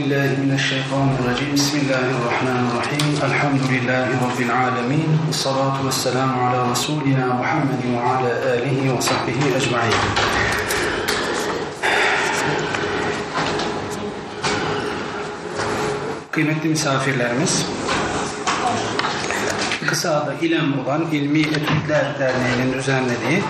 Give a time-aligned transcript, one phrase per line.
[0.00, 1.52] بالله من الشيطان الرجيم.
[1.60, 3.06] بسم الله الرحمن الرحيم.
[3.28, 10.00] الحمد لله رب العالمين والصلاة والسلام على رسولنا محمد وعلى آله وصحبه أجمعين.
[16.32, 17.66] Kıymetli misafirlerimiz,
[19.86, 23.42] kısa adı İLEM olan İlmi Etütler Derneği'nin düzenlediği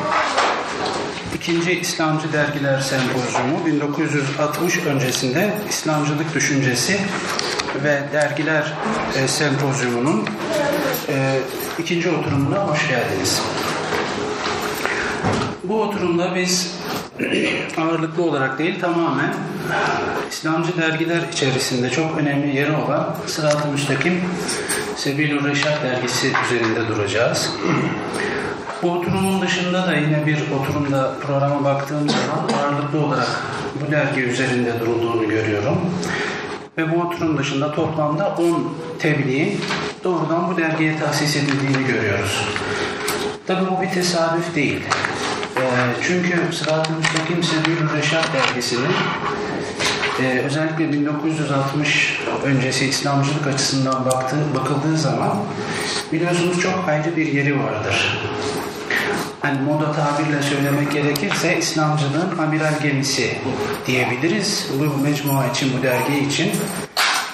[1.40, 7.00] İkinci İslamcı Dergiler Sempozyumu 1960 öncesinde İslamcılık Düşüncesi
[7.84, 8.72] ve Dergiler
[9.16, 10.28] e, Sempozyumu'nun
[11.08, 11.38] e,
[11.78, 13.42] ikinci oturumuna hoş geldiniz.
[15.64, 16.74] Bu oturumda biz
[17.76, 19.34] ağırlıklı olarak değil tamamen
[20.30, 24.20] İslamcı dergiler içerisinde çok önemli yeri olan Sırat-ı Müstakim
[24.96, 27.50] Sebil-ü Reşat dergisi üzerinde duracağız.
[28.82, 33.28] Bu oturumun dışında da yine bir oturumda programa baktığım zaman ağırlıklı olarak
[33.74, 35.78] bu dergi üzerinde durulduğunu görüyorum.
[36.78, 39.60] Ve bu oturum dışında toplamda 10 tebliğin
[40.04, 42.48] doğrudan bu dergiye tahsis edildiğini görüyoruz.
[43.46, 44.80] Tabi bu bir tesadüf değil.
[45.60, 45.66] E,
[46.02, 48.92] çünkü Sırat-ı Müstakim Sebil Reşat dergisinin
[50.22, 55.36] e, özellikle 1960 öncesi İslamcılık açısından baktığı, bakıldığı zaman
[56.12, 58.18] biliyorsunuz çok ayrı bir yeri vardır
[59.42, 63.38] hani moda tabirle söylemek gerekirse İslamcılığın amiral gemisi
[63.86, 64.70] diyebiliriz.
[64.78, 66.50] Bu mecmua için, bu dergi için.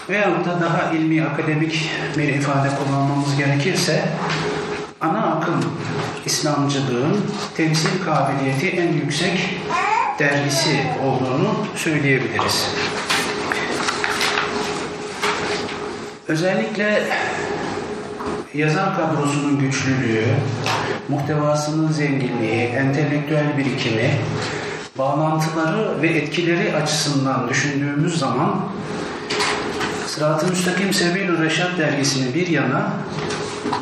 [0.09, 4.09] Veyahut da daha ilmi, akademik bir ifade kullanmamız gerekirse
[5.01, 5.65] ana akım
[6.27, 7.17] İslamcılığın
[7.57, 9.61] temsil kabiliyeti en yüksek
[10.19, 12.71] dergisi olduğunu söyleyebiliriz.
[16.29, 17.03] Özellikle
[18.55, 20.25] yazar kadrosunun güçlülüğü,
[21.09, 24.11] muhtevasının zenginliği, entelektüel birikimi,
[24.99, 28.61] bağlantıları ve etkileri açısından düşündüğümüz zaman
[30.07, 32.93] Sırat-ı Müstakim Sebil-ü Reşat dergisini bir yana,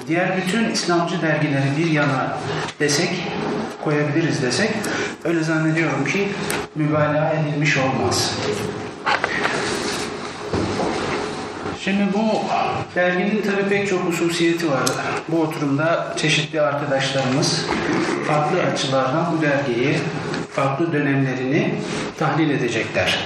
[0.09, 2.39] diğer bütün İslamcı dergileri bir yana
[2.81, 3.11] desek,
[3.85, 4.71] koyabiliriz desek,
[5.25, 6.29] öyle zannediyorum ki
[6.75, 8.35] mübalağa edilmiş olmaz.
[11.81, 12.41] Şimdi bu
[12.95, 14.83] derginin tabii pek çok hususiyeti var.
[15.29, 17.67] Bu oturumda çeşitli arkadaşlarımız
[18.27, 19.99] farklı açılardan bu dergiyi,
[20.51, 21.75] farklı dönemlerini
[22.19, 23.19] tahlil edecekler.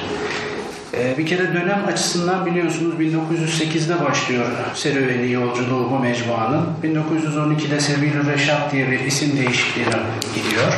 [0.94, 6.66] Ee, bir kere dönem açısından biliyorsunuz 1908'de başlıyor serüveni yolculuğu bu mecmuanın.
[6.84, 9.96] 1912'de Sebil-ü Reşat diye bir isim değişikliğine
[10.34, 10.72] gidiyor.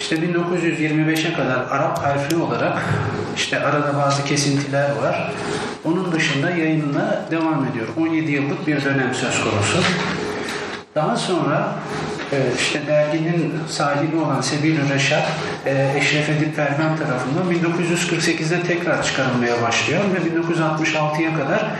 [0.00, 2.82] İşte 1925'e kadar Arap harfli olarak
[3.36, 5.32] işte arada bazı kesintiler var.
[5.84, 7.86] Onun dışında yayınına devam ediyor.
[7.96, 9.78] 17 yıllık bir dönem söz konusu.
[10.94, 11.74] Daha sonra
[12.58, 15.28] işte derginin sahibi olan Sebil-ü Reşat
[15.66, 21.70] e, Eşref Edip Perven tarafından 1948'de tekrar çıkarılmaya başlıyor ve 1966'ya kadar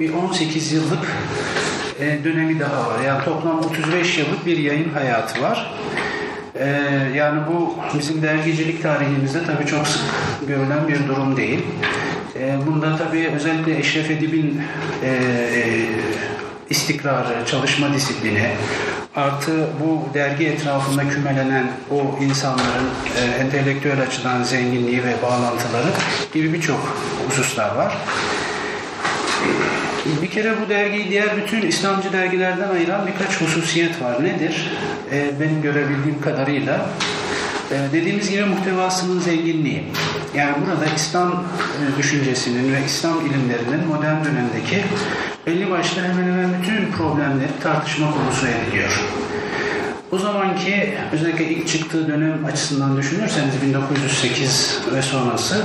[0.00, 1.12] bir 18 yıllık
[2.00, 3.00] e, dönemi daha var.
[3.06, 5.74] Yani toplam 35 yıllık bir yayın hayatı var.
[7.14, 10.02] Yani bu bizim dergicilik tarihimizde tabii çok sık
[10.48, 11.60] görülen bir durum değil.
[12.66, 14.62] Bunda tabii özellikle Eşref Edip'in
[16.70, 18.48] istikrarı, çalışma disiplini,
[19.16, 22.88] artı bu dergi etrafında kümelenen o insanların
[23.18, 25.88] e, entelektüel açıdan zenginliği ve bağlantıları
[26.34, 26.96] gibi birçok
[27.28, 27.96] hususlar var.
[30.22, 34.24] Bir kere bu dergiyi diğer bütün İslamcı dergilerden ayıran birkaç hususiyet var.
[34.24, 34.70] Nedir?
[35.12, 36.86] E, benim görebildiğim kadarıyla
[37.70, 39.84] e, dediğimiz gibi muhtevasının zenginliği.
[40.36, 44.84] Yani burada İslam e, düşüncesinin ve İslam ilimlerinin modern dönemdeki
[45.46, 49.00] belli başlı hemen hemen bütün problemleri tartışma konusu ediliyor.
[50.12, 55.62] O zamanki özellikle ilk çıktığı dönem açısından düşünürseniz 1908 ve sonrası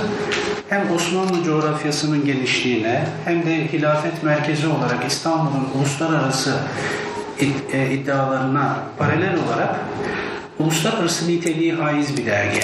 [0.70, 6.56] hem Osmanlı coğrafyasının genişliğine hem de hilafet merkezi olarak İstanbul'un uluslararası
[7.74, 9.76] e, iddialarına paralel olarak
[10.60, 12.62] uluslararası niteliği haiz bir dergi.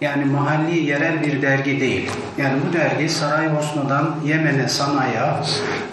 [0.00, 2.10] Yani mahalli, yerel bir dergi değil.
[2.38, 5.42] Yani bu dergi Saraybosna'dan Yemen'e, Sanay'a,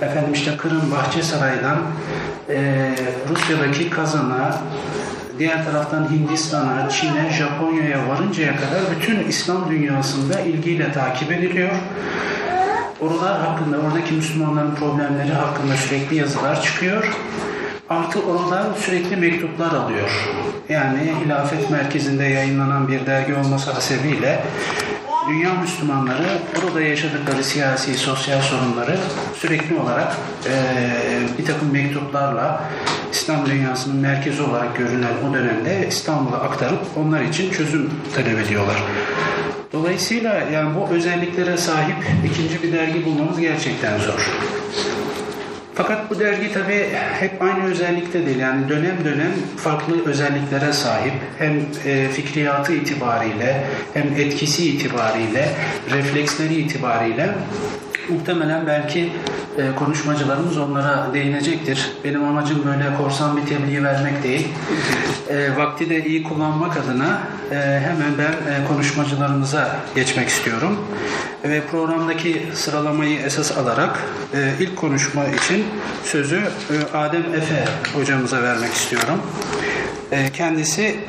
[0.01, 1.77] efendim işte Kırım Bahçesaray'dan
[2.49, 2.89] e,
[3.29, 4.57] Rusya'daki Kazan'a,
[5.39, 11.71] diğer taraftan Hindistan'a, Çin'e, Japonya'ya varıncaya kadar bütün İslam dünyasında ilgiyle takip ediliyor.
[13.01, 17.17] Oralar hakkında, oradaki Müslümanların problemleri hakkında sürekli yazılar çıkıyor.
[17.93, 20.29] Artı oradan sürekli mektuplar alıyor.
[20.69, 24.43] Yani hilafet merkezinde yayınlanan bir dergi olması hasebiyle
[25.29, 26.27] dünya Müslümanları
[26.63, 28.97] orada yaşadıkları siyasi, sosyal sorunları
[29.35, 30.53] sürekli olarak e,
[31.37, 32.63] bir takım mektuplarla
[33.11, 38.83] İslam dünyasının merkezi olarak görünen o dönemde İstanbul'a aktarıp onlar için çözüm talep ediyorlar.
[39.73, 41.97] Dolayısıyla yani bu özelliklere sahip
[42.31, 44.29] ikinci bir dergi bulmamız gerçekten zor.
[45.75, 46.89] Fakat bu dergi tabi
[47.19, 48.39] hep aynı özellikte değil.
[48.39, 51.13] Yani dönem dönem farklı özelliklere sahip.
[51.39, 55.49] Hem e, fikriyatı itibariyle hem etkisi itibariyle,
[55.91, 57.29] refleksleri itibariyle
[58.09, 59.13] muhtemelen belki
[59.57, 61.91] e, konuşmacılarımız onlara değinecektir.
[62.03, 64.47] Benim amacım böyle korsan bir tebliğ vermek değil.
[65.29, 67.21] E, vakti de iyi kullanmak adına
[67.51, 70.79] e, hemen ben e, konuşmacılarımıza geçmek istiyorum.
[71.43, 73.99] Ve programdaki sıralamayı esas alarak
[74.33, 75.65] e, ilk konuşma için
[76.03, 77.65] sözü e, Adem Efe
[77.95, 79.21] hocamıza vermek istiyorum.
[80.11, 80.99] E, kendisi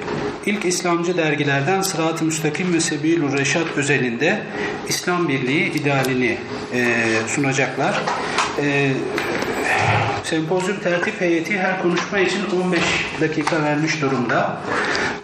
[0.46, 4.43] ilk İslamcı dergilerden Sırat-ı Müstakim ve Sebilü Reşat özelinde
[4.88, 6.38] İslam Birliği idealini
[6.75, 8.02] e, sunacaklar.
[8.62, 8.93] E,
[10.25, 12.81] sempozyum tertip heyeti her konuşma için 15
[13.20, 14.56] dakika vermiş durumda.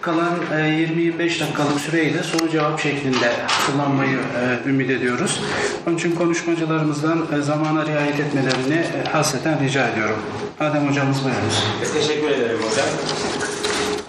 [0.00, 3.32] Kalan e, 20-25 dakikalık süreyi de soru cevap şeklinde
[3.66, 5.43] kullanmayı e, ümit ediyoruz.
[5.87, 10.19] Onun için konuşmacılarımızdan e, zamana riayet etmelerini e, hasreten rica ediyorum.
[10.61, 11.66] Adem hocamız buyurunuz.
[11.94, 12.87] Teşekkür ederim hocam.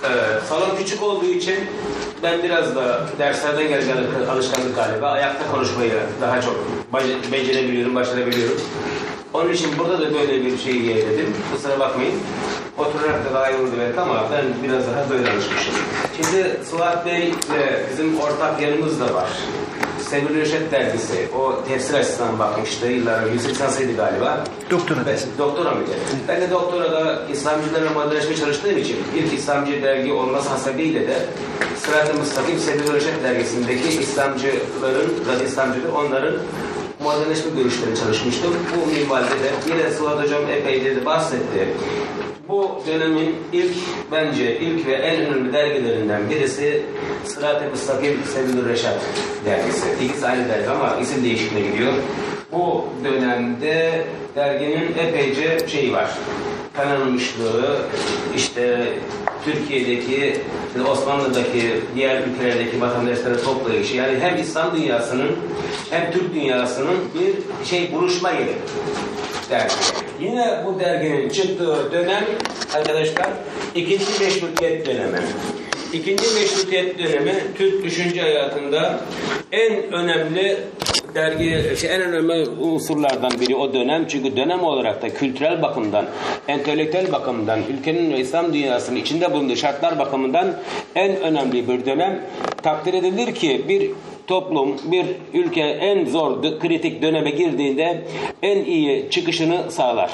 [0.03, 0.07] Ee,
[0.49, 1.55] salon küçük olduğu için
[2.23, 3.97] ben biraz da derslerden gelen
[4.31, 6.55] alışkanlık galiba ayakta konuşmayı daha çok
[7.31, 8.61] becerebiliyorum, başarabiliyorum.
[9.33, 11.33] Onun için burada da böyle bir şey yeğledim.
[11.53, 12.13] Kusura bakmayın.
[12.77, 15.73] Oturarak da daha iyi olurdu belki ama ben biraz daha böyle alışmışım.
[16.15, 19.29] Şimdi Suat Bey ile bizim ortak yanımız da var.
[20.11, 22.87] Sevil Reşet dergisi, o tefsir açısından bakmıştı.
[22.87, 24.43] Yıllar önce yüksek lisansıydı galiba.
[24.71, 25.25] Doktora tezi.
[25.37, 25.91] doktora mıydı?
[26.27, 31.25] Ben de doktorada İslamcılarla modernleşmeye çalıştığım için ilk İslamcı dergi olması hasebiyle de
[31.77, 36.33] Sırat-ı Müstakim Sebil Reşet dergisindeki İslamcıların, radyo İslamcıları onların
[37.03, 38.53] modernleşme görüşlerine çalışmıştım.
[38.75, 41.67] Bu minvalde de yine Suat Hocam epeyce de bahsetti.
[42.51, 43.75] Bu dönemin ilk,
[44.11, 46.83] bence ilk ve en önemli dergilerinden birisi
[47.25, 48.99] Sırat-ı Müstakim Sebil Reşat
[49.45, 49.87] dergisi.
[50.05, 51.93] İkisi aynı dergi ama isim değişikliğine gidiyor.
[52.51, 54.03] Bu dönemde
[54.35, 56.09] derginin epeyce şeyi var.
[56.73, 57.77] Tanınmışlığı,
[58.35, 58.87] işte
[59.45, 60.35] Türkiye'deki,
[60.91, 63.97] Osmanlı'daki, diğer ülkelerdeki vatandaşları toplayışı.
[63.97, 65.31] Yani hem İslam dünyasının
[65.89, 68.55] hem Türk dünyasının bir şey buluşma yeri
[69.51, 69.73] dergi.
[70.21, 72.25] Yine bu derginin çıktığı dönem
[72.75, 73.27] arkadaşlar
[73.75, 75.17] ikinci meşrutiyet dönemi.
[75.93, 78.99] İkinci meşrutiyet dönemi Türk düşünce hayatında
[79.51, 80.57] en önemli
[81.15, 84.07] dergi şey, en önemli unsurlardan biri o dönem.
[84.07, 86.05] Çünkü dönem olarak da kültürel bakımdan,
[86.47, 90.53] entelektüel bakımdan, ülkenin ve İslam dünyasının içinde bulunduğu şartlar bakımından
[90.95, 92.21] en önemli bir dönem.
[92.63, 93.91] Takdir edilir ki bir
[94.31, 98.01] toplum, bir ülke en zor, kritik döneme girdiğinde
[98.43, 100.11] en iyi çıkışını sağlar.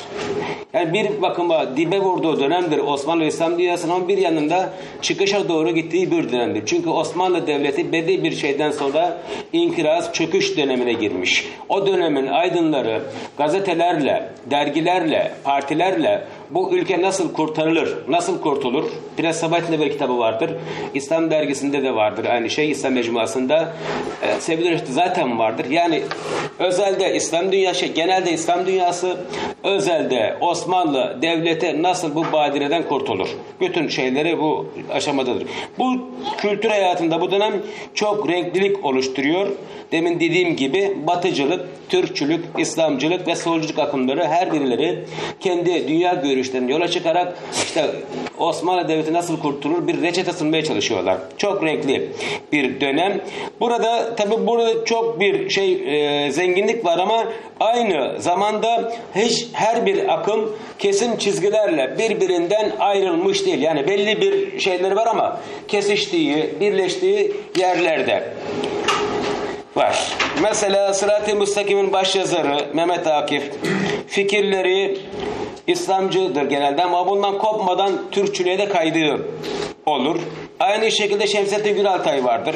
[0.73, 6.11] Yani bir bakıma dibe vurduğu dönemdir Osmanlı İslam dünyasının ama bir yanında çıkışa doğru gittiği
[6.11, 6.63] bir dönemdir.
[6.65, 9.17] Çünkü Osmanlı Devleti belli bir şeyden sonra
[9.53, 11.45] inkiraz, çöküş dönemine girmiş.
[11.69, 13.01] O dönemin aydınları
[13.37, 18.83] gazetelerle, dergilerle, partilerle bu ülke nasıl kurtarılır, nasıl kurtulur?
[19.17, 20.51] Prens Sabahattin'de bir kitabı vardır.
[20.93, 22.71] İslam dergisinde de vardır aynı şey.
[22.71, 23.73] İslam mecmuasında
[24.21, 25.65] e, Sevgili Reşit zaten vardır.
[25.69, 26.03] Yani
[26.59, 29.17] özelde İslam dünyası, genelde İslam dünyası,
[29.63, 33.29] özelde Osmanlı devleti nasıl bu badireden kurtulur?
[33.61, 35.43] Bütün şeyleri bu aşamadadır.
[35.79, 35.99] Bu
[36.37, 37.53] kültür hayatında bu dönem
[37.93, 39.47] çok renklilik oluşturuyor.
[39.91, 45.05] Demin dediğim gibi batıcılık, Türkçülük, İslamcılık ve solculuk akımları her birileri
[45.39, 47.85] kendi dünya görüşlerinden yola çıkarak işte
[48.37, 51.17] Osmanlı Devleti nasıl kurtulur bir reçete sunmaya çalışıyorlar.
[51.37, 52.09] Çok renkli
[52.51, 53.21] bir dönem.
[53.59, 55.73] Burada tabi burada çok bir şey
[56.25, 57.25] e, zenginlik var ama
[57.59, 63.61] aynı zamanda hiç her bir akım kesin çizgilerle birbirinden ayrılmış değil.
[63.61, 68.23] Yani belli bir şeyleri var ama kesiştiği, birleştiği yerlerde
[69.75, 70.17] var.
[70.41, 73.51] Mesela Sırat-ı Müstakim'in başyazarı Mehmet Akif
[74.07, 74.97] fikirleri
[75.67, 79.27] İslamcıdır genelde ama bundan kopmadan Türkçülüğe de kaydığı
[79.85, 80.19] olur.
[80.59, 82.55] Aynı şekilde Şemsettin Güraltay vardır.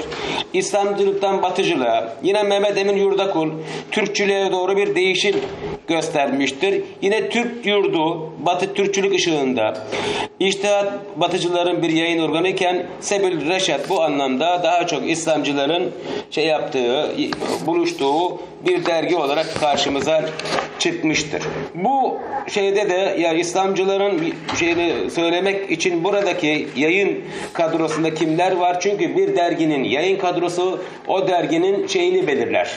[0.53, 3.49] İslamcılıktan batıcılığa, yine Mehmet Emin Yurdakul
[3.91, 5.35] Türkçülüğe doğru bir değişim
[5.87, 6.83] göstermiştir.
[7.01, 9.73] Yine Türk yurdu Batı Türkçülük ışığında
[10.39, 15.91] İçtihat batıcıların bir yayın organı iken Sebil Reşat bu anlamda daha çok İslamcıların
[16.31, 17.15] şey yaptığı,
[17.65, 20.29] buluştuğu bir dergi olarak karşımıza
[20.79, 21.43] çıkmıştır.
[21.75, 28.79] Bu şeyde de yani İslamcıların şeyini söylemek için buradaki yayın kadrosunda kimler var?
[28.79, 32.71] Çünkü bir derginin yayın kadrosu o derginin şeyini belirler.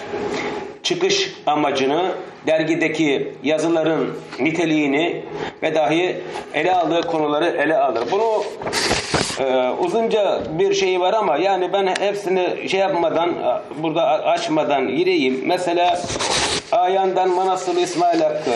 [0.83, 2.13] Çıkış amacını,
[2.47, 5.23] dergideki yazıların niteliğini
[5.63, 6.17] ve dahi
[6.55, 8.05] ele aldığı konuları ele alır.
[8.13, 8.45] Bunu
[9.41, 13.31] Ee, uzunca bir şey var ama yani ben hepsini şey yapmadan
[13.83, 15.41] burada açmadan gireyim.
[15.47, 16.01] Mesela
[16.73, 18.51] Ayan'dan Manastır İsmail Hakkı,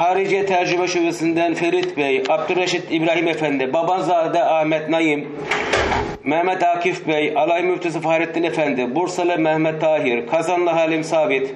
[0.00, 5.28] Harice Tercüme Şubesi'nden Ferit Bey, Abdurreşit İbrahim Efendi, Babanzade Ahmet Naim,
[6.24, 11.54] Mehmet Akif Bey, Alay Müftüsü Fahrettin Efendi, Bursalı Mehmet Tahir, Kazanlı Halim Sabit.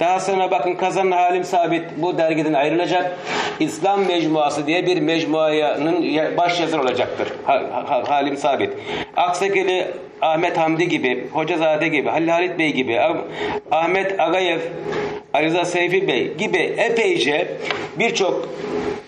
[0.00, 3.18] Daha sonra bakın Kazanlı Halim Sabit bu dergiden ayrılacak.
[3.60, 7.28] İslam Mecmuası diye bir mecmuanın baş yazarı olacaktır.
[8.08, 8.70] Halim Sabit.
[9.16, 9.86] Aksakeli
[10.22, 13.00] Ahmet Hamdi gibi, Hocazade gibi, Halil Halit Bey gibi,
[13.70, 14.60] Ahmet Agayev,
[15.34, 17.48] Ariza Seyfi Bey gibi epeyce
[17.98, 18.48] birçok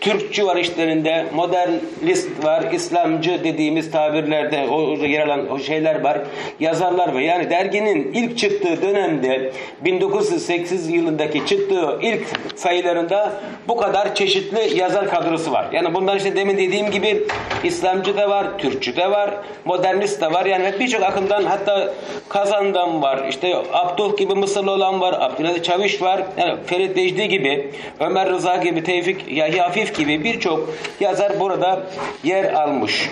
[0.01, 6.19] Türkçü var işlerinde, modernist var, İslamcı dediğimiz tabirlerde o yer alan o şeyler var,
[6.61, 7.21] yazarlar var.
[7.21, 9.53] Yani derginin ilk çıktığı dönemde
[9.85, 12.27] 1908 yılındaki çıktığı ilk
[12.57, 13.33] sayılarında
[13.69, 15.67] bu kadar çeşitli yazar kadrosu var.
[15.73, 17.23] Yani bunlar işte demin dediğim gibi
[17.65, 19.31] İslamcı da var, Türkçü de var,
[19.65, 20.47] modernist de var.
[20.47, 21.95] Yani birçok akımdan hatta
[22.29, 27.71] Kazan'dan var, işte Abdul gibi Mısırlı olan var, Abdülaziz Çaviş var, yani Ferit Vecdi gibi,
[28.01, 30.69] Ömer Rıza gibi, Tevfik Yahya Hafif gibi birçok
[31.01, 31.81] yazar burada
[32.25, 33.11] yer almış.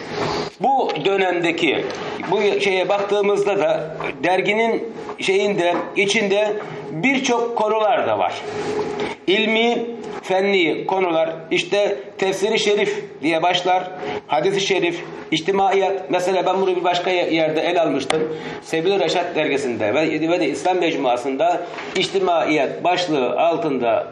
[0.61, 1.85] Bu dönemdeki
[2.31, 6.53] bu şeye baktığımızda da derginin şeyinde içinde
[6.91, 8.35] birçok konular da var.
[9.27, 9.87] İlmi,
[10.23, 13.91] fenni konular işte tefsiri şerif diye başlar.
[14.29, 16.11] Hadis-i şerif, içtimaiyat.
[16.11, 18.23] Mesela ben bunu bir başka yerde el almıştım.
[18.63, 21.61] Sevgili Reşat dergisinde ve, ve de İslam Mecmuası'nda
[21.97, 24.07] içtimaiyat başlığı altında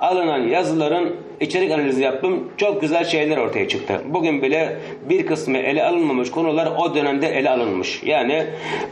[0.00, 2.52] alınan yazıların içerik analizi yaptım.
[2.56, 4.00] Çok güzel şeyler ortaya çıktı.
[4.04, 4.76] Bugün bile
[5.08, 8.02] bir kısmı ele alınmamış konular o dönemde ele alınmış.
[8.02, 8.46] Yani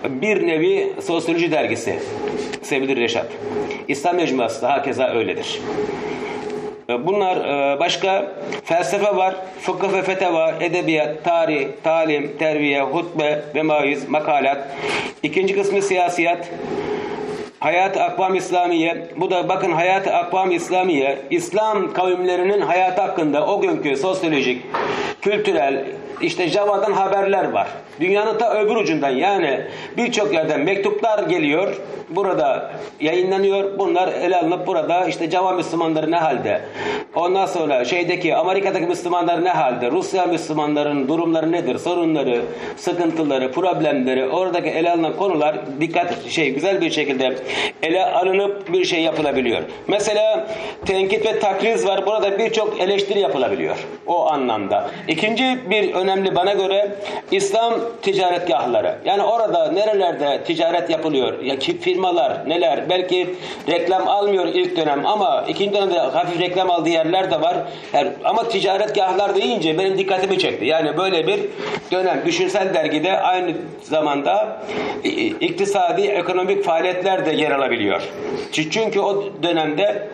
[0.05, 1.99] bir nevi sosyoloji dergisi
[2.63, 3.27] sevgili Reşat.
[3.89, 5.61] İslam Mecmuası da hakeza öyledir.
[6.91, 8.33] E, bunlar e, başka
[8.65, 14.59] felsefe var, fıkıh ve feteva, edebiyat, tarih, talim, terbiye, hutbe ve maiz, makalat.
[15.23, 16.49] İkinci kısmı siyasiyat,
[17.61, 23.97] Hayat-ı Akvam İslamiye, bu da bakın Hayat-ı Akvam İslamiye, İslam kavimlerinin hayatı hakkında o günkü
[23.97, 24.63] sosyolojik,
[25.23, 25.85] kültürel,
[26.21, 27.69] işte Java'dan haberler var.
[28.01, 29.61] Dünyanın ta öbür ucundan yani
[29.97, 31.77] birçok yerden mektuplar geliyor.
[32.11, 32.71] Burada
[33.01, 33.79] yayınlanıyor.
[33.79, 36.61] Bunlar ele alınıp burada işte Java Müslümanları ne halde?
[37.15, 39.91] Ondan sonra şeydeki Amerika'daki Müslümanlar ne halde?
[39.91, 41.79] Rusya Müslümanların durumları nedir?
[41.79, 42.43] Sorunları,
[42.77, 47.37] sıkıntıları, problemleri, oradaki ele alınan konular dikkat şey güzel bir şekilde
[47.83, 49.63] ele alınıp bir şey yapılabiliyor.
[49.89, 50.47] Mesela
[50.87, 52.07] tenkit ve takriz var.
[52.07, 53.77] Burada birçok eleştiri yapılabiliyor.
[54.07, 54.91] O anlamda.
[55.09, 56.89] İkinci bir önemli bana göre
[57.31, 58.95] İslam ticaretgahları.
[59.05, 61.43] Yani orada nerelerde ticaret yapılıyor?
[61.43, 62.91] Ya ki firmalar neler?
[62.91, 63.35] Belki
[63.69, 67.57] reklam almıyor ilk dönem ama ikinci dönemde hafif reklam aldığı yerler de var.
[67.93, 70.65] Yani, ama ticaretgahlar deyince benim dikkatimi çekti.
[70.65, 71.41] Yani böyle bir
[71.93, 72.23] dönem.
[72.27, 74.63] Düşünsel dergide aynı zamanda
[75.41, 78.03] iktisadi, ekonomik faaliyetler de yer alabiliyor.
[78.53, 80.09] Çünkü o dönemde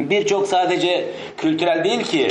[0.00, 1.04] birçok sadece
[1.36, 2.28] kültürel değil ki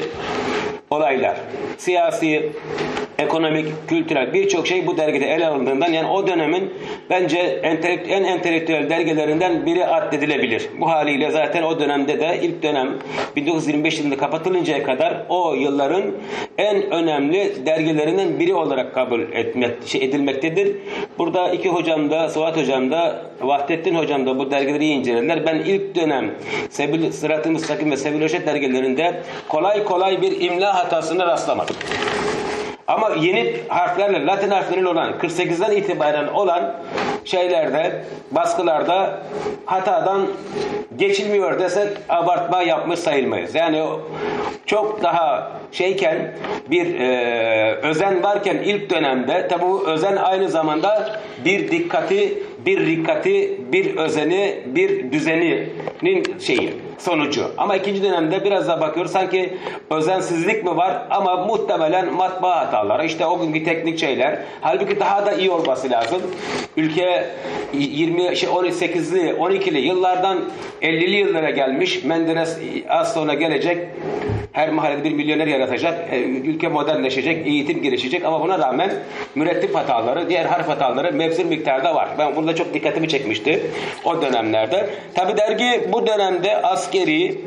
[0.90, 1.36] olaylar.
[1.78, 3.05] Siyasi, see us see it.
[3.20, 6.74] Ekonomik, kültürel birçok şey bu dergide ele alındığından yani o dönemin
[7.10, 7.38] bence
[8.08, 10.70] en entelektüel dergilerinden biri addedilebilir.
[10.80, 12.90] Bu haliyle zaten o dönemde de ilk dönem
[13.36, 16.04] 1925 yılında kapatılıncaya kadar o yılların
[16.58, 20.76] en önemli dergilerinden biri olarak kabul etmek, şey edilmektedir.
[21.18, 25.46] Burada iki hocam da, Suat hocam da, Vahdettin hocam da bu dergileri incelediler.
[25.46, 26.32] Ben ilk dönem
[26.70, 31.76] Sebil, Sırat-ı Müstakim ve Sebil Öşet dergilerinde kolay kolay bir imla hatasına rastlamadım.
[32.88, 36.74] Ama yeni harflerle, Latin harfleriyle olan 48'den itibaren olan
[37.26, 39.20] şeylerde, baskılarda
[39.66, 40.28] hatadan
[40.96, 43.56] geçilmiyor desek abartma yapmış sayılmayız.
[43.56, 43.84] Yani
[44.66, 46.32] çok daha şeyken
[46.72, 52.34] bir e, özen varken ilk dönemde tabi bu özen aynı zamanda bir dikkati,
[52.66, 57.46] bir rikkati, bir özeni, bir düzeninin şeyi sonucu.
[57.58, 59.58] Ama ikinci dönemde biraz daha bakıyoruz sanki
[59.90, 64.40] özensizlik mi var ama muhtemelen matbaa hataları işte o günkü teknik şeyler.
[64.62, 66.22] Halbuki daha da iyi olması lazım.
[66.78, 67.26] Ülke
[67.74, 70.38] 20 şey 18'li 12'li yıllardan
[70.82, 72.04] 50'li yıllara gelmiş.
[72.04, 72.58] Menderes
[72.90, 73.88] az sonra gelecek.
[74.56, 76.14] Her mahallede bir milyoner yaratacak.
[76.14, 78.92] E, ülke modernleşecek, eğitim gelişecek ama buna rağmen
[79.36, 82.10] mürettip hataları, diğer harf hataları mevsim miktarda var.
[82.20, 83.62] Ben burada çok dikkatimi çekmişti
[84.06, 84.90] o dönemlerde.
[85.16, 87.42] Tabi dergi bu dönemde askeri,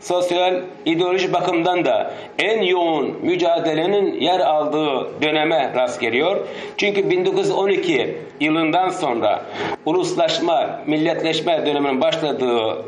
[0.00, 6.36] sosyal, ideoloji bakımdan da en yoğun mücadelenin yer aldığı döneme rast geliyor.
[6.76, 9.42] Çünkü 1912 yılından sonra
[9.86, 12.84] uluslaşma, milletleşme döneminin başladığı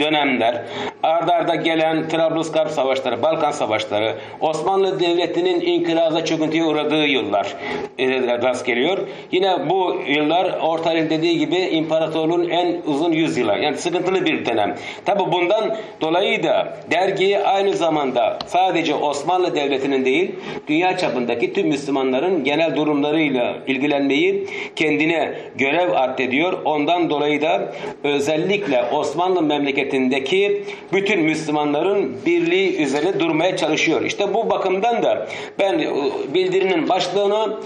[0.00, 0.64] dönemler
[1.02, 7.54] ardarda arda gelen Trablusgarp savaşları, Balkan savaşları, Osmanlı Devleti'nin inkıraza çöküntüye uğradığı yıllar
[7.98, 8.08] e,
[8.42, 8.98] rast geliyor.
[9.32, 13.58] Yine bu yıllar Orta dediği gibi imparatorluğun en uzun yüzyılı.
[13.58, 14.74] Yani sıkıntılı bir dönem.
[15.04, 20.30] Tabi bundan dolayı da dergi aynı zamanda sadece Osmanlı Devleti'nin değil,
[20.68, 26.52] dünya çapındaki tüm Müslümanların genel durumlarıyla ilgilenmeyi kendine görev addediyor.
[26.64, 27.72] Ondan dolayı da
[28.04, 30.62] özellikle Osmanlı memleketindeki
[30.92, 34.02] bütün Müslümanların birliği üzerine durmaya çalışıyor.
[34.02, 35.26] İşte bu bakımdan da
[35.58, 35.88] ben e,
[36.34, 37.56] bildirinin başlığını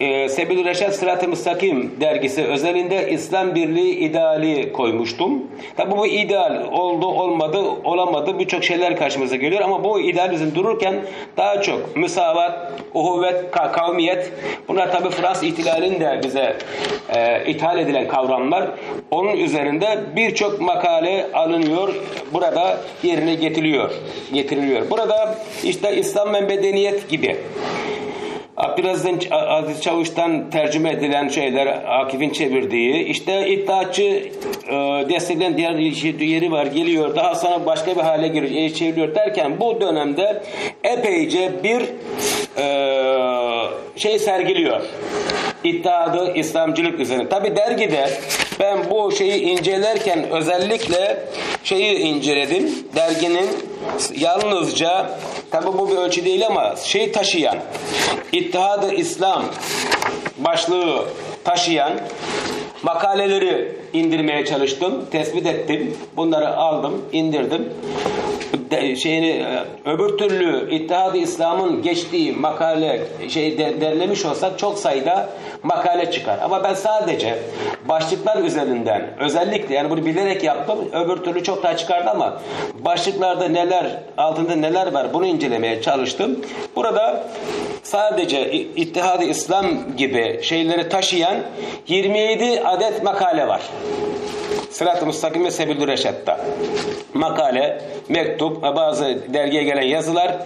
[0.00, 5.42] e, Sebil Reşat Sırat-ı Müstakim dergisi özelinde İslam Birliği ideali koymuştum.
[5.76, 10.94] Tabi bu ideal oldu olmadı olamadı birçok şeyler karşımıza geliyor ama bu ideal bizim dururken
[11.36, 14.32] daha çok müsavat, uhuvvet, kavmiyet
[14.68, 16.56] bunlar tabi Fransız ihtilalinde bize
[17.16, 18.70] e, ithal edilen kavramlar.
[19.10, 21.94] Onun üzerinde birçok makale alınıyor.
[22.32, 23.50] Burada yerine getiriliyor.
[23.60, 24.49] getiriliyor.
[24.90, 27.36] Burada işte İslam ve medeniyet gibi
[28.56, 34.72] Abdülaziz Aziz Çavuş'tan tercüme edilen şeyler Akif'in çevirdiği işte iddiaçı e,
[35.08, 35.74] destekleyen diğer
[36.20, 40.42] yeri var geliyor daha sonra başka bir hale giriyor e, çeviriyor derken bu dönemde
[40.84, 41.82] epeyce bir
[42.58, 42.66] e,
[43.96, 44.80] şey sergiliyor
[45.64, 47.28] iddiadı İslamcılık üzerine.
[47.28, 48.10] Tabi dergide
[48.60, 51.16] ben bu şeyi incelerken özellikle
[51.64, 52.70] şeyi inceledim.
[52.96, 53.48] Derginin
[54.16, 55.18] yalnızca
[55.50, 57.58] tabi bu bir ölçü değil ama şey taşıyan
[58.32, 59.44] İttihadı İslam
[60.38, 61.04] başlığı
[61.44, 61.92] taşıyan
[62.82, 65.96] makaleleri indirmeye çalıştım, tespit ettim.
[66.16, 67.68] Bunları aldım, indirdim
[68.70, 75.28] de, şeyini e, öbür türlü İttihad-ı İslam'ın geçtiği makale şey de, derlemiş olsak çok sayıda
[75.62, 76.38] makale çıkar.
[76.42, 77.38] Ama ben sadece
[77.88, 80.78] başlıklar üzerinden özellikle yani bunu bilerek yaptım.
[80.92, 82.40] Öbür türlü çok daha çıkardı ama
[82.78, 83.86] başlıklarda neler
[84.16, 86.40] altında neler var bunu incelemeye çalıştım.
[86.76, 87.24] Burada
[87.82, 91.36] sadece İttihad-ı İslam gibi şeyleri taşıyan
[91.88, 93.60] 27 adet makale var.
[94.70, 96.40] Sırat-ı Mustakim ve Sebil Reşat'ta.
[97.14, 100.36] Makale, mektup bazı dergiye gelen yazılar.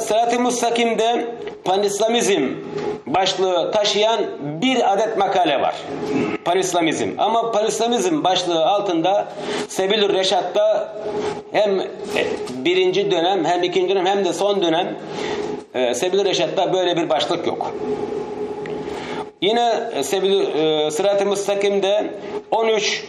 [0.00, 1.26] Sırat-ı Mustakim'de
[1.64, 2.48] panislamizm
[3.06, 4.20] başlığı taşıyan
[4.62, 5.74] bir adet makale var.
[6.44, 7.08] Panislamizm.
[7.18, 9.28] Ama panislamizm başlığı altında
[9.68, 10.92] Sebilür Reşat'ta
[11.52, 11.82] hem
[12.54, 14.96] birinci dönem hem ikinci dönem hem de son dönem
[15.74, 17.74] e, Sebilür Reşat'ta böyle bir başlık yok.
[19.40, 22.10] Yine e, Sebil, e, Sırat-ı Müstakim'de
[22.50, 23.04] 13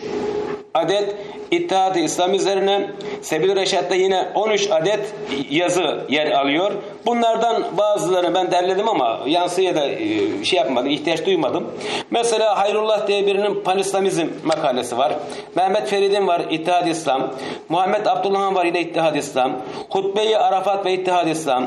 [0.73, 1.15] adet
[1.51, 2.89] İttihat-ı İslam üzerine
[3.21, 5.13] Sebil Reşat'ta yine 13 adet
[5.49, 6.71] yazı yer alıyor.
[7.05, 11.67] Bunlardan bazılarını ben derledim ama yansıya da e, şey yapmadım, ihtiyaç duymadım.
[12.11, 15.13] Mesela Hayrullah diye birinin Panislamizm makalesi var.
[15.55, 17.33] Mehmet Ferid'in var İttihad İslam.
[17.69, 19.51] Muhammed Abdullah'ın var yine İttihad İslam.
[19.89, 21.65] Hutbe-i Arafat ve İttihad İslam.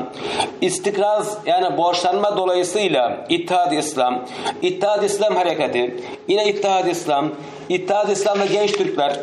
[0.61, 4.25] İstikraz yani borçlanma dolayısıyla İttihad İslam.
[4.61, 6.03] İttihad İslam Hareketi.
[6.27, 7.31] Yine İttihad İslam.
[7.69, 9.19] İttihad İslam ve Genç Türkler.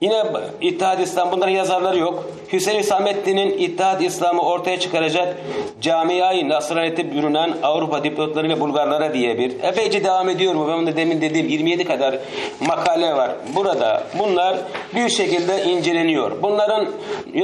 [0.00, 0.24] Yine
[0.60, 2.24] İttihad İslam bunların yazarları yok.
[2.52, 5.36] Hüseyin Samettin'in İttihad İslam'ı ortaya çıkaracak
[5.80, 10.68] camiayı Nasraniyet'e bürünen Avrupa diplomatları ve Bulgarlara diye bir epeyce devam ediyor bu.
[10.68, 12.18] Ben de demin dediğim 27 kadar
[12.60, 13.30] makale var.
[13.56, 14.56] Burada bunlar
[14.94, 16.42] bir şekilde inceleniyor.
[16.42, 16.86] Bunların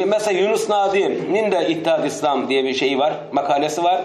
[0.06, 3.12] mesela Yunus Nadi'nin de İttihad İslam diye bir şeyi var.
[3.32, 4.00] Makalesi var.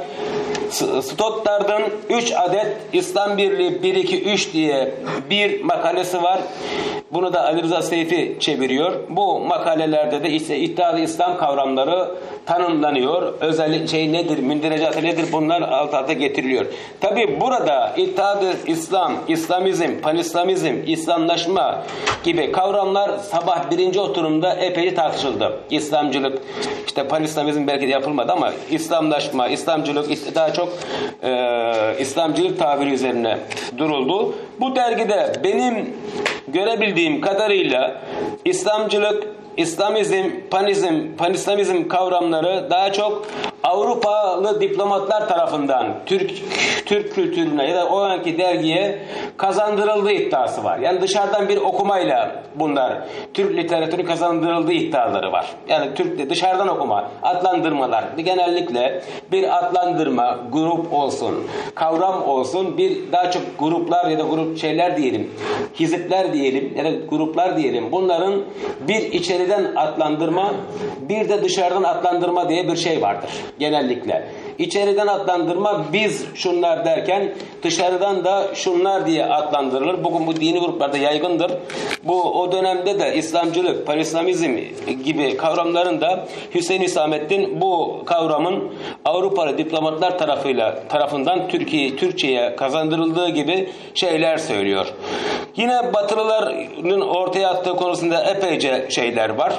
[1.02, 4.92] Stoddard'ın 3 adet İslam Birliği 1 2 3 diye
[5.30, 6.40] bir makalesi var.
[7.12, 8.94] Bunu da Ali Rıza Seyfi çeviriyor.
[9.10, 10.58] Bu makalelerde de işte
[10.90, 12.12] İttihad İslam kavramları
[12.46, 13.34] tanımlanıyor.
[13.42, 16.66] Özellik şey nedir, münderecatı nedir bunlar alt alta getiriliyor.
[17.02, 21.84] Tabi burada İttihad İslam, İslamizm, Panislamizm, İslamlaşma
[22.24, 25.60] gibi kavramlar sabah birinci oturumda epey tartışıldı.
[25.70, 26.42] İslamcılık,
[26.88, 30.70] işte Panislamizm belki de yapılmadı ama İslamlaşma, İslamcılık daha çok
[31.24, 33.38] e, İslamcılık tabiri üzerine
[33.78, 34.36] duruldu.
[34.60, 35.96] Bu dergide benim
[36.48, 38.02] görebildiğim kadarıyla
[38.46, 43.28] İslamcılık, İslamizm, panizm, panislamizm kavramları daha çok
[43.64, 46.32] Avrupalı diplomatlar tarafından Türk
[46.86, 49.00] Türk kültürüne ya da o anki dergiye
[49.38, 50.80] kazandırıldığı iddiası var.
[50.80, 52.94] Yani dışarıdan bir okumayla bunlar
[53.34, 55.46] Türk literatürü kazandırıldığı iddiaları var.
[55.68, 63.44] Yani Türk dışarıdan okuma, adlandırmalar genellikle bir adlandırma, grup olsun, kavram olsun, bir daha çok
[63.60, 65.32] gruplar ya da grup şeyler diyelim,
[65.80, 67.92] hizipler diyelim ya da gruplar diyelim.
[67.92, 68.42] Bunların
[68.88, 70.54] bir içeriden adlandırma,
[71.10, 74.24] bir de dışarıdan adlandırma diye bir şey vardır genellikle.
[74.60, 80.04] İçeriden adlandırma biz şunlar derken dışarıdan da şunlar diye adlandırılır.
[80.04, 81.52] Bugün bu dini gruplarda yaygındır.
[82.04, 84.58] Bu o dönemde de İslamcılık, Parislamizm
[85.06, 88.74] gibi kavramların da Hüseyin Hüsamettin bu kavramın
[89.06, 94.94] Avrupalı diplomatlar tarafıyla tarafından Türkiye Türkçe'ye kazandırıldığı gibi şeyler söylüyor.
[95.56, 99.54] Yine Batılıların ortaya attığı konusunda epeyce şeyler var.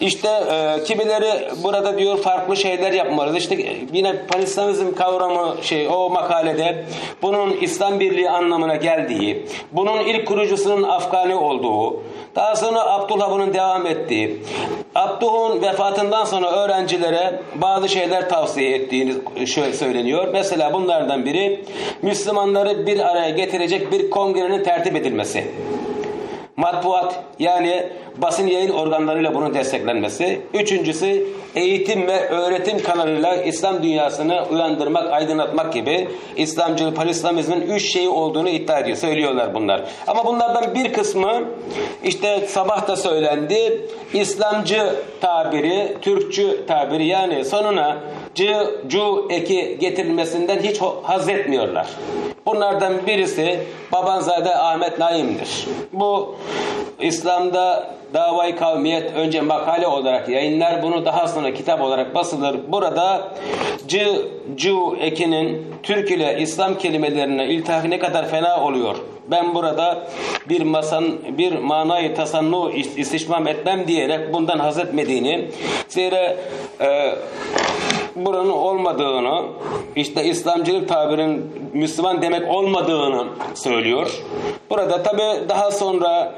[0.00, 3.36] İşte e, kimileri burada diyor farklı şeyler yapmalıyız.
[3.36, 3.56] İşte
[3.92, 6.84] yine Parislamizm kavramı şey o makalede
[7.22, 12.02] bunun İslam Birliği anlamına geldiği, bunun ilk kurucusunun Afgani olduğu,
[12.36, 14.42] daha sonra Abdullah bunun devam ettiği,
[14.94, 19.14] Abdullah'ın vefatından sonra öğrencilere bazı şeyler tavsiye ettiğini
[19.46, 20.28] şöyle söyleniyor.
[20.32, 21.64] Mesela bunlardan biri
[22.02, 25.44] Müslümanları bir araya getirecek bir kongrenin tertip edilmesi
[26.56, 30.40] matbuat yani basın yayın organlarıyla bunun desteklenmesi.
[30.54, 38.48] Üçüncüsü eğitim ve öğretim kanalıyla İslam dünyasını uyandırmak, aydınlatmak gibi İslamcılık, Palislamizmin üç şeyi olduğunu
[38.48, 38.96] iddia ediyor.
[38.96, 39.82] Söylüyorlar bunlar.
[40.06, 41.42] Ama bunlardan bir kısmı
[42.04, 43.86] işte sabah da söylendi.
[44.14, 47.98] İslamcı tabiri, Türkçü tabiri yani sonuna
[48.34, 51.86] cı, cu eki getirilmesinden hiç haz etmiyorlar.
[52.46, 53.60] Bunlardan birisi
[53.92, 55.66] Babanzade Ahmet Naim'dir.
[55.92, 56.34] Bu
[57.00, 60.82] İslam'da davayı kavmiyet önce makale olarak yayınlar.
[60.82, 62.56] Bunu daha sonra kitap olarak basılır.
[62.68, 63.28] Burada
[63.86, 68.96] cı, cu ekinin Türk ile İslam kelimelerine iltihafi ne kadar fena oluyor.
[69.30, 70.06] Ben burada
[70.48, 75.48] bir masan bir manayı tasannu istişmam etmem diyerek bundan haz etmediğini
[75.88, 76.36] zira
[76.80, 77.14] e,
[78.16, 79.42] buranın olmadığını,
[79.96, 84.22] işte İslamcılık tabirinin Müslüman demek olmadığını söylüyor.
[84.70, 86.34] Burada tabi daha sonra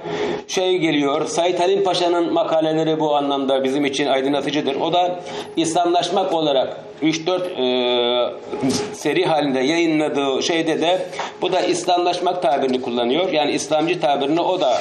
[0.49, 4.77] şey geliyor, Said Halim Paşa'nın makaleleri bu anlamda bizim için aydınlatıcıdır.
[4.81, 5.21] O da
[5.57, 11.07] İslamlaşmak olarak 3-4 e, seri halinde yayınladığı şeyde de
[11.43, 13.33] bu da İslamlaşmak tabirini kullanıyor.
[13.33, 14.73] Yani İslamcı tabirini o da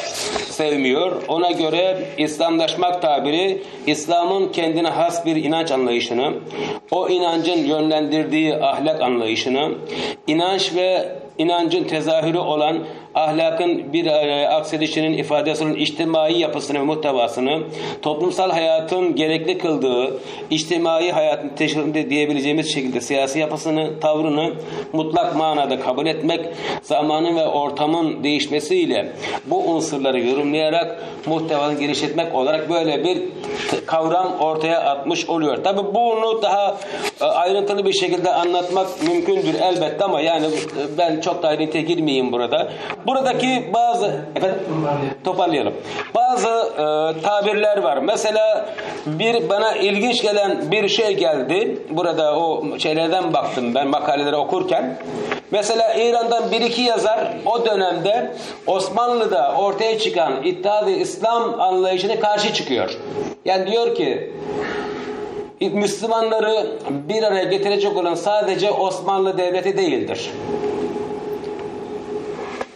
[0.50, 1.22] sevmiyor.
[1.28, 6.34] Ona göre İslamlaşmak tabiri İslam'ın kendine has bir inanç anlayışını,
[6.92, 9.72] o inancın yönlendirdiği ahlak anlayışını,
[10.28, 12.80] inanç ve inancın tezahürü olan
[13.16, 17.64] ahlakın bir e, aksedişinin ifadesinin içtimai yapısını ve muhtevasını,
[18.02, 24.54] toplumsal hayatın gerekli kıldığı, içtimai hayatın teşhirinde diyebileceğimiz şekilde siyasi yapısını, tavrını
[24.94, 26.46] mutlak manada kabul etmek,
[26.82, 29.12] zamanın ve ortamın değişmesiyle
[29.46, 33.18] bu unsurları yorumlayarak muhtevanı genişletmek olarak böyle bir
[33.86, 35.64] kavram ortaya atmış oluyor.
[35.64, 36.78] Tabi bunu daha
[37.22, 42.32] e, ayrıntılı bir şekilde anlatmak mümkündür elbette ama yani e, ben çok da ayrıntıya girmeyeyim
[42.32, 42.72] burada.
[43.08, 44.60] Buradaki bazı efendim
[45.24, 45.74] toparlayalım.
[46.16, 47.98] Bazı e, tabirler var.
[47.98, 48.70] Mesela
[49.06, 51.78] bir bana ilginç gelen bir şey geldi.
[51.90, 54.98] Burada o şeylerden baktım ben makaleleri okurken.
[55.52, 58.32] Mesela İran'dan bir iki yazar o dönemde
[58.68, 62.98] Osmanlı'da ortaya çıkan İttihat-ı İslam anlayışına karşı çıkıyor.
[63.46, 64.32] Yani diyor ki
[65.62, 70.32] Müslümanları bir araya getirecek olan sadece Osmanlı Devleti değildir.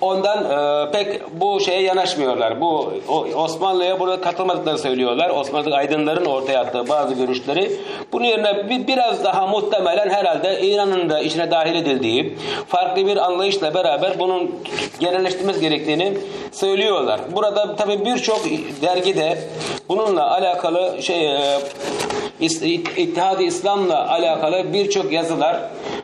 [0.08, 2.62] Ondan e, pek bu şeye yanaşmıyorlar.
[2.62, 2.94] Bu
[3.36, 5.30] Osmanlı'ya burada katılmadıklarını söylüyorlar.
[5.30, 7.72] Osmanlı aydınların ortaya attığı bazı görüşleri.
[8.12, 13.74] Bunun yerine bir, biraz daha muhtemelen herhalde İran'ın da içine dahil edildiği farklı bir anlayışla
[13.74, 14.56] beraber bunun
[15.00, 16.18] genelleştirmemiz gerektiğini
[16.52, 17.20] söylüyorlar.
[17.36, 18.40] Burada tabii birçok
[18.82, 19.38] dergide
[19.90, 21.60] bununla alakalı şey e,
[22.98, 25.58] İttihad-ı İslam'la alakalı birçok yazılar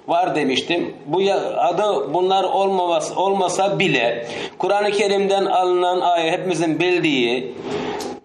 [0.08, 0.94] var demiştim.
[1.06, 1.22] Bu
[1.58, 7.54] adı bunlar olmaması olmasa bile Kur'an-ı Kerim'den alınan ayet hepimizin bildiği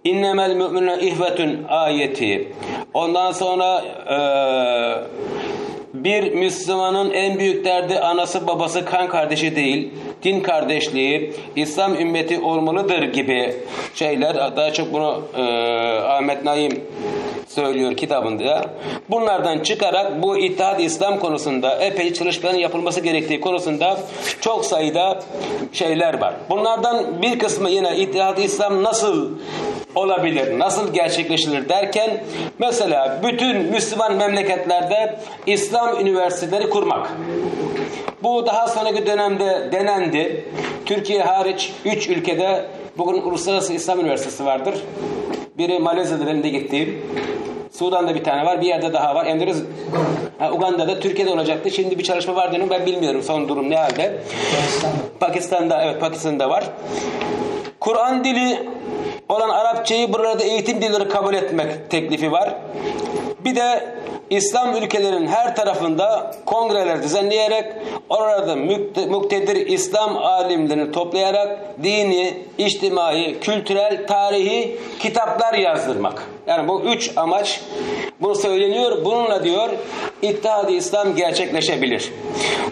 [0.05, 2.53] İnnemel müminun ihvetun ayeti.
[2.95, 4.19] Ondan sonra e,
[5.95, 9.91] bir Müslümanın en büyük derdi anası babası kan kardeşi değil,
[10.23, 13.57] din kardeşliği, İslam ümmeti olmalıdır gibi
[13.95, 14.57] şeyler.
[14.57, 15.43] Daha çok bunu e,
[15.99, 16.85] Ahmet Naim
[17.49, 18.65] söylüyor kitabında.
[19.11, 23.99] Bunlardan çıkarak bu İttihat İslam konusunda epey çalışmaların yapılması gerektiği konusunda
[24.41, 25.23] çok sayıda
[25.73, 26.35] şeyler var.
[26.51, 29.31] Bunlardan bir kısmı yine İttihat İslam nasıl
[29.95, 32.25] olabilir, nasıl gerçekleşilir derken
[32.59, 37.11] mesela bütün Müslüman memleketlerde İslam üniversiteleri kurmak.
[38.23, 40.45] Bu daha sonraki dönemde denendi.
[40.87, 42.67] Türkiye hariç 3 ülkede
[42.99, 44.75] bugün Uluslararası İslam Üniversitesi vardır.
[45.59, 47.03] Biri Malezya'da benim de gittiğim.
[47.73, 48.61] Sudan'da bir tane var.
[48.61, 49.27] Bir yerde daha var.
[49.27, 49.63] Endonez
[50.39, 51.71] ha, Uganda'da, Türkiye'de olacaktı.
[51.71, 52.71] Şimdi bir çalışma var diyorum.
[52.71, 54.19] Ben bilmiyorum son durum ne halde.
[54.53, 54.97] Pakistan'da.
[55.21, 56.65] Pakistan'da evet Pakistan'da var.
[57.81, 58.69] Kur'an dili
[59.29, 62.55] olan Arapçayı burada eğitim dilleri kabul etmek teklifi var.
[63.45, 63.95] Bir de
[64.31, 67.65] İslam ülkelerinin her tarafında kongreler düzenleyerek
[68.09, 68.57] orada
[69.09, 76.23] muktedir İslam alimlerini toplayarak dini, içtimai, kültürel, tarihi kitaplar yazdırmak.
[76.49, 77.61] Yani bu üç amaç
[78.21, 79.05] bunu söyleniyor.
[79.05, 79.69] Bununla diyor
[80.23, 82.13] İttihad-ı İslam gerçekleşebilir.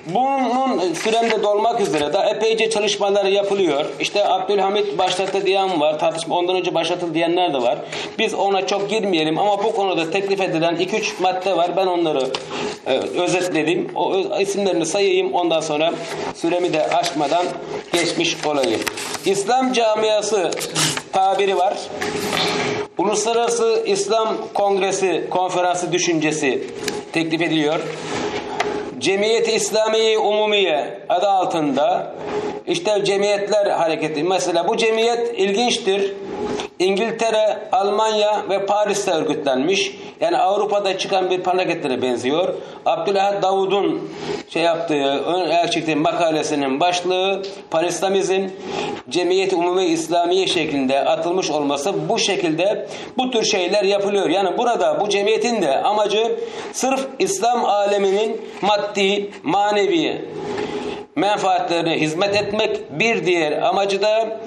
[0.07, 3.85] Bunun süremde dolmak üzere da epeyce çalışmalar yapılıyor.
[4.01, 5.99] İşte Abdülhamit başlattı diyen var.
[5.99, 7.79] Tartışma ondan önce başlatıldı diyenler de var.
[8.19, 11.71] Biz ona çok girmeyelim ama bu konuda teklif edilen 2-3 madde var.
[11.77, 12.27] Ben onları
[12.87, 13.91] e, özetledim.
[13.95, 15.35] O isimlerini sayayım.
[15.35, 15.93] Ondan sonra
[16.35, 17.47] süremi de aşmadan
[17.93, 18.81] geçmiş olayım.
[19.27, 20.51] İslam camiası
[21.17, 21.79] tabiri var.
[22.99, 26.65] Uluslararası İslam Kongresi konferansı düşüncesi
[27.13, 27.81] teklif ediliyor.
[28.99, 32.15] Cemiyet İslamiye Umumiye adı altında
[32.67, 34.23] işte cemiyetler hareketi.
[34.23, 36.15] Mesela bu cemiyet ilginçtir.
[36.79, 39.99] İngiltere, Almanya ve Paris'te örgütlenmiş.
[40.21, 42.55] Yani Avrupa'da çıkan bir hareketlere benziyor.
[42.87, 44.11] Abdülahad Davud'un
[44.49, 48.49] şey yaptığı, ön elçikliği makalesinin başlığı Parislamizm
[49.09, 52.87] Cemiyet Umumi İslamiye şeklinde atılmış olması bu şekilde
[53.19, 54.29] bu tür şeyler yapılıyor.
[54.29, 56.37] Yani burada bu cemiyetin de amacı
[56.73, 60.25] sırf İslam aleminin maddi, manevi
[61.17, 64.39] menfaatlerine hizmet etmek bir diğer amacı da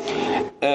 [0.63, 0.69] e,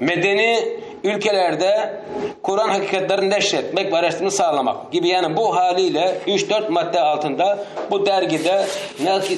[0.00, 0.58] medeni
[1.04, 2.00] ülkelerde
[2.46, 8.66] Kur'an hakikatlerini neşretmek ve araştırma sağlamak gibi yani bu haliyle 3-4 madde altında bu dergide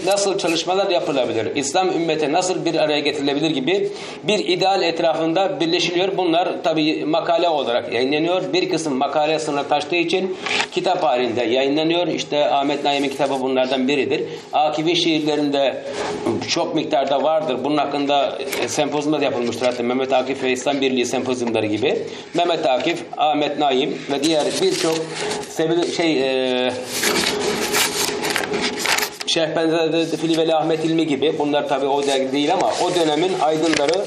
[0.07, 3.90] nasıl çalışmalar yapılabilir, İslam ümmeti nasıl bir araya getirilebilir gibi
[4.23, 6.16] bir ideal etrafında birleşiliyor.
[6.16, 8.53] Bunlar tabi makale olarak yayınlanıyor.
[8.53, 10.37] Bir kısım makale sınırına taştığı için
[10.73, 12.07] kitap halinde yayınlanıyor.
[12.07, 14.23] İşte Ahmet Naim'in kitabı bunlardan biridir.
[14.53, 15.83] Akibi şiirlerinde
[16.49, 17.57] çok miktarda vardır.
[17.64, 19.66] Bunun hakkında sempozyumlar yapılmıştır.
[19.66, 21.99] Hatta Mehmet Akif ve İslam Birliği sempozyumları gibi.
[22.35, 24.97] Mehmet Akif, Ahmet Naim ve diğer birçok
[25.97, 26.73] şey e,
[29.27, 34.05] Şeyh Benzade Filiveli Ahmet İlmi gibi bunlar tabi o değil ama o dönemin aydınları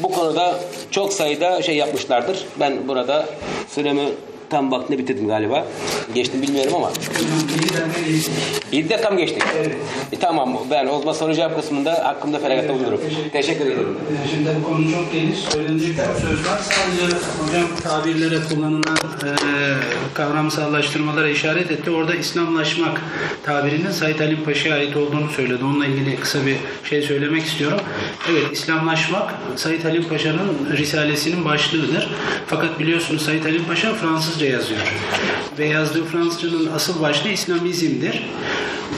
[0.00, 0.54] bu konuda
[0.90, 2.46] çok sayıda şey yapmışlardır.
[2.60, 3.26] Ben burada
[3.68, 4.08] süremi
[4.50, 5.66] tam vaktinde bitirdim galiba.
[6.14, 6.90] Geçtim bilmiyorum ama.
[8.72, 9.42] 7 dakika mı geçtik?
[9.56, 9.76] Evet.
[10.12, 13.00] E, tamam ben o zaman soru cevap kısmında hakkımda feragatta evet, bulunurum.
[13.00, 13.96] Teşekkür, teşekkür ederim.
[14.30, 15.38] Şimdi bu konu çok geniş.
[15.38, 16.58] Söylenecek çok söz var.
[16.58, 19.28] Sadece hocam tabirlere kullanılan e,
[20.14, 21.90] kavramsallaştırmalara işaret etti.
[21.90, 23.00] Orada İslamlaşmak
[23.42, 25.64] tabirinin Said Halim Paşa'ya ait olduğunu söyledi.
[25.64, 27.80] Onunla ilgili kısa bir şey söylemek istiyorum.
[28.30, 32.10] Evet İslamlaşmak Said Halim Paşa'nın Risalesinin başlığıdır.
[32.46, 33.94] Fakat biliyorsunuz Said Halim Paşa
[34.38, 34.80] Fransızca yazıyor.
[35.58, 38.22] Ve yazdığı Fransızcanın asıl başlığı İslamizmdir.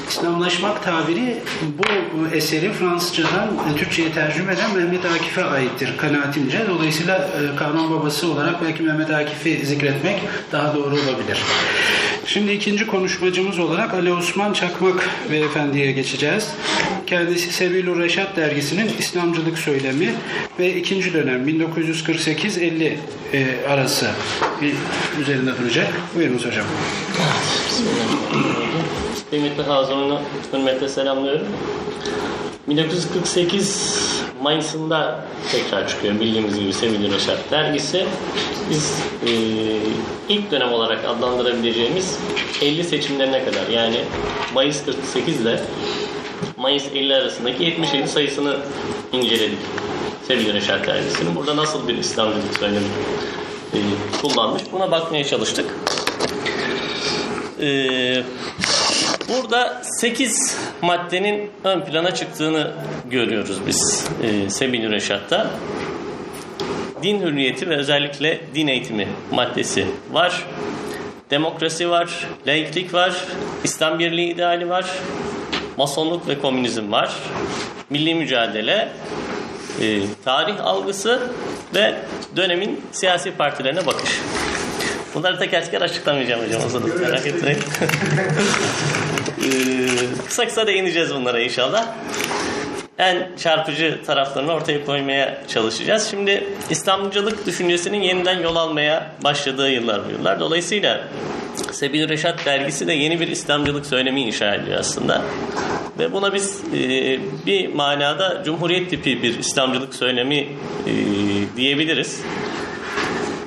[0.09, 1.39] İslamlaşmak tabiri
[1.79, 6.67] bu eseri Fransızcadan Türkçe'ye tercüme eden Mehmet Akif'e aittir kanaatimce.
[6.69, 10.21] Dolayısıyla e, kavram babası olarak belki Mehmet Akif'i zikretmek
[10.53, 11.39] daha doğru olabilir.
[12.27, 16.49] Şimdi ikinci konuşmacımız olarak Ali Osman Çakmak Beyefendi'ye geçeceğiz.
[17.07, 20.15] Kendisi Sebilur Reşat dergisinin İslamcılık söylemi
[20.59, 22.93] ve ikinci dönem 1948-50
[23.33, 24.11] e, arası
[25.21, 25.89] üzerinde duracak.
[26.17, 26.67] Buyurunuz hocam.
[29.31, 30.19] Kıymetli Hazun'u
[30.53, 31.47] hürmetle selamlıyorum.
[32.69, 34.11] 1948
[34.43, 38.07] Mayıs'ında tekrar çıkıyor bildiğimiz gibi Sevgili Reşat dergisi.
[38.71, 38.95] Biz
[39.27, 39.33] e,
[40.29, 42.19] ilk dönem olarak adlandırabileceğimiz
[42.63, 44.01] 50 seçimlerine kadar yani
[44.55, 45.61] Mayıs 48 ile
[46.57, 48.57] Mayıs 50 arasındaki 77 sayısını
[49.13, 49.59] inceledik.
[50.29, 51.35] Sevgili Reşat dergisinin.
[51.37, 52.87] Burada nasıl bir İslamcılık söylemi
[53.75, 53.79] e,
[54.23, 55.67] kullanmış buna bakmaya çalıştık.
[57.61, 58.25] Eee
[59.31, 62.73] Burada 8 maddenin ön plana çıktığını
[63.11, 65.51] görüyoruz biz e, Sebil Reşat'ta.
[67.03, 70.47] Din hürriyeti ve özellikle din eğitimi maddesi var.
[71.31, 73.25] Demokrasi var, laiklik var,
[73.65, 74.87] İslam birliği ideali var,
[75.77, 77.17] masonluk ve komünizm var,
[77.91, 78.89] milli mücadele,
[79.81, 81.21] e, tarih algısı
[81.75, 81.95] ve
[82.37, 84.11] dönemin siyasi partilerine bakış.
[85.15, 86.63] Bunları teker teker açıklamayacağım hocam.
[86.85, 87.59] O merak etmeyin.
[89.41, 91.87] Ee, kısa kısa değineceğiz bunlara inşallah.
[92.99, 96.09] En çarpıcı taraflarını ortaya koymaya çalışacağız.
[96.11, 100.41] Şimdi İslamcılık düşüncesinin yeniden yol almaya başladığı yıllar bu yıllar.
[100.41, 101.01] Dolayısıyla
[101.73, 105.23] Sebil Reşat dergisi de yeni bir İslamcılık söylemi inşa ediyor aslında.
[105.99, 110.49] Ve buna biz e, bir manada Cumhuriyet tipi bir İslamcılık söylemi e,
[111.57, 112.21] diyebiliriz.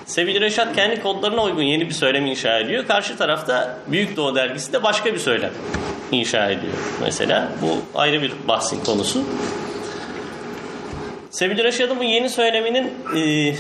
[0.06, 2.88] Sevgili Reşat kendi kodlarına uygun yeni bir söylem inşa ediyor.
[2.88, 5.52] Karşı tarafta Büyük Doğu dergisi de başka bir söylem
[6.12, 6.74] inşa ediyor.
[7.02, 9.24] Mesela bu ayrı bir bahsin konusu.
[11.30, 13.56] Sevgili Reşat'ın bu yeni söyleminin e,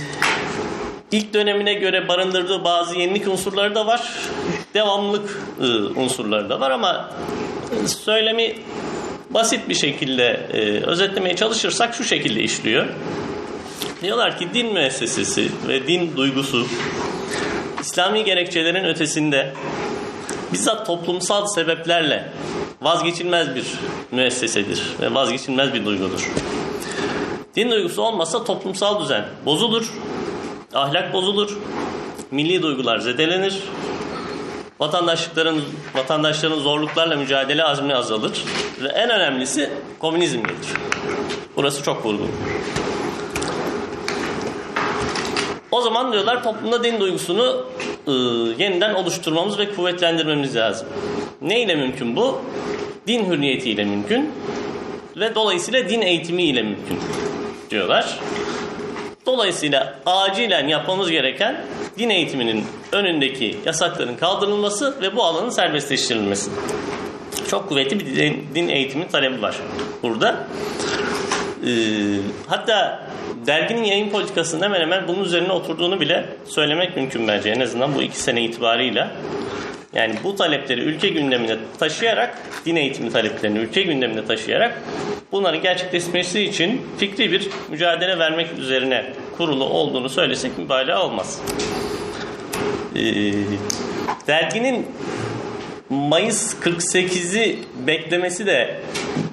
[1.11, 4.01] ilk dönemine göre barındırdığı bazı yenilik unsurları da var.
[4.73, 5.65] Devamlılık e,
[5.99, 7.09] unsurları da var ama
[7.85, 8.55] söylemi
[9.29, 12.85] basit bir şekilde e, özetlemeye çalışırsak şu şekilde işliyor.
[14.03, 16.65] Diyorlar ki din müessesesi ve din duygusu
[17.81, 19.53] İslami gerekçelerin ötesinde
[20.53, 22.29] bizzat toplumsal sebeplerle
[22.81, 23.65] vazgeçilmez bir
[24.11, 26.31] müessesedir ve vazgeçilmez bir duygudur.
[27.55, 29.93] Din duygusu olmasa toplumsal düzen bozulur,
[30.73, 31.57] ahlak bozulur,
[32.31, 33.63] milli duygular zedelenir,
[34.79, 35.63] vatandaşlıkların
[35.95, 38.43] vatandaşların zorluklarla mücadele azmi azalır
[38.81, 40.67] ve en önemlisi komünizm gelir.
[41.55, 42.31] Burası çok vurgun.
[45.73, 47.65] O zaman diyorlar toplumda din duygusunu
[48.07, 48.11] e,
[48.63, 50.87] yeniden oluşturmamız ve kuvvetlendirmemiz lazım.
[51.41, 52.41] Ne ile mümkün bu?
[53.07, 54.31] Din hürriyetiyle mümkün
[55.15, 56.99] ve dolayısıyla din eğitimiyle mümkün
[57.69, 58.19] diyorlar.
[59.25, 61.65] Dolayısıyla acilen yapmamız gereken
[61.97, 66.51] din eğitiminin önündeki yasakların kaldırılması ve bu alanın serbestleştirilmesi.
[67.49, 69.55] Çok kuvvetli bir din, din eğitimi talebi var
[70.03, 70.47] burada.
[71.65, 71.69] Ee,
[72.47, 73.03] hatta
[73.47, 77.49] derginin yayın politikasının hemen hemen bunun üzerine oturduğunu bile söylemek mümkün bence.
[77.49, 79.11] En azından bu iki sene itibarıyla.
[79.93, 84.81] Yani bu talepleri ülke gündemine taşıyarak, din eğitimi taleplerini ülke gündemine taşıyarak
[85.31, 89.05] bunları gerçekleşmesi için fikri bir mücadele vermek üzerine
[89.37, 91.41] kurulu olduğunu söylesek mübalağa olmaz.
[92.95, 93.33] Ee,
[94.27, 94.87] derginin
[95.93, 98.75] Mayıs 48'i beklemesi de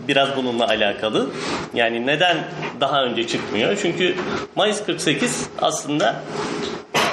[0.09, 1.31] biraz bununla alakalı.
[1.75, 2.37] Yani neden
[2.81, 3.79] daha önce çıkmıyor?
[3.83, 4.15] Çünkü
[4.57, 6.23] Mayıs 48 aslında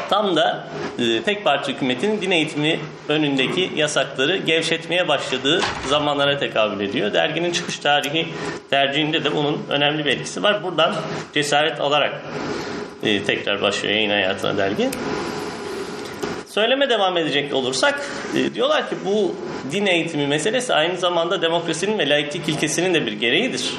[0.10, 0.68] tam da
[1.00, 2.80] e, tek parti hükümetin din eğitimi
[3.10, 7.14] önündeki yasakları gevşetmeye başladığı zamanlara tekabül ediyor.
[7.14, 8.28] Derginin çıkış tarihi
[8.70, 10.64] tercihinde de bunun önemli bir etkisi var.
[10.64, 10.96] Buradan
[11.34, 12.22] cesaret alarak
[13.04, 14.90] e, tekrar başlıyor yayın hayatına dergi.
[16.50, 18.02] Söyleme devam edecek olursak
[18.36, 19.36] e, diyorlar ki bu
[19.72, 23.74] din eğitimi meselesi aynı zamanda demokrasinin ve laiklik ilkesinin de bir gereğidir.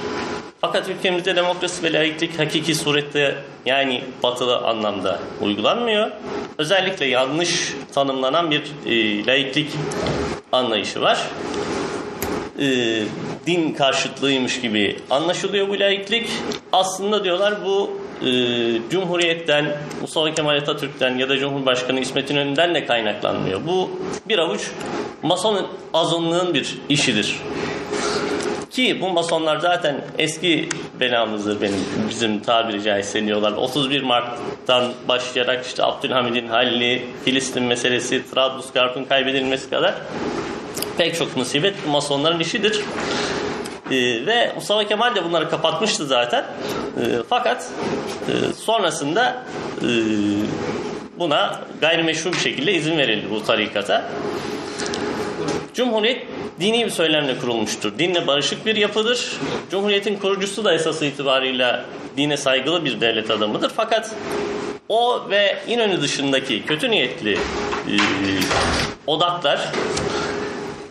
[0.61, 3.35] Fakat ülkemizde demokrasi ve laiklik hakiki surette
[3.67, 6.11] yani batılı anlamda uygulanmıyor.
[6.59, 9.71] Özellikle yanlış tanımlanan bir e, laiklik
[10.53, 11.19] anlayışı var.
[12.61, 12.67] E,
[13.47, 16.31] din karşıtlığıymış gibi anlaşılıyor bu laiklik.
[16.73, 18.31] Aslında diyorlar bu e,
[18.91, 23.61] Cumhuriyet'ten, Mustafa Kemal Atatürk'ten ya da Cumhurbaşkanı İsmet İnönü'nden de kaynaklanmıyor.
[23.67, 23.91] Bu
[24.29, 24.71] bir avuç
[25.23, 27.37] mason azınlığın bir işidir.
[28.71, 30.69] Ki bu masonlar zaten eski
[31.01, 33.53] belamızdır benim bizim tabiri caizse diyorlar.
[33.53, 39.95] 31 Mart'tan başlayarak işte Abdülhamid'in halli, Filistin meselesi, Trablusgarp'ın kaybedilmesi kadar
[40.99, 42.81] pek çok musibet masonların işidir.
[43.91, 46.45] Ee, ve Mustafa Kemal de bunları kapatmıştı zaten.
[46.45, 47.71] Ee, fakat
[48.29, 49.43] e, sonrasında
[49.83, 49.89] e,
[51.19, 54.11] buna gayrimeşru bir şekilde izin verildi bu tarikata.
[55.75, 56.27] Cumhuriyet
[56.61, 57.99] dini bir söylemle kurulmuştur.
[57.99, 59.33] Dinle barışık bir yapıdır.
[59.71, 61.85] Cumhuriyetin kurucusu da esası itibarıyla
[62.17, 63.73] dine saygılı bir devlet adamıdır.
[63.77, 64.11] Fakat
[64.89, 67.39] o ve İnönü dışındaki kötü niyetli e,
[69.07, 69.61] odaklar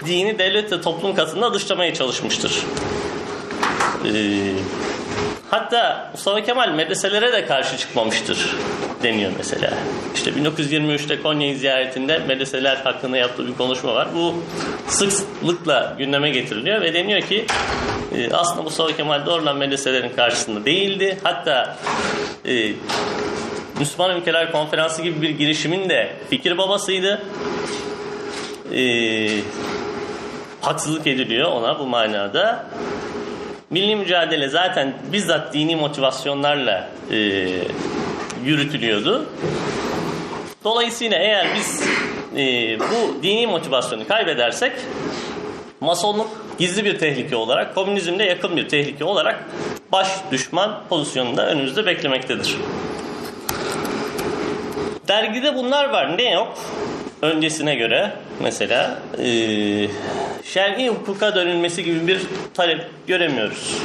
[0.07, 2.51] dini devlet ve toplum katında dışlamaya çalışmıştır.
[4.05, 4.53] Ee,
[5.49, 8.55] hatta Mustafa Kemal medreselere de karşı çıkmamıştır
[9.03, 9.73] deniyor mesela.
[10.15, 14.07] İşte 1923'te Konya'yı ziyaretinde medreseler hakkında yaptığı bir konuşma var.
[14.15, 14.35] Bu
[14.87, 17.45] sıklıkla gündeme getiriliyor ve deniyor ki
[18.15, 21.17] e, aslında Mustafa Kemal doğrudan medreselerin karşısında değildi.
[21.23, 21.77] Hatta
[22.45, 22.71] e,
[23.79, 27.21] Müslüman Ülkeler Konferansı gibi bir girişimin de fikir babasıydı.
[28.71, 29.31] Eee
[30.61, 32.65] haksızlık ediliyor ona bu manada.
[33.69, 37.17] Milli mücadele zaten bizzat dini motivasyonlarla e,
[38.45, 39.25] yürütülüyordu.
[40.63, 41.83] Dolayısıyla eğer biz
[42.37, 44.71] e, bu dini motivasyonu kaybedersek
[45.81, 49.43] masonluk gizli bir tehlike olarak, komünizmde yakın bir tehlike olarak
[49.91, 52.57] baş düşman pozisyonunda önümüzde beklemektedir.
[55.07, 56.17] Dergide bunlar var.
[56.17, 56.57] Ne yok?
[57.21, 59.27] Öncesine göre mesela e,
[60.43, 62.21] şer'i hukuka dönülmesi gibi bir
[62.53, 63.77] talep göremiyoruz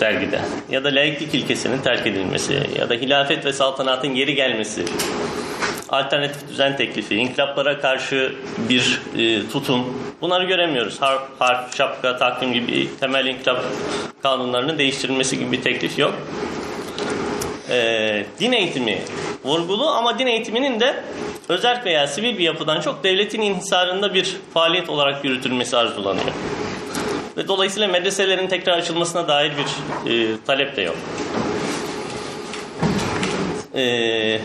[0.00, 0.40] dergide.
[0.70, 4.84] Ya da laiklik ilkesinin terk edilmesi ya da hilafet ve saltanatın geri gelmesi
[5.90, 8.32] alternatif düzen teklifi, inkılaplara karşı
[8.68, 11.02] bir e, tutum bunları göremiyoruz.
[11.02, 13.64] Harf, harf, şapka, takvim gibi temel inkılap
[14.22, 16.14] kanunlarının değiştirilmesi gibi bir teklif yok.
[17.70, 18.98] E, din eğitimi
[19.44, 21.04] vurgulu ama din eğitiminin de
[21.48, 26.32] özel veya sivil bir yapıdan çok devletin inhisarında bir faaliyet olarak yürütülmesi arzulanıyor.
[27.36, 30.96] Ve dolayısıyla medreselerin tekrar açılmasına dair bir e, talep de yok.
[33.74, 34.40] E,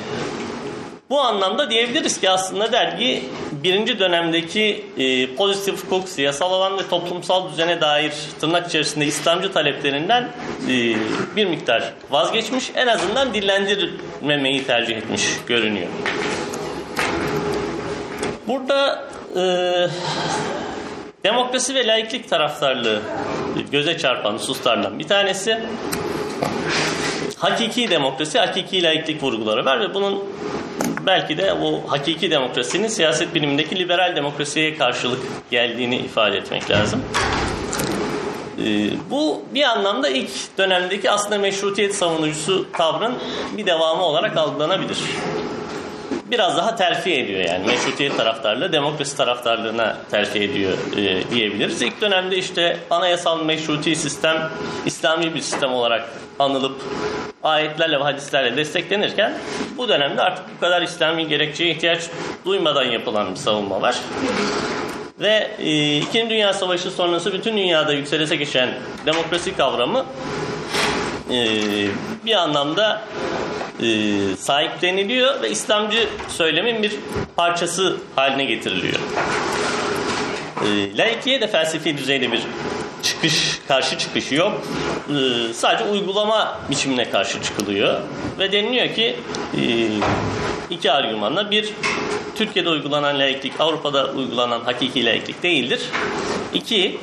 [1.10, 3.24] Bu anlamda diyebiliriz ki aslında dergi
[3.66, 10.24] birinci dönemdeki e, pozitif hukuk, siyasal alan ve toplumsal düzene dair tırnak içerisinde İslamcı taleplerinden
[10.70, 10.96] e,
[11.36, 12.72] bir miktar vazgeçmiş.
[12.76, 15.88] En azından dillendirmemeyi tercih etmiş görünüyor.
[18.48, 19.06] Burada
[19.36, 19.44] e,
[21.24, 23.02] demokrasi ve laiklik taraftarlığı
[23.72, 25.60] göze çarpan hususlardan bir tanesi
[27.38, 30.24] hakiki demokrasi, hakiki laiklik vurguları var ve bunun
[31.06, 35.20] belki de bu hakiki demokrasinin siyaset bilimindeki liberal demokrasiye karşılık
[35.52, 37.02] geldiğini ifade etmek lazım.
[38.60, 43.16] Ee, bu bir anlamda ilk dönemdeki aslında meşrutiyet savunucusu tavrın
[43.58, 44.98] bir devamı olarak algılanabilir.
[46.32, 51.82] Biraz daha terfi ediyor yani meşrutiyet taraftarlığı demokrasi taraftarlığına terfi ediyor e, diyebiliriz.
[51.82, 54.50] İlk dönemde işte anayasal meşruti sistem
[54.86, 56.10] İslami bir sistem olarak
[56.40, 56.82] anılıp
[57.44, 59.34] ayetlerle ve hadislerle desteklenirken
[59.78, 62.04] bu dönemde artık bu kadar İslami gerekçeye ihtiyaç
[62.46, 63.96] duymadan yapılan bir savunma var.
[65.20, 68.70] Ve e, İkinci Dünya Savaşı sonrası bütün dünyada yükselese geçen
[69.06, 70.06] demokrasi kavramı
[71.32, 71.48] e,
[72.26, 73.02] bir anlamda
[73.82, 73.86] e,
[74.38, 76.96] sahipleniliyor ve İslamcı söylemin bir
[77.36, 79.00] parçası haline getiriliyor.
[80.66, 82.42] E, laikliğe de felsefi düzeyde bir
[83.04, 84.62] çıkış, karşı çıkış yok.
[85.10, 88.02] E, sadece uygulama biçimine karşı çıkılıyor.
[88.40, 89.16] Ve deniliyor ki
[89.58, 89.64] e,
[90.70, 91.74] iki argümanla bir
[92.36, 95.82] Türkiye'de uygulanan laiklik Avrupa'da uygulanan hakiki laiklik değildir.
[96.54, 96.98] İki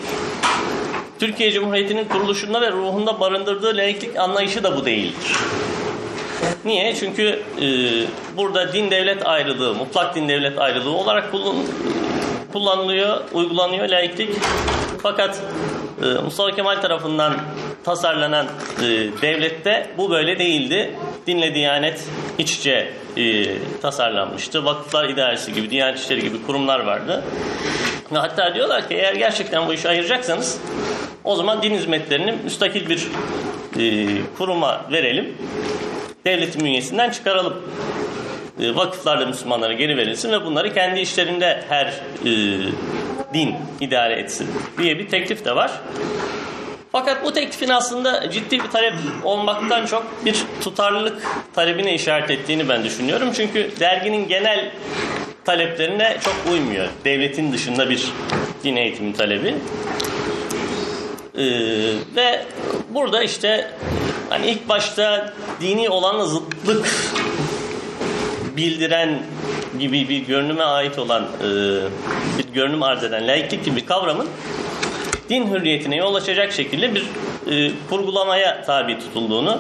[1.23, 5.37] Türkiye Cumhuriyeti'nin kuruluşunda ve ruhunda barındırdığı laiklik anlayışı da bu değildir.
[6.65, 6.95] Niye?
[6.95, 7.67] Çünkü e,
[8.37, 11.57] burada din devlet ayrılığı, mutlak din devlet ayrılığı olarak kullan,
[12.53, 14.31] kullanılıyor, uygulanıyor laiklik.
[15.03, 15.43] Fakat
[16.03, 17.35] e, Mustafa Kemal tarafından
[17.85, 18.47] tasarlanan
[18.79, 18.87] e,
[19.23, 20.95] devlette bu böyle değildi.
[21.27, 22.05] Dinle Diyanet
[22.39, 23.47] iç içe e,
[23.83, 24.65] tasarlanmıştı.
[24.65, 27.25] Vakıflar idaresi gibi, Diyanet İşleri gibi kurumlar vardı.
[28.15, 30.61] Hatta diyorlar ki eğer gerçekten bu işi ayıracaksanız
[31.25, 33.09] o zaman din hizmetlerini müstakil bir
[33.79, 34.07] e,
[34.39, 35.35] kuruma verelim.
[36.25, 37.63] Devletin bünyesinden çıkaralım.
[38.61, 42.31] E, vakıflarla Müslümanlara geri verilsin ve bunları kendi işlerinde her e,
[43.35, 44.49] din idare etsin
[44.79, 45.71] diye bir teklif de var.
[46.93, 48.95] Fakat bu teklifin aslında ciddi bir talep
[49.25, 51.23] olmaktan çok bir tutarlılık
[51.55, 53.29] talebine işaret ettiğini ben düşünüyorum.
[53.37, 54.71] Çünkü derginin genel
[55.45, 56.89] taleplerine çok uymuyor.
[57.05, 58.13] Devletin dışında bir
[58.65, 59.55] din eğitimi talebi.
[61.39, 61.45] Ee,
[62.17, 62.45] ve
[62.91, 63.71] burada işte
[64.33, 66.87] hani ilk başta dini olanla zıtlık
[68.57, 69.23] bildiren
[69.79, 71.49] gibi bir görünüme ait olan e,
[72.39, 74.29] bir görünüm arz eden laiklik gibi bir kavramın
[75.29, 77.03] din hürriyetine yol açacak şekilde bir
[77.51, 79.59] e, kurgulamaya tabi tutulduğunu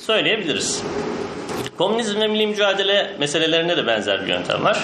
[0.00, 0.82] söyleyebiliriz.
[1.78, 4.78] Komünizm ve milli mücadele meselelerinde de benzer bir yöntem var.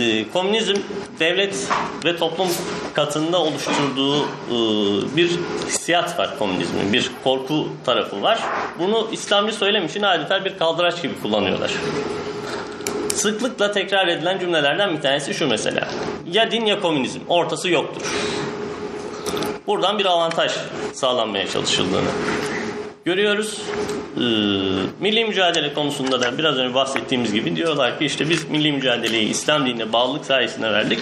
[0.00, 0.76] E, komünizm
[1.20, 1.68] devlet
[2.04, 2.48] ve toplum
[2.94, 4.56] katında oluşturduğu e,
[5.16, 5.30] bir
[5.66, 6.92] hissiyat var komünizmin.
[6.92, 8.40] Bir korku tarafı var.
[8.78, 11.70] Bunu İslamcı söylem için adeta bir kaldıraç gibi kullanıyorlar.
[13.14, 15.88] Sıklıkla tekrar edilen cümlelerden bir tanesi şu mesela.
[16.32, 17.20] Ya din ya komünizm.
[17.28, 18.02] Ortası yoktur.
[19.66, 20.52] Buradan bir avantaj
[20.92, 22.10] sağlanmaya çalışıldığını
[23.06, 23.58] görüyoruz.
[24.16, 24.20] Ee,
[25.00, 29.66] milli mücadele konusunda da biraz önce bahsettiğimiz gibi diyorlar ki işte biz milli mücadeleyi İslam
[29.66, 30.98] dinine bağlılık sayesinde verdik.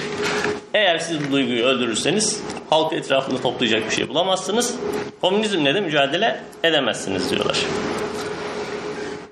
[0.75, 2.41] Eğer siz bu duyguyu öldürürseniz
[2.71, 4.75] halk etrafında toplayacak bir şey bulamazsınız.
[5.21, 7.57] Komünizmle de mücadele edemezsiniz diyorlar.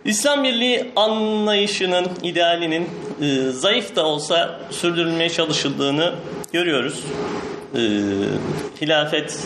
[0.04, 2.88] İslam Birliği anlayışının, idealinin
[3.22, 6.14] e, zayıf da olsa sürdürülmeye çalışıldığını
[6.52, 7.00] görüyoruz.
[7.74, 7.80] E,
[8.80, 9.38] hilafet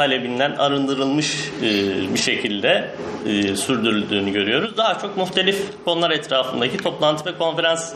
[0.00, 1.68] talebinden arındırılmış e,
[2.14, 2.90] bir şekilde
[3.26, 4.76] e, sürdürüldüğünü görüyoruz.
[4.76, 7.94] Daha çok muhtelif konular etrafındaki toplantı ve konferans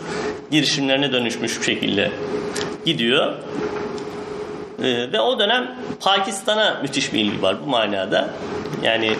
[0.50, 2.10] girişimlerine dönüşmüş bir şekilde
[2.84, 3.34] gidiyor.
[4.84, 8.30] E, ve o dönem Pakistan'a müthiş bir ilgi var bu manada.
[8.82, 9.16] Yani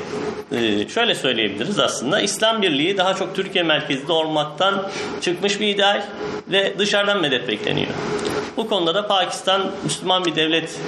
[0.53, 4.91] e, şöyle söyleyebiliriz aslında İslam Birliği daha çok Türkiye merkezli olmaktan
[5.21, 6.03] çıkmış bir ideal
[6.49, 7.91] ve dışarıdan medet bekleniyor.
[8.57, 10.81] Bu konuda da Pakistan Müslüman bir devlet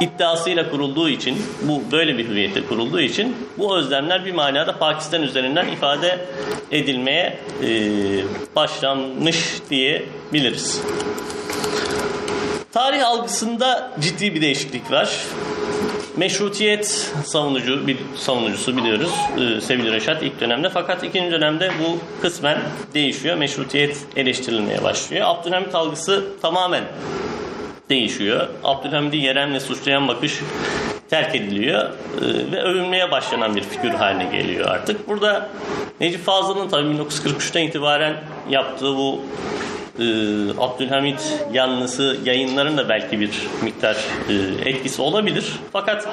[0.00, 5.68] iddiasıyla kurulduğu için, bu böyle bir hüviyette kurulduğu için bu özlemler bir manada Pakistan üzerinden
[5.68, 6.18] ifade
[6.70, 7.68] edilmeye e,
[8.56, 9.38] başlanmış
[9.70, 10.82] diyebiliriz.
[12.72, 15.20] Tarih algısında ciddi bir değişiklik var.
[16.16, 22.58] Meşrutiyet savunucu bir savunucusu biliyoruz e, sevgili Reşat ilk dönemde fakat ikinci dönemde bu kısmen
[22.94, 23.36] değişiyor.
[23.36, 25.26] Meşrutiyet eleştirilmeye başlıyor.
[25.28, 26.84] Abdülhamit algısı tamamen
[27.88, 28.48] değişiyor.
[28.64, 30.40] Abdülhamid'i yeremle suçlayan bakış
[31.10, 35.08] terk ediliyor e, ve övülmeye başlanan bir figür haline geliyor artık.
[35.08, 35.48] Burada
[36.00, 38.16] Necip Fazıl'ın tabii 1943'ten itibaren
[38.50, 39.20] yaptığı bu
[39.98, 40.04] e,
[40.58, 43.30] Abdülhamit yanlısı yayınların da belki bir
[43.62, 43.96] miktar
[44.28, 45.52] e, etkisi olabilir.
[45.72, 46.08] Fakat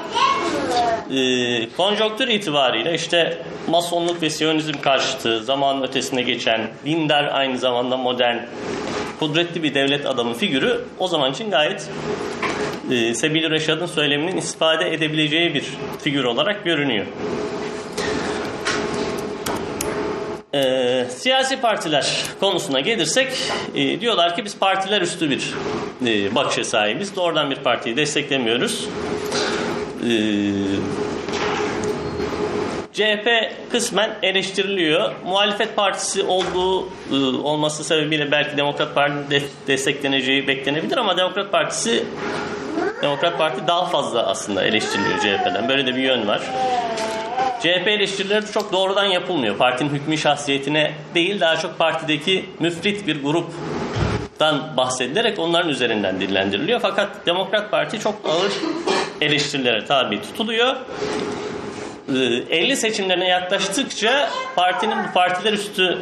[1.11, 8.37] e, konjonktür itibariyle işte masonluk ve siyonizm karşıtı, zamanın ötesine geçen, dindar aynı zamanda modern,
[9.19, 11.89] kudretli bir devlet adamı figürü o zaman için gayet
[12.91, 15.65] e, Sebil Reşad'ın söyleminin istifade edebileceği bir
[16.03, 17.05] figür olarak görünüyor.
[20.55, 23.27] E, siyasi partiler konusuna gelirsek
[23.75, 25.53] e, diyorlar ki biz partiler üstü bir
[26.05, 27.15] e, bakışa sahibiz.
[27.15, 28.87] Doğrudan bir partiyi desteklemiyoruz.
[30.03, 30.11] E,
[32.93, 33.27] CHP
[33.71, 35.11] kısmen eleştiriliyor.
[35.25, 42.03] Muhalefet partisi olduğu e, olması sebebiyle belki Demokrat Parti'nin de destekleneceği beklenebilir ama Demokrat Partisi
[43.01, 45.69] Demokrat Parti daha fazla aslında eleştiriliyor CHP'den.
[45.69, 46.41] Böyle de bir yön var.
[47.65, 49.57] CHP eleştirileri çok doğrudan yapılmıyor.
[49.57, 56.79] Partinin hükmü şahsiyetine değil daha çok partideki müfrit bir gruptan bahsedilerek onların üzerinden dillendiriliyor.
[56.79, 58.51] Fakat Demokrat Parti çok ağır
[59.21, 60.75] eleştirilere tabi tutuluyor.
[62.09, 65.99] 50 ee, seçimlerine yaklaştıkça partinin bu partiler üstü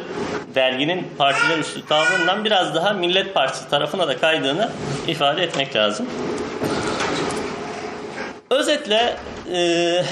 [0.54, 4.70] derginin partiler üstü tavrından biraz daha Millet Partisi tarafına da kaydığını
[5.08, 6.06] ifade etmek lazım.
[8.50, 9.16] Özetle
[9.52, 10.04] e,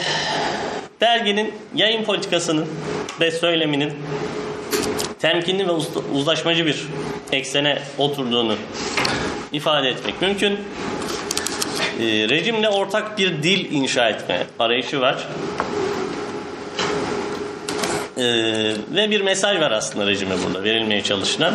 [1.02, 2.68] derginin yayın politikasının
[3.20, 3.92] ve söyleminin
[5.20, 5.72] temkinli ve
[6.14, 6.86] uzlaşmacı bir
[7.32, 8.56] eksene oturduğunu
[9.52, 10.52] ifade etmek mümkün.
[10.52, 10.58] E,
[12.04, 15.28] rejimle ortak bir dil inşa etme arayışı var.
[18.16, 18.24] E,
[18.94, 21.54] ve bir mesaj var aslında rejime burada verilmeye çalışılan.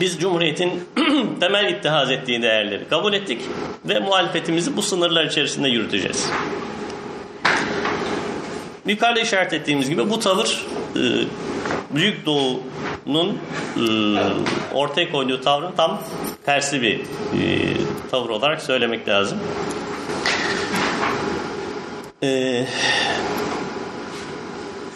[0.00, 0.88] Biz Cumhuriyet'in
[1.40, 3.40] temel ittihaz ettiği değerleri kabul ettik
[3.84, 6.30] ve muhalefetimizi bu sınırlar içerisinde yürüteceğiz.
[8.86, 10.66] Yukarıda işaret ettiğimiz gibi bu tavır
[10.96, 11.02] e,
[11.90, 13.38] Büyük Doğu'nun
[13.76, 13.86] e,
[14.74, 16.02] ortaya koyduğu tavrın tam
[16.44, 17.02] tersi bir e,
[18.10, 19.38] tavır olarak söylemek lazım.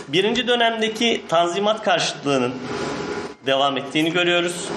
[0.09, 2.55] Birinci dönemdeki tanzimat karşıtlığının
[3.47, 4.69] devam ettiğini görüyoruz.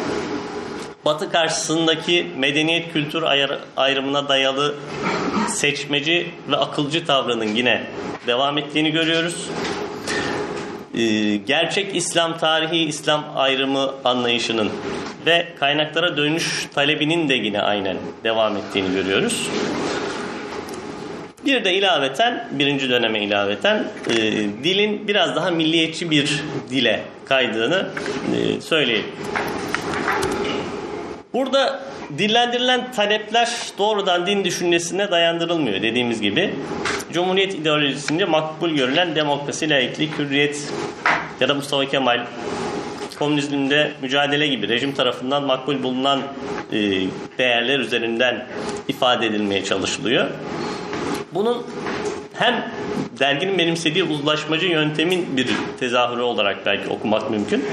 [1.05, 3.23] Batı karşısındaki medeniyet kültür
[3.77, 4.75] ayrımına dayalı
[5.49, 7.83] seçmeci ve akılcı tavrının yine
[8.27, 9.49] devam ettiğini görüyoruz.
[10.97, 14.69] Ee, gerçek İslam tarihi İslam ayrımı anlayışının
[15.25, 19.47] ve kaynaklara dönüş talebinin de yine aynen devam ettiğini görüyoruz.
[21.45, 24.15] Bir de ilaveten, birinci döneme ilaveten e,
[24.63, 27.87] dilin biraz daha milliyetçi bir dile kaydığını
[28.35, 29.05] e, söyleyelim.
[31.33, 31.79] Burada
[32.17, 36.53] dillendirilen talepler doğrudan din düşüncesine dayandırılmıyor dediğimiz gibi.
[37.13, 40.73] Cumhuriyet ideolojisinde makbul görülen demokrasi, laiklik, hürriyet
[41.39, 42.25] ya da Mustafa Kemal
[43.19, 46.21] komünizmde mücadele gibi rejim tarafından makbul bulunan
[46.71, 46.77] e,
[47.37, 48.47] değerler üzerinden
[48.87, 50.29] ifade edilmeye çalışılıyor.
[51.33, 51.65] Bunun
[52.33, 52.71] hem
[53.19, 57.65] derginin benimsediği uzlaşmacı yöntemin bir tezahürü olarak belki okumak mümkün.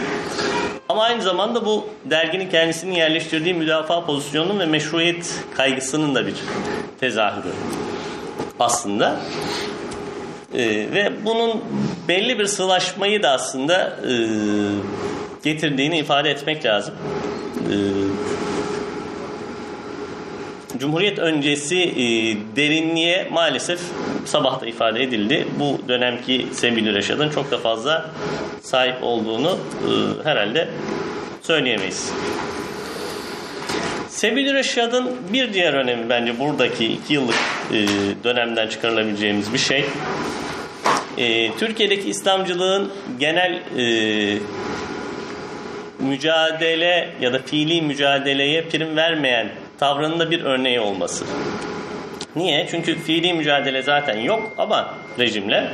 [0.89, 6.35] Ama aynı zamanda bu derginin kendisini yerleştirdiği müdafaa pozisyonunun ve meşruiyet kaygısının da bir
[7.01, 7.53] tezahürü
[8.61, 9.21] aslında.
[10.55, 11.65] Ee, ve bunun
[12.09, 14.13] belli bir sılaşmayı da aslında e,
[15.45, 16.95] getirdiğini ifade etmek lazım.
[17.59, 18.08] Ee,
[20.81, 22.07] Cumhuriyet öncesi e,
[22.57, 23.81] derinliğe maalesef
[24.25, 25.49] sabah da ifade edildi.
[25.59, 28.11] Bu dönemki Sebil Reşad'ın çok da fazla
[28.63, 30.69] sahip olduğunu e, herhalde
[31.43, 32.13] söyleyemeyiz.
[34.09, 37.35] Sebil Reşad'ın bir diğer önemi bence buradaki iki yıllık
[37.73, 37.87] e,
[38.25, 39.85] dönemden çıkarılabileceğimiz bir şey.
[41.19, 44.39] E, Türkiye'deki İslamcılığın genel e,
[45.99, 49.49] mücadele ya da fiili mücadeleye prim vermeyen
[49.79, 51.25] tavrında bir örneği olması.
[52.37, 52.67] Niye?
[52.71, 55.69] Çünkü fiili mücadele zaten yok ama rejimle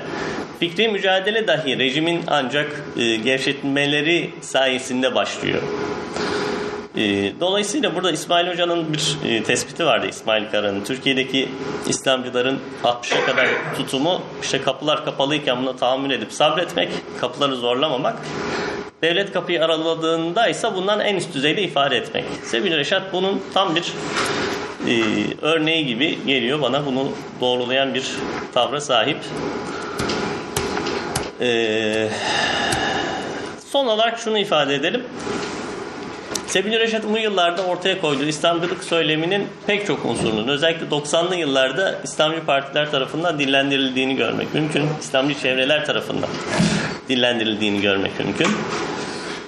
[0.60, 5.62] fikri mücadele dahi rejimin ancak e, gevşetmeleri sayesinde başlıyor.
[6.96, 10.84] E, dolayısıyla burada İsmail Hoca'nın bir e, tespiti vardı İsmail Kara'nın.
[10.84, 11.48] Türkiye'deki
[11.88, 16.88] İslamcıların 60'a kadar tutumu işte kapılar kapalıyken buna tahammül edip sabretmek,
[17.20, 18.16] kapıları zorlamamak.
[19.02, 22.24] Devlet kapıyı araladığında ise bundan en üst düzeyde ifade etmek.
[22.42, 23.92] Sebil Reşat bunun tam bir
[24.88, 24.94] e,
[25.42, 26.86] örneği gibi geliyor bana.
[26.86, 27.08] Bunu
[27.40, 28.10] doğrulayan bir
[28.54, 29.18] tavra sahip.
[31.40, 32.08] E,
[33.70, 35.04] son olarak şunu ifade edelim.
[36.54, 42.46] Sebil Reşat bu yıllarda ortaya koyduğu İslamcılık söyleminin pek çok unsurunun özellikle 90'lı yıllarda İslamcı
[42.46, 44.88] partiler tarafından dillendirildiğini görmek mümkün.
[45.00, 46.30] İslamcı çevreler tarafından
[47.08, 48.48] dillendirildiğini görmek mümkün.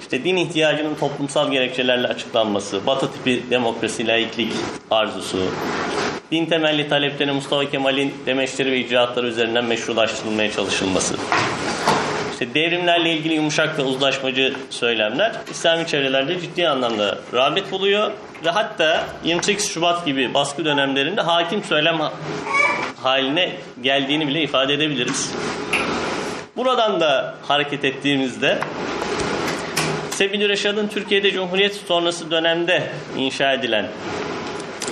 [0.01, 4.53] İşte din ihtiyacının toplumsal gerekçelerle açıklanması, batı tipi demokrasi, laiklik
[4.91, 5.43] arzusu,
[6.31, 11.15] din temelli taleplerin Mustafa Kemal'in demeçleri ve icraatları üzerinden meşrulaştırılmaya çalışılması.
[12.39, 18.11] İşte devrimlerle ilgili yumuşak ve uzlaşmacı söylemler İslami çevrelerde ciddi anlamda rağbet buluyor
[18.45, 21.99] ve hatta 28 Şubat gibi baskı dönemlerinde hakim söylem
[23.03, 25.33] haline geldiğini bile ifade edebiliriz.
[26.57, 28.57] Buradan da hareket ettiğimizde
[30.09, 32.83] Sebil Reşad'ın Türkiye'de Cumhuriyet sonrası dönemde
[33.17, 33.87] inşa edilen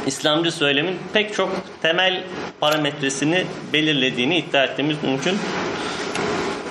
[0.08, 1.50] İslamcı söylemin pek çok
[1.82, 2.24] temel
[2.60, 5.38] parametresini belirlediğini iddia etmemiz mümkün.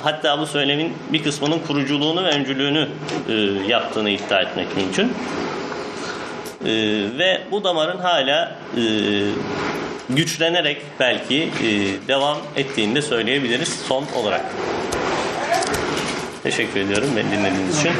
[0.05, 2.89] Hatta bu söylemin bir kısmının kuruculuğunu ve öncülüğünü
[3.29, 3.33] e,
[3.69, 5.05] yaptığını iddia etmek mümkün.
[5.05, 6.73] E,
[7.19, 8.83] ve bu damarın hala e,
[10.09, 11.69] güçlenerek belki e,
[12.09, 14.45] devam ettiğini de söyleyebiliriz son olarak.
[16.43, 17.93] Teşekkür ediyorum beni dinlediğiniz için.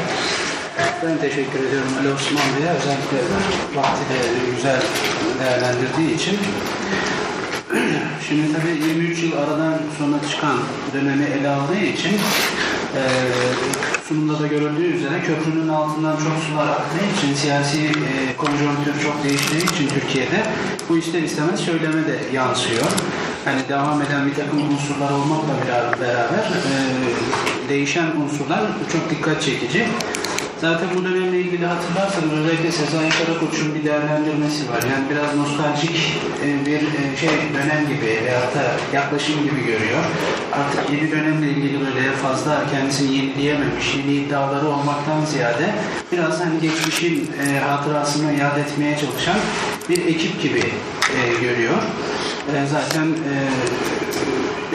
[1.03, 3.17] Ben teşekkür ediyorum Ali Osman Bey'e özellikle
[3.75, 4.17] vakti de
[4.55, 4.81] güzel
[5.39, 6.39] değerlendirdiği için.
[8.27, 10.57] Şimdi tabii 23 yıl aradan sonra çıkan
[10.93, 12.13] dönemi ele aldığı için
[12.95, 13.01] e,
[14.07, 19.63] sunumda da görüldüğü üzere köprünün altından çok sular aktığı için siyasi e, konjonktür çok değiştiği
[19.63, 20.43] için Türkiye'de
[20.89, 22.85] bu ister istemez söyleme de yansıyor.
[23.45, 25.53] Hani devam eden bir takım unsurlar olmakla
[26.01, 28.61] beraber e, değişen unsurlar
[28.91, 29.87] çok dikkat çekici.
[30.61, 34.83] Zaten bu dönemle ilgili hatırlarsanız özellikle Sezai Karakoç'un bir değerlendirmesi var.
[34.91, 40.03] Yani biraz nostaljik e, bir e, şey dönem gibi veyahut da yaklaşım gibi görüyor.
[40.53, 45.75] Artık yeni dönemle ilgili böyle fazla kendisini yenileyememiş, yeni iddiaları olmaktan ziyade
[46.11, 49.37] biraz hani geçmişin e, hatırasını yad etmeye çalışan
[49.89, 50.63] bir ekip gibi
[51.41, 51.75] görüyor.
[52.71, 53.07] Zaten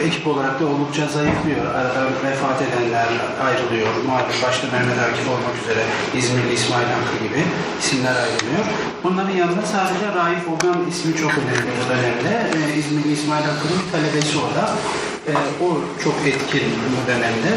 [0.07, 1.64] ekip olarak da oldukça zayıflıyor.
[1.74, 3.09] Arada vefat edenler
[3.47, 3.88] ayrılıyor.
[4.07, 5.82] Malum başta Mehmet Akif olmak üzere
[6.18, 7.41] İzmirli İsmail Hakkı gibi
[7.80, 8.64] isimler ayrılıyor.
[9.05, 12.32] Bunların yanında sadece Raif Ogan ismi çok önemli bu dönemde.
[12.55, 14.64] Ee, İzmirli İsmail Hakkı'nın talebesi o da.
[15.28, 15.32] Ee,
[15.64, 15.68] o
[16.05, 17.51] çok etkin bu dönemde.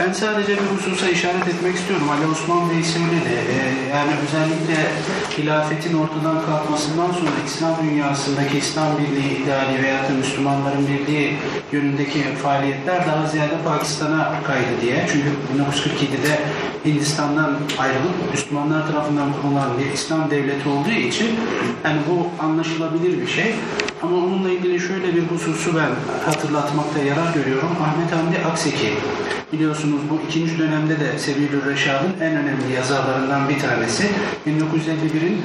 [0.00, 2.06] Ben sadece bir hususa işaret etmek istiyorum.
[2.10, 3.34] Ali Osman Bey söyledi.
[3.50, 4.76] Ee, yani özellikle
[5.38, 11.36] hilafetin ortadan kalkmasından sonra İslam dünyasındaki İslam birliği ideali veya da Müslümanların birliği
[11.72, 15.06] yönündeki faaliyetler daha ziyade Pakistan'a kaydı diye.
[15.12, 16.40] Çünkü 1947'de
[16.84, 21.28] Hindistan'dan ayrılıp Müslümanlar tarafından kurulan bir İslam devleti olduğu için
[21.84, 23.54] yani bu anlaşılabilir bir şey.
[24.02, 25.90] Ama onunla ilgili şöyle bir hususu ben
[26.26, 27.70] hatırlatmakta yarar görüyorum.
[27.82, 28.92] Ahmet Hamdi Akseki
[29.52, 34.04] biliyorsunuz bu ikinci dönemde de Sebilür Reşad'ın en önemli yazarlarından bir tanesi.
[34.46, 35.42] 1951'in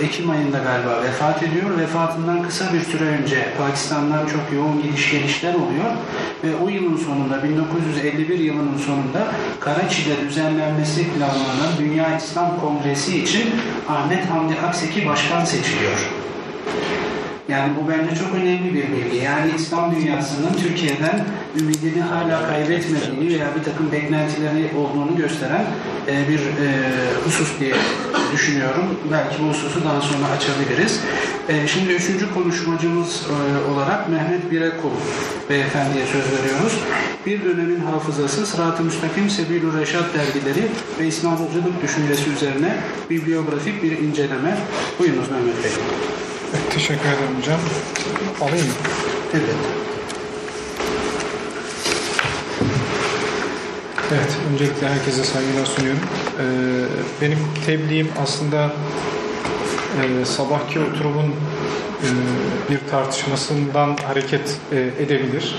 [0.00, 1.78] e, Ekim ayında galiba vefat ediyor.
[1.78, 5.90] Vefatından kısa bir süre önce Pakistan'dan çok yoğun gidiş gelişler oluyor.
[6.44, 9.26] Ve o yılın sonunda 1951 yılının sonunda
[9.60, 13.50] Karachi'de düzenlenmesi planlanan Dünya İslam Kongresi için
[13.88, 15.98] Ahmet Hamdi Akseki başkan seçiliyor.
[17.48, 19.16] Yani bu bence çok önemli bir bilgi.
[19.24, 21.24] Yani İslam dünyasının Türkiye'den
[21.60, 25.64] ümidini hala kaybetmediğini veya bir takım beklentileri olduğunu gösteren
[26.08, 26.68] e, bir e,
[27.24, 27.74] husus diye
[28.32, 28.84] düşünüyorum.
[29.12, 31.00] Belki bu hususu daha sonra açabiliriz.
[31.48, 34.90] E, şimdi üçüncü konuşmacımız e, olarak Mehmet Birekul
[35.50, 36.78] beyefendiye söz veriyoruz.
[37.26, 40.66] Bir dönemin hafızası Sırat-ı Müstakim Sebilü Reşat dergileri
[41.00, 42.76] ve İslamcılık düşüncesi üzerine
[43.10, 44.56] bibliografik bir inceleme.
[44.98, 45.70] Buyurunuz Mehmet Bey.
[46.70, 47.60] Teşekkür ederim hocam.
[48.40, 48.72] Alayım mı?
[49.34, 49.84] Evet.
[54.12, 56.00] Evet, öncelikle herkese saygılar sunuyorum.
[56.38, 56.42] Ee,
[57.22, 58.72] benim tebliğim aslında
[60.02, 62.08] e, sabahki oturumun e,
[62.70, 65.56] bir tartışmasından hareket e, edebilir.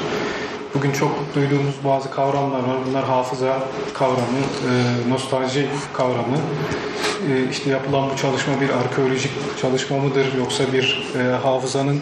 [0.76, 2.78] Bugün çok duyduğumuz bazı kavramlar var.
[2.88, 3.64] Bunlar hafıza
[3.94, 6.38] kavramı, e, nostalji kavramı.
[7.32, 12.00] E, işte yapılan bu çalışma bir arkeolojik çalışma mıdır yoksa bir e, hafızanın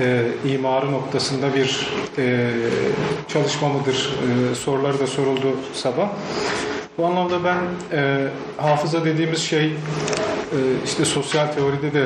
[0.00, 1.88] e, imarı noktasında bir
[2.18, 2.50] e,
[3.28, 4.18] çalışma mıdır
[4.50, 6.08] e, soruları da soruldu sabah.
[7.00, 7.58] Bu anlamda ben
[7.92, 9.72] e, hafıza dediğimiz şey e,
[10.84, 12.04] işte sosyal teoride de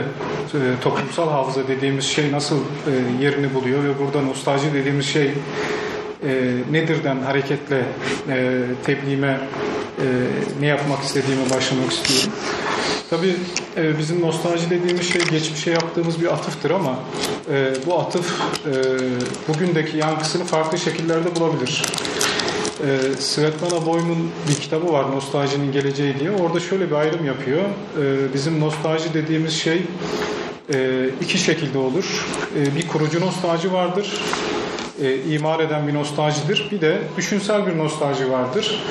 [0.54, 5.32] e, toplumsal hafıza dediğimiz şey nasıl e, yerini buluyor ve burada nostalji dediğimiz şey e,
[6.70, 7.82] nedirden hareketle
[8.28, 9.40] e, tebliğime
[9.98, 10.06] e,
[10.60, 12.38] ne yapmak istediğime başlamak istiyorum.
[13.10, 13.36] Tabii
[13.76, 16.98] e, bizim nostalji dediğimiz şey geçmişe yaptığımız bir atıftır ama
[17.52, 18.72] e, bu atıf e,
[19.48, 21.82] bugündeki yankısını farklı şekillerde bulabilir.
[22.80, 26.30] E, Svetlana Boym'un bir kitabı var Nostaljinin Geleceği diye.
[26.30, 27.62] Orada şöyle bir ayrım yapıyor.
[27.62, 29.82] E, bizim nostalji dediğimiz şey
[30.74, 32.26] e, iki şekilde olur.
[32.58, 34.20] E, bir kurucu nostalji vardır.
[35.02, 36.68] E, imar eden bir nostaljidir.
[36.72, 38.82] Bir de düşünsel bir nostalji vardır.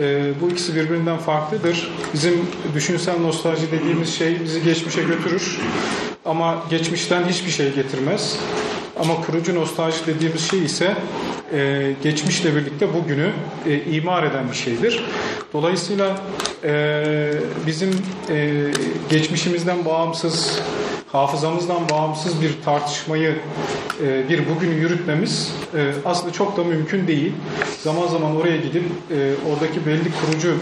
[0.00, 1.90] E, bu ikisi birbirinden farklıdır.
[2.14, 5.60] Bizim düşünsel nostalji dediğimiz şey bizi geçmişe götürür.
[6.24, 8.38] Ama geçmişten hiçbir şey getirmez.
[9.00, 10.96] Ama kurucu nostalji dediğimiz şey ise
[11.52, 13.30] e, geçmişle birlikte bugünü
[13.66, 15.04] e, imar eden bir şeydir.
[15.52, 16.20] Dolayısıyla
[16.64, 17.32] e,
[17.66, 17.90] bizim
[18.30, 18.52] e,
[19.10, 20.60] geçmişimizden bağımsız,
[21.12, 23.34] hafızamızdan bağımsız bir tartışmayı,
[24.06, 27.32] e, bir bugünü yürütmemiz e, aslında çok da mümkün değil.
[27.82, 30.54] Zaman zaman oraya gidip e, oradaki belli kurucu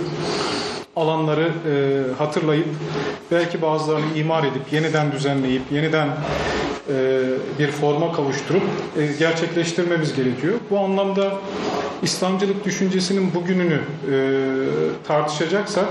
[0.96, 2.66] alanları e, hatırlayıp
[3.30, 7.20] belki bazılarını imar edip yeniden düzenleyip yeniden e,
[7.58, 8.62] bir forma kavuşturup
[8.98, 10.54] e, gerçekleştirmemiz gerekiyor.
[10.70, 11.32] Bu anlamda
[12.02, 13.78] İslamcılık düşüncesinin bugününü
[14.12, 14.16] e,
[15.06, 15.86] tartışacaksak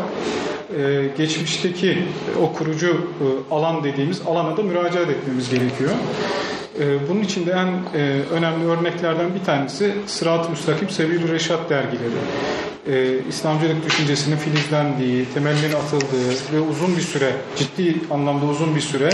[0.78, 2.04] e, geçmişteki
[2.42, 5.92] o kurucu e, alan dediğimiz alana da müracaat etmemiz gerekiyor.
[6.80, 12.12] E, bunun için de en e, önemli örneklerden bir tanesi Sırat-ı Müstakim Sebil-i Reşat dergileri
[12.88, 19.10] e, İslamcılık düşüncesinin filizlendiği, temelinin atıldığı ve uzun bir süre, ciddi anlamda uzun bir süre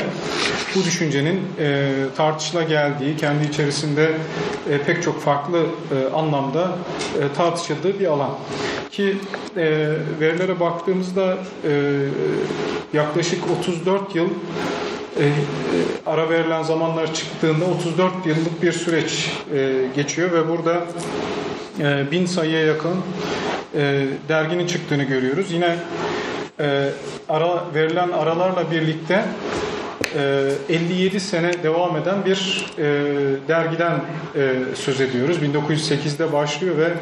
[0.75, 4.11] bu düşüncenin e, tartışıla geldiği, kendi içerisinde
[4.69, 6.71] e, pek çok farklı e, anlamda
[7.21, 8.31] e, tartışıldığı bir alan.
[8.91, 9.17] Ki
[10.19, 11.37] verilere baktığımızda
[12.93, 14.29] yaklaşık 34 yıl
[15.19, 15.31] e, e,
[16.05, 20.83] ara verilen zamanlar çıktığında 34 yıllık bir süreç e, geçiyor ve burada
[21.79, 22.95] e, bin sayıya yakın
[23.75, 25.51] e, derginin çıktığını görüyoruz.
[25.51, 25.77] Yine
[26.59, 26.89] e,
[27.29, 29.25] ara verilen aralarla birlikte
[30.15, 32.83] e, 57 sene devam eden bir e,
[33.47, 34.01] dergiden
[34.35, 35.37] e, söz ediyoruz.
[35.37, 36.93] 1908'de başlıyor ve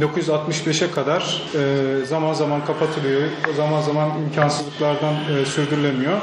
[0.00, 3.22] 1965'e kadar e, zaman zaman kapatılıyor,
[3.56, 6.18] zaman zaman imkansızlıklardan e, sürdürülemiyor.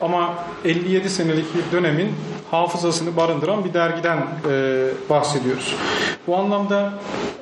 [0.00, 0.34] Ama
[0.64, 2.12] 57 senelik bir dönemin
[2.50, 4.18] hafızasını barındıran bir dergiden
[4.50, 5.74] e, bahsediyoruz.
[6.26, 6.92] Bu anlamda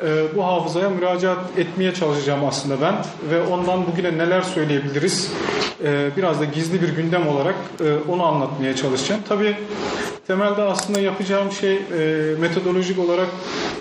[0.04, 2.94] e, bu hafızaya müracaat etmeye çalışacağım aslında ben
[3.30, 5.32] ve ondan bugüne neler söyleyebiliriz
[5.84, 9.20] e, biraz da gizli bir gündem olarak e, onu anlatmaya çalışacağım.
[9.28, 9.56] Tabii
[10.26, 11.80] temelde aslında yapacağım şey e,
[12.40, 13.28] metodolojik olarak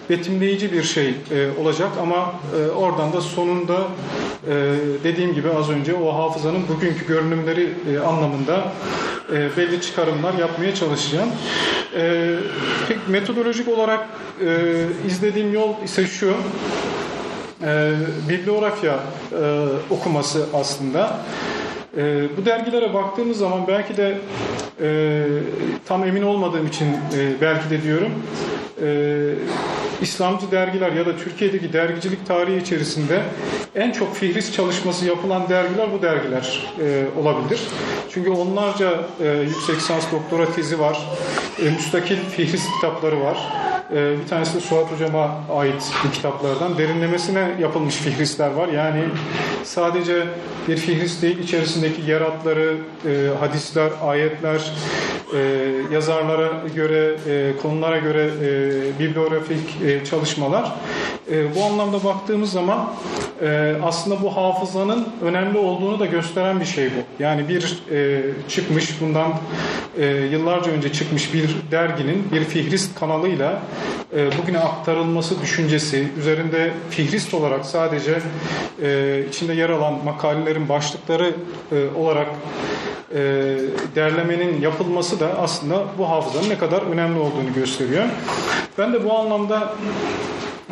[0.09, 3.77] betimleyici bir şey e, olacak ama e, oradan da sonunda
[4.47, 8.71] e, dediğim gibi az önce o hafızanın bugünkü görünümleri e, anlamında
[9.33, 11.20] e, belli çıkarımlar yapmaya çalışacağım.
[11.95, 12.35] E,
[12.87, 14.07] pek metodolojik olarak
[14.41, 16.35] e, izlediğim yol ise şu.
[17.63, 17.93] E,
[18.29, 18.99] bibliografya
[19.31, 21.19] e, okuması aslında.
[21.97, 24.17] E, bu dergilere baktığımız zaman belki de
[24.81, 25.23] e,
[25.85, 28.11] tam emin olmadığım için e, belki de diyorum
[28.81, 28.87] e,
[30.01, 33.21] İslamcı dergiler ya da Türkiye'deki dergicilik tarihi içerisinde
[33.75, 37.61] en çok fihris çalışması yapılan dergiler bu dergiler e, olabilir.
[38.13, 38.91] Çünkü onlarca
[39.23, 41.07] e, yüksek lisans doktora tezi var,
[41.61, 43.37] e, müstakil fihris kitapları var.
[43.95, 48.67] E, bir tanesi de Suat Hocam'a ait bir kitaplardan derinlemesine yapılmış fihrisler var.
[48.67, 49.03] Yani
[49.63, 50.27] sadece
[50.67, 51.47] bir fihris değil,
[51.81, 54.71] içerisindeki yer adları, e, hadisler, ayetler,
[55.33, 60.75] e, yazarlara göre, e, konulara göre e, bibliografik e, çalışmalar.
[61.31, 62.93] E, bu anlamda baktığımız zaman
[63.41, 67.23] e, aslında bu hafızanın önemli olduğunu da gösteren bir şey bu.
[67.23, 69.33] Yani bir e, çıkmış bundan
[69.97, 73.61] e, yıllarca önce çıkmış bir derginin bir fihrist kanalıyla
[74.15, 78.19] e, bugüne aktarılması düşüncesi üzerinde fihrist olarak sadece
[78.83, 81.33] e, içinde yer alan makalelerin başlıkları
[81.71, 82.27] e, olarak
[83.13, 83.19] e,
[83.95, 88.03] derlemenin yapılması da aslında bu hafızanın ne kadar önemli olduğunu gösteriyor.
[88.77, 89.73] Ben de bu anlamda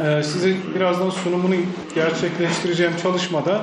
[0.06, 1.56] e, size birazdan sunumunu
[1.96, 3.62] gerçekleştireceğim çalışmada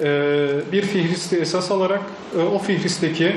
[0.00, 2.00] e, bir fihristi esas alarak
[2.38, 3.36] e, o fihristeki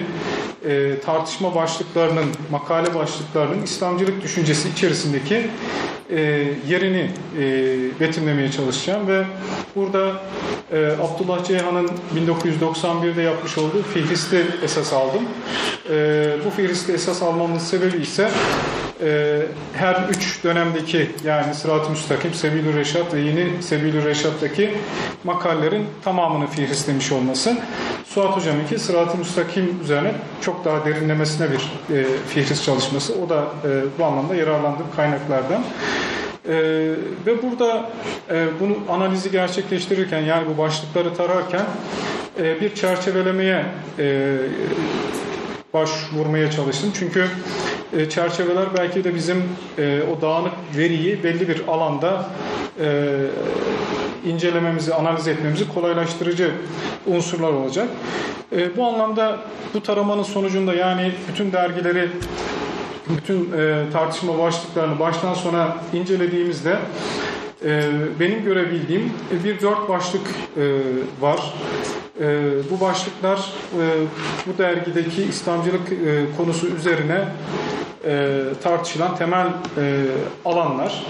[1.06, 5.48] tartışma başlıklarının, makale başlıklarının İslamcılık düşüncesi içerisindeki
[6.12, 6.20] e,
[6.68, 7.10] yerini
[7.40, 9.24] e, betimlemeye çalışacağım ve
[9.76, 10.12] burada
[10.72, 15.24] e, Abdullah Ceyhan'ın 1991'de yapmış olduğu fihristi esas aldım.
[15.90, 18.30] E, bu fihristi esas almamın sebebi ise
[19.04, 19.42] e,
[19.74, 24.74] her üç dönemdeki yani Sırat-ı Müstakim, Sebil-ü Reşat ve yeni Sebil-ü Reşat'taki
[25.24, 27.58] makalelerin tamamını fihrislemiş olması.
[28.06, 33.14] Suat Hocam'ınki Sırat-ı Müstakim üzerine çok daha derinlemesine bir e, fihris çalışması.
[33.26, 35.64] O da e, bu anlamda yararlandığım kaynaklardan.
[36.50, 36.54] Ee,
[37.26, 37.90] ve burada
[38.30, 41.66] e, bunu analizi gerçekleştirirken yani bu başlıkları tararken
[42.40, 43.66] e, bir çerçevelemeye
[44.00, 44.38] e,
[45.74, 46.92] başvurmaya çalıştım.
[47.00, 47.28] Çünkü
[47.98, 49.44] e, çerçeveler belki de bizim
[49.78, 52.26] e, o dağınık veriyi belli bir alanda
[52.80, 53.18] e,
[54.26, 56.52] incelememizi, analiz etmemizi kolaylaştırıcı
[57.08, 57.88] unsurlar olacak.
[58.56, 59.40] E, bu anlamda
[59.74, 62.10] bu taramanın sonucunda yani bütün dergileri
[63.10, 66.78] bütün e, tartışma başlıklarını baştan sona incelediğimizde
[67.66, 67.84] e,
[68.20, 70.28] benim görebildiğim bir dört başlık
[70.58, 70.64] e,
[71.22, 71.54] var.
[72.22, 73.84] E, bu başlıklar e,
[74.48, 77.26] bu dergideki İslamcılık e, konusu üzerine
[78.06, 80.06] e, tartışılan temel e,
[80.46, 81.06] alanlar.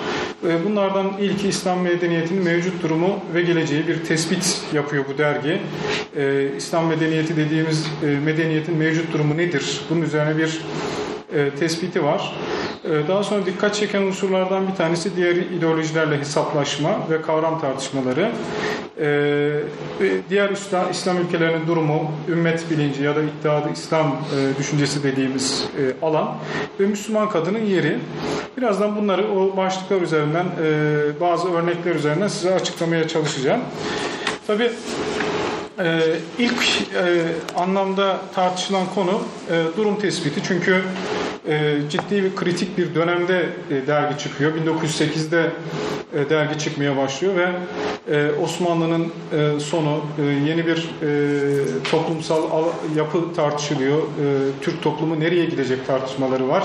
[0.47, 5.61] E, bunlardan ilki İslam medeniyetinin mevcut durumu ve geleceği bir tespit yapıyor bu dergi.
[6.17, 9.81] E, İslam medeniyeti dediğimiz e, medeniyetin mevcut durumu nedir?
[9.89, 10.61] Bunun üzerine bir
[11.33, 12.35] e, tespiti var.
[12.85, 18.31] E, daha sonra dikkat çeken unsurlardan bir tanesi diğer ideolojilerle hesaplaşma ve kavram tartışmaları.
[18.99, 19.59] E,
[20.29, 26.05] diğer İslam, İslam ülkelerinin durumu, ümmet bilinci ya da iddiadı İslam e, düşüncesi dediğimiz e,
[26.05, 26.35] alan
[26.79, 27.97] ve Müslüman kadının yeri.
[28.57, 33.61] Birazdan bunları o başlıklar üzerinden, e, bazı örnekler üzerinden size açıklamaya çalışacağım.
[34.47, 34.71] Tabii
[35.83, 36.63] ee, ilk
[36.95, 37.23] e,
[37.55, 39.21] anlamda tartışılan konu
[39.51, 40.41] e, durum tespiti.
[40.47, 40.83] Çünkü
[41.47, 44.51] e, ciddi bir kritik bir dönemde e, dergi çıkıyor.
[44.53, 45.51] 1908'de
[46.13, 47.49] e, dergi çıkmaya başlıyor ve
[48.15, 49.07] e, Osmanlı'nın
[49.59, 50.01] sonu
[50.47, 50.89] yeni bir
[51.91, 52.43] toplumsal
[52.95, 54.01] yapı tartışılıyor.
[54.61, 56.63] Türk toplumu nereye gidecek tartışmaları var.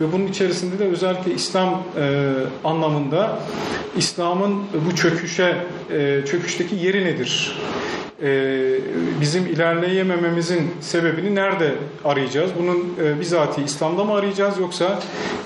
[0.00, 1.82] Ve bunun içerisinde de özellikle İslam
[2.64, 3.38] anlamında
[3.96, 5.56] İslam'ın bu çöküşe
[6.26, 7.58] çöküşteki yeri nedir?
[9.20, 12.50] bizim ilerleyemememizin sebebini nerede arayacağız?
[12.58, 14.98] Bunun e, bizatihi İslam'da mı arayacağız yoksa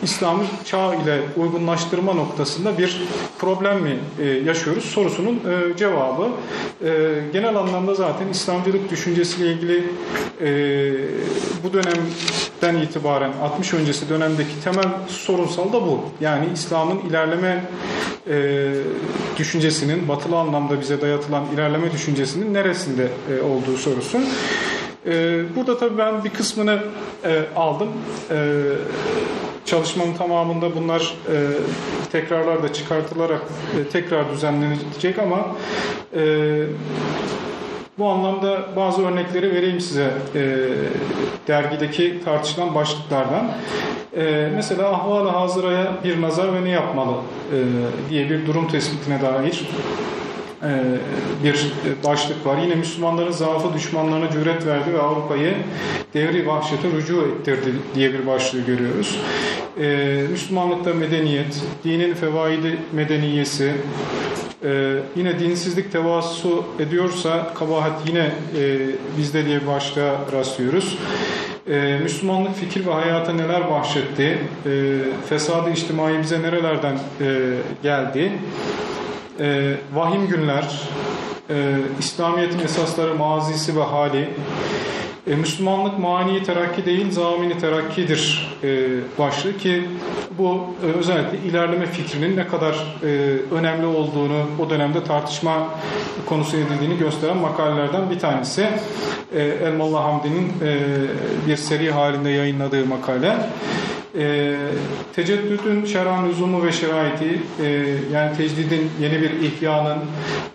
[0.03, 3.03] İslam'ı çağ ile uygunlaştırma noktasında bir
[3.39, 4.85] problem mi e, yaşıyoruz?
[4.85, 6.29] Sorusunun e, cevabı
[6.85, 6.89] e,
[7.33, 9.85] genel anlamda zaten İslamcılık düşüncesiyle ilgili
[10.41, 10.49] e,
[11.65, 16.01] bu dönemden itibaren 60 öncesi dönemdeki temel sorunsal da bu.
[16.21, 17.65] Yani İslam'ın ilerleme
[18.31, 18.69] e,
[19.39, 24.19] düşüncesinin batılı anlamda bize dayatılan ilerleme düşüncesinin neresinde e, olduğu sorusu.
[25.07, 26.79] E, burada tabii ben bir kısmını
[27.25, 27.89] e, aldım.
[28.31, 28.63] E,
[29.65, 31.37] çalışmanın tamamında bunlar e,
[32.13, 33.41] tekrarlar da çıkartılarak
[33.81, 35.47] e, tekrar düzenlenecek ama
[36.17, 36.23] e,
[37.99, 40.11] bu anlamda bazı örnekleri vereyim size
[41.49, 43.51] dergideki tartışılan başlıklardan.
[44.55, 47.13] Mesela ahval-ı hazıraya bir nazar ve ne yapmalı
[48.11, 49.69] diye bir durum tespitine dair
[51.45, 51.73] bir
[52.05, 52.59] başlık var.
[52.63, 55.55] Yine Müslümanların zaafı düşmanlarına cüret verdi ve Avrupa'yı
[56.15, 59.19] devri vahşete rücu ettirdi diye bir başlığı görüyoruz.
[59.81, 59.87] E,
[60.31, 63.73] Müslümanlıkta medeniyet, dinin fevaidi medeniyesi,
[64.65, 68.79] ee, yine dinsizlik tevasu ediyorsa kabahat yine e,
[69.19, 70.99] bizde diye başta rastlıyoruz.
[71.69, 74.39] Ee, Müslümanlık fikir ve hayata neler bahşetti?
[74.67, 74.99] Ee,
[75.29, 78.33] fesadı içtimai bize nerelerden e, geldi?
[79.41, 80.81] Ee, vahim günler,
[81.51, 84.29] e, İslamiyet'in esasları, mazisi ve hali,
[85.27, 88.69] e, Müslümanlık mani terakki değil, zamini terakkidir e,
[89.19, 89.89] başlığı ki
[90.39, 93.09] bu e, özellikle ilerleme fikrinin ne kadar e,
[93.55, 95.69] önemli olduğunu o dönemde tartışma
[96.27, 98.69] konusu edildiğini gösteren makalelerden bir tanesi.
[99.35, 100.79] E, Elmalı Hamdi'nin e,
[101.47, 103.37] bir seri halinde yayınladığı makale.
[104.19, 104.57] E,
[105.15, 109.99] teceddüdün şer'an lüzumu ve şeraiti e, yani tecdidin yeni bir ihyanın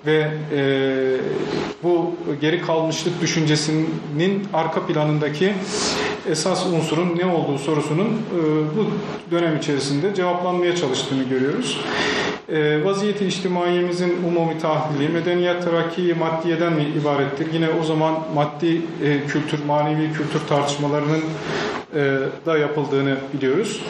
[0.06, 0.62] ve e,
[1.84, 5.54] bu geri kalmışlık düşüncesinin arka planındaki
[6.32, 8.40] esas unsurun ne olduğu sorusunun e,
[8.78, 8.88] bu
[9.32, 11.82] dönem içerisinde cevaplanmaya çalıştığını görüyoruz.
[12.50, 17.54] E, vaziyeti içtimaiyemizin umumi tahlili, medeniyet terakki maddiyeden mi ibarettir?
[17.54, 21.24] Yine o zaman maddi e, kültür, manevi kültür tartışmalarının
[21.96, 23.82] e, da yapıldığını biliyoruz.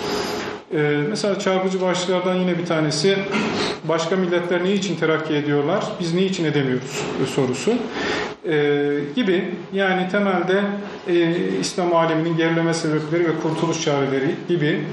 [0.74, 0.78] E,
[1.10, 3.18] mesela çarpıcı başlıklardan yine bir tanesi
[3.84, 7.04] başka milletler ne için terakki ediyorlar, biz ne için edemiyoruz
[7.36, 7.74] sorusu
[8.50, 10.62] e, gibi yani temelde
[11.08, 14.84] e, İslam aleminin gerileme sebepleri ve kurtuluş çareleri gibi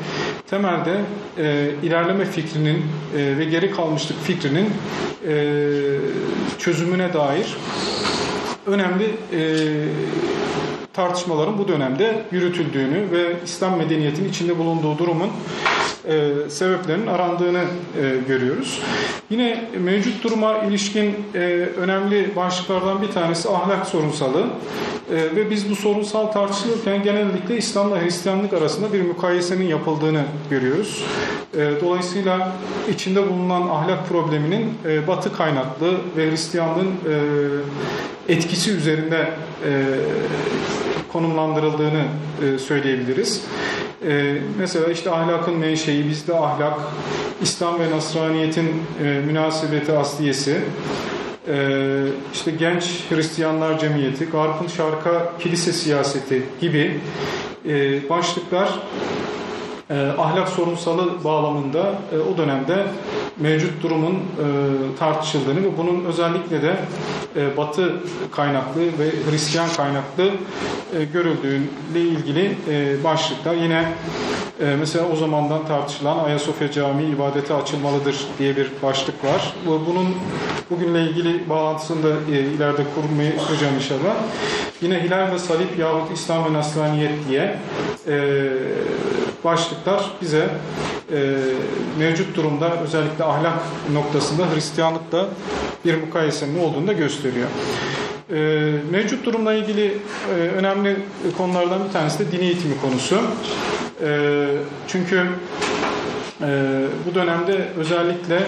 [0.51, 1.01] temelde
[1.39, 2.77] e, ilerleme fikrinin
[3.17, 4.71] e, ve geri kalmışlık fikrinin
[5.29, 5.45] e,
[6.59, 7.57] çözümüne dair
[8.67, 9.41] önemli e,
[10.95, 15.31] tartışmaların bu dönemde yürütüldüğünü ve İslam medeniyetinin içinde bulunduğu durumun
[16.09, 17.61] e, sebeplerinin arandığını
[18.01, 18.81] e, görüyoruz.
[19.31, 21.39] Yine mevcut duruma ilişkin e,
[21.77, 24.47] önemli başlıklardan bir tanesi ahlak sorunsalı
[25.11, 31.05] e, ve biz bu sorunsal tartışılırken genellikle İslam'la Hristiyanlık arasında bir mukayesenin yapıldığını görüyoruz.
[31.57, 32.53] E, dolayısıyla
[32.93, 39.31] içinde bulunan ahlak probleminin e, batı kaynaklı ve Hristiyanlığın e, etkisi üzerinde
[39.67, 39.71] e,
[41.15, 42.05] konumlandırıldığını
[42.45, 43.45] e, söyleyebiliriz.
[44.07, 46.81] E, mesela işte ahlakın menşei, bizde ahlak,
[47.43, 50.61] İslam ve Nasraniyetin e, münasebeti asliyesi,
[52.33, 57.01] işte genç Hristiyanlar cemiyeti, Garp'ın şarka kilise siyaseti gibi
[58.11, 58.69] başlıklar
[59.91, 62.87] e, ahlak sorunsalı bağlamında e, o dönemde
[63.41, 64.47] mevcut durumun e,
[64.99, 66.77] tartışıldığını ve bunun özellikle de
[67.37, 67.93] e, Batı
[68.33, 70.31] kaynaklı ve Hristiyan kaynaklı
[71.13, 73.55] görüldüğüyle ilgili e, başlıklar.
[73.55, 73.93] Yine
[74.79, 79.55] mesela o zamandan tartışılan Ayasofya Camii ibadete açılmalıdır diye bir başlık var.
[79.67, 80.15] Bu, bunun
[80.71, 84.17] bugünle ilgili bağlantısını da ileride kurmayı hocam inşallah.
[84.81, 87.57] Yine Hilal ve Salip yahut İslam ve Nasraniyet diye
[88.07, 88.53] e,
[89.45, 90.49] başlıklar bize
[91.13, 91.37] e,
[91.99, 93.59] mevcut durumda özellikle ahlak
[93.93, 95.27] noktasında Hristiyanlıkla
[95.85, 97.49] bir mukayesenin olduğunu da gösteriyor.
[98.31, 98.37] E,
[98.91, 99.99] mevcut durumla ilgili
[100.31, 100.97] e, önemli
[101.39, 103.21] konulardan bir tanesi de din eğitimi konusu.
[104.05, 104.47] E,
[104.89, 105.27] çünkü
[106.43, 108.43] e, bu dönemde özellikle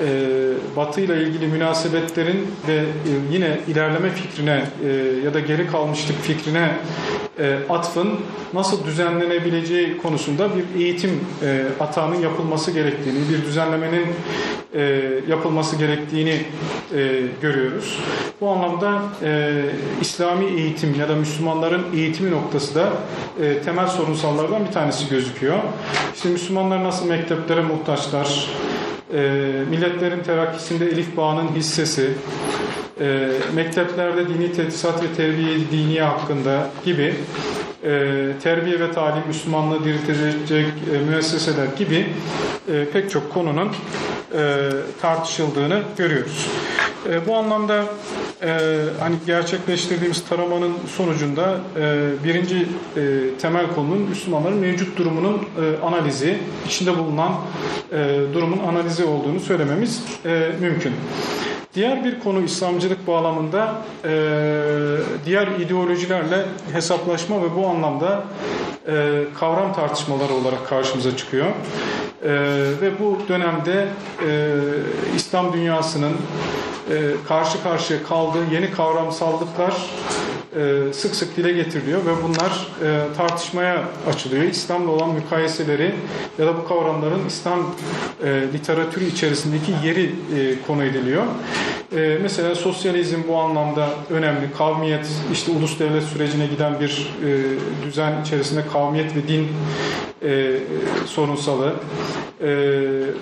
[0.00, 2.84] e, Batı ile ilgili münasebetlerin ve e,
[3.32, 4.88] yine ilerleme fikrine e,
[5.24, 6.70] ya da geri kalmışlık fikrine
[7.38, 8.08] e, atfın
[8.54, 14.06] nasıl düzenlenebileceği konusunda bir eğitim e, atağının yapılması gerektiğini, bir düzenlemenin
[14.74, 16.42] e, yapılması gerektiğini
[16.94, 17.98] e, görüyoruz.
[18.40, 19.62] Bu anlamda e,
[20.00, 22.88] İslami eğitim ya da Müslümanların eğitimi noktası da
[23.42, 25.58] e, temel sorunsallardan bir tanesi gözüküyor.
[26.14, 28.46] İşte Müslümanlar nasıl mekteplere muhtaçlar,
[29.70, 32.10] milletlerin terakkisinde Elif Bağ'ın hissesi,
[33.00, 37.14] e, mekteplerde dini tedrisat ve terbiye dini hakkında gibi
[37.84, 42.06] e, terbiye ve talim, Müslümanlığı diriltecek e, müesseseler gibi
[42.72, 43.68] e, pek çok konunun
[44.34, 44.68] e,
[45.00, 46.46] tartışıldığını görüyoruz.
[47.08, 47.84] E, bu anlamda
[48.42, 48.58] e,
[49.00, 53.00] hani gerçekleştirdiğimiz taramanın sonucunda e, birinci e,
[53.40, 57.32] temel konunun Müslümanların mevcut durumunun e, analizi, içinde bulunan
[57.92, 60.92] e, durumun analizi olduğunu söylememiz e, mümkün.
[61.74, 64.10] Diğer bir konu İslamcılık bağlamında e,
[65.26, 68.24] diğer ideolojilerle hesaplaşma ve bu anlamda
[68.88, 71.46] e, kavram tartışmaları olarak karşımıza çıkıyor.
[71.46, 72.30] E,
[72.80, 73.86] ve bu dönemde
[74.28, 74.58] e,
[75.16, 76.12] İslam dünyasının
[76.90, 79.74] e, karşı karşıya kaldığı yeni kavramsallıklar
[80.56, 84.42] e, sık sık dile getiriliyor ve bunlar e, tartışmaya açılıyor.
[84.42, 85.94] İslam'la olan mukayeseleri
[86.38, 87.74] ya da bu kavramların İslam
[88.24, 91.22] e, literatürü içerisindeki yeri e, konu ediliyor.
[91.96, 94.52] E, mesela sosyalizm bu anlamda önemli.
[94.58, 97.28] Kavmiyet, işte ulus devlet sürecine giden bir e,
[97.86, 99.48] düzen içerisinde kavmiyet ve din
[100.22, 100.56] e,
[101.06, 101.74] sorunsalı.
[102.42, 102.46] E,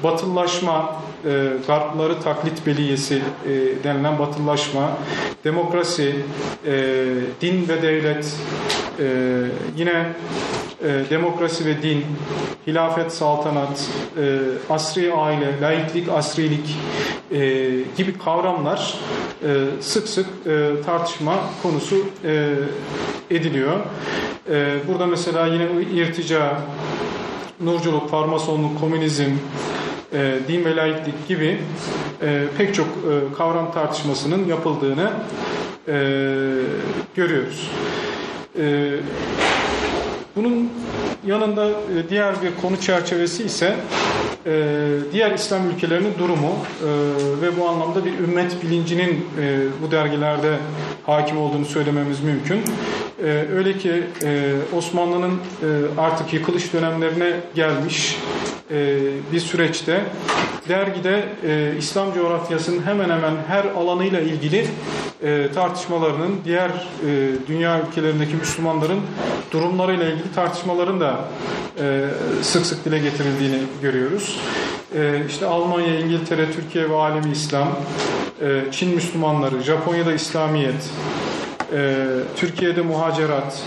[0.05, 1.28] batıllaşma, e,
[1.66, 4.91] garpları taklit beliyesi e, denilen batıllaşma,
[5.45, 6.14] demokrasi,
[6.66, 7.05] e,
[7.41, 8.36] din ve devlet,
[8.99, 9.05] e,
[9.76, 10.07] yine
[10.84, 12.05] e, demokrasi ve din,
[12.66, 14.39] hilafet, saltanat, e,
[14.70, 16.76] asri aile, laiklik, asrilik
[17.32, 17.39] e,
[17.97, 18.95] gibi kavramlar
[19.43, 19.49] e,
[19.81, 22.55] sık sık e, tartışma konusu e,
[23.31, 23.76] ediliyor.
[24.51, 26.61] E, burada mesela yine irtica,
[27.61, 29.31] nurculuk, farmasonluk, komünizm,
[30.12, 31.59] e, din ve laiklik gibi
[32.22, 35.11] e, pek çok e, kavram tartışmasının yapıldığını
[35.89, 35.95] e,
[37.14, 37.70] görüyoruz.
[38.59, 38.91] E,
[40.37, 40.72] bunun
[41.29, 43.76] yanında e, diğer bir konu çerçevesi ise
[44.47, 44.53] e,
[45.12, 46.89] diğer İslam ülkelerinin durumu e,
[47.43, 49.26] ve bu anlamda bir ümmet bilincinin
[49.83, 50.57] bu dergilerde
[51.07, 52.61] hakim olduğunu söylememiz mümkün.
[53.57, 54.03] Öyle ki
[54.76, 55.41] Osmanlı'nın
[55.99, 58.18] artık yıkılış dönemlerine gelmiş
[59.33, 60.03] bir süreçte
[60.68, 61.24] dergide
[61.79, 64.66] İslam coğrafyasının hemen hemen her alanıyla ilgili
[65.55, 66.70] tartışmalarının diğer
[67.49, 69.01] dünya ülkelerindeki Müslümanların
[69.53, 71.18] durumlarıyla ilgili tartışmaların da
[72.43, 74.41] sık sık dile getirildiğini görüyoruz.
[75.29, 77.69] İşte Almanya, İngiltere, Türkiye ve alemi İslam,
[78.71, 80.91] Çin Müslümanları, Japonya'da İslamiyet,
[82.37, 83.62] Türkiye'de muhacerat,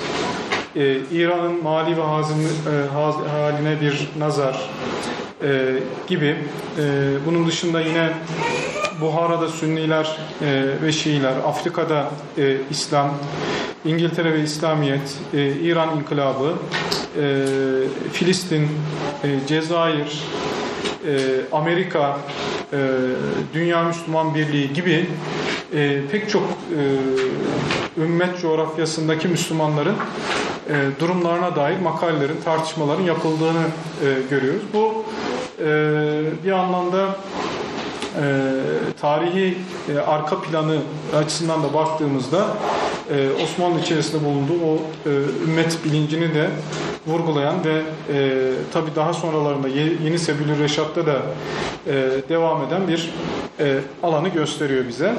[1.12, 2.48] İran'ın mali ve hazin,
[3.32, 4.70] haline bir nazar
[6.08, 6.38] gibi.
[7.26, 8.10] Bunun dışında yine
[9.02, 10.18] Buhara'da Sünniler
[10.84, 12.12] ve Şiiler, Afrika'da
[12.72, 13.14] İslam,
[13.86, 16.54] İngiltere ve İslamiyet, İran İnkılabı,
[18.14, 18.68] Filistin,
[19.48, 20.24] Cezayir,
[21.52, 22.18] Amerika,
[23.54, 25.10] Dünya Müslüman Birliği gibi
[26.12, 26.44] pek çok
[27.98, 29.96] ümmet coğrafyasındaki Müslümanların
[31.00, 33.64] durumlarına dair makalelerin, tartışmaların yapıldığını
[34.30, 34.64] görüyoruz.
[34.74, 35.06] Bu
[36.46, 37.16] bir anlamda
[39.02, 39.58] tarihi
[40.08, 40.78] arka planı
[41.16, 42.48] açısından da baktığımızda
[43.12, 44.78] e, Osmanlı içerisinde bulunduğu o
[45.10, 45.10] e,
[45.44, 46.50] ümmet bilincini de
[47.08, 47.82] vurgulayan ve
[48.14, 49.68] e, tabi daha sonralarında
[50.04, 51.22] Yeni Sebilü Reşat'ta da
[51.88, 51.94] e,
[52.30, 53.14] devam eden bir
[53.60, 55.16] e, alanı gösteriyor bize.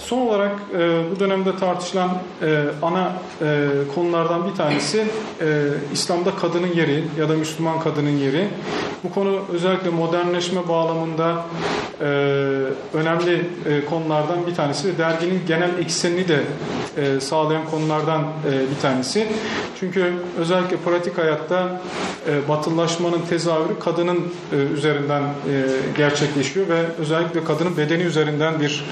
[0.00, 2.10] Son olarak e, bu dönemde tartışılan
[2.42, 3.12] e, ana
[3.42, 4.98] e, konulardan bir tanesi
[5.40, 8.48] e, İslam'da kadının yeri ya da Müslüman kadının yeri.
[9.04, 11.44] Bu konu özellikle modernleşme bağlamında
[12.00, 12.04] e,
[12.94, 16.40] önemli e, konulardan bir tanesi ve derginin genel eksenini de
[16.96, 19.28] e, sağlayan konulardan e, bir tanesi.
[19.80, 21.80] Çünkü özellikle pratik hayatta
[22.28, 24.18] e, batılılaşmanın tezahürü kadının
[24.52, 25.26] e, üzerinden e,
[25.96, 28.84] gerçekleşiyor ve özellikle kadının bedeni üzerinden bir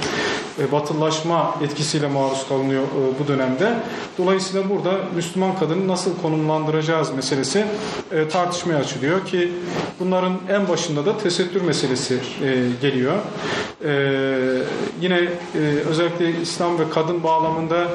[0.60, 3.74] e, batılılaşma etkisiyle maruz kalınıyor e, bu dönemde.
[4.18, 7.66] Dolayısıyla burada Müslüman kadını nasıl konumlandıracağız meselesi
[8.12, 9.52] e, tartışmaya açılıyor ki
[10.00, 12.18] bunların en başında da tesettür meselesi
[12.82, 13.14] geliyor.
[15.00, 15.28] Yine
[15.88, 17.86] özellikle İslam ve kadın bağlamında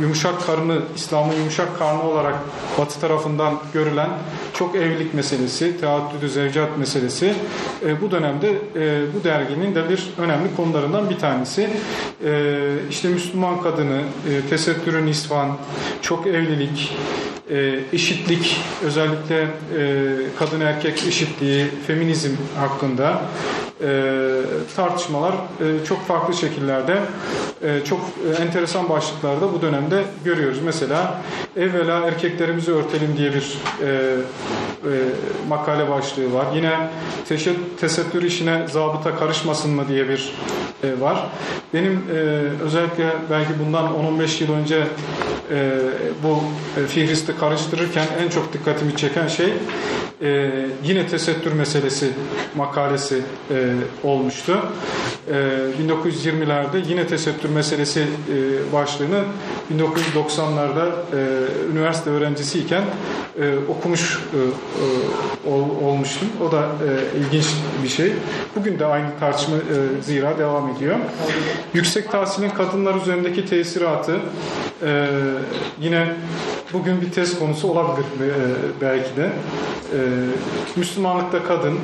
[0.00, 2.34] yumuşak karnı, İslam'ın yumuşak karnı olarak
[2.78, 4.10] batı tarafından görülen
[4.54, 7.34] çok evlilik meselesi, teaddüdü zevcat meselesi
[8.00, 8.58] bu dönemde
[9.14, 10.56] bu derginin de bir önemli
[10.94, 11.70] konularından bir tanesi.
[12.90, 14.00] İşte Müslüman kadını,
[14.50, 15.56] tesettürün isvan,
[16.02, 16.96] çok evlilik,
[17.92, 19.46] eşitlik, özellikle
[20.38, 23.22] kadın erkek eşitliği, feminizm hakkında
[24.76, 25.34] tartışmalar
[25.88, 26.98] çok farklı şekillerde,
[27.84, 28.00] çok
[28.40, 30.58] enteresan başlıklarda bu dönemde görüyoruz.
[30.64, 31.22] Mesela
[31.56, 33.58] evvela erkeklerimizi örtelim diye bir
[35.48, 36.46] makale başlığı var.
[36.54, 36.72] Yine
[37.80, 40.34] tesettür işine zabıta karışmasın mı diye bir
[41.00, 41.26] var.
[41.74, 42.04] Benim
[42.64, 44.86] özellikle belki bundan 10-15 yıl önce
[46.22, 46.42] bu
[46.88, 49.52] fihristi karıştırırken en çok dikkatimi çeken şey
[50.22, 50.50] e,
[50.84, 52.10] yine tesettür meselesi
[52.54, 53.20] makalesi
[53.50, 53.74] e,
[54.04, 54.58] olmuştu.
[55.28, 55.32] E,
[55.86, 59.24] 1920'lerde yine tesettür meselesi e, başlığını
[59.78, 62.82] 1990'larda e, üniversite öğrencisiyken
[63.40, 66.28] e, okumuş e, e, ol, olmuştum.
[66.48, 67.46] O da e, ilginç
[67.82, 68.12] bir şey.
[68.56, 70.96] Bugün de aynı tartışma e, zira devam ediyor.
[71.74, 74.16] Yüksek tahsilin kadınlar üzerindeki tesiratı
[74.82, 75.06] e,
[75.80, 76.06] yine
[76.74, 78.30] bugün bir test konusu olabilir e,
[78.80, 79.24] belki de.
[79.24, 79.98] E,
[80.76, 81.78] Müslümanlıkta kadın,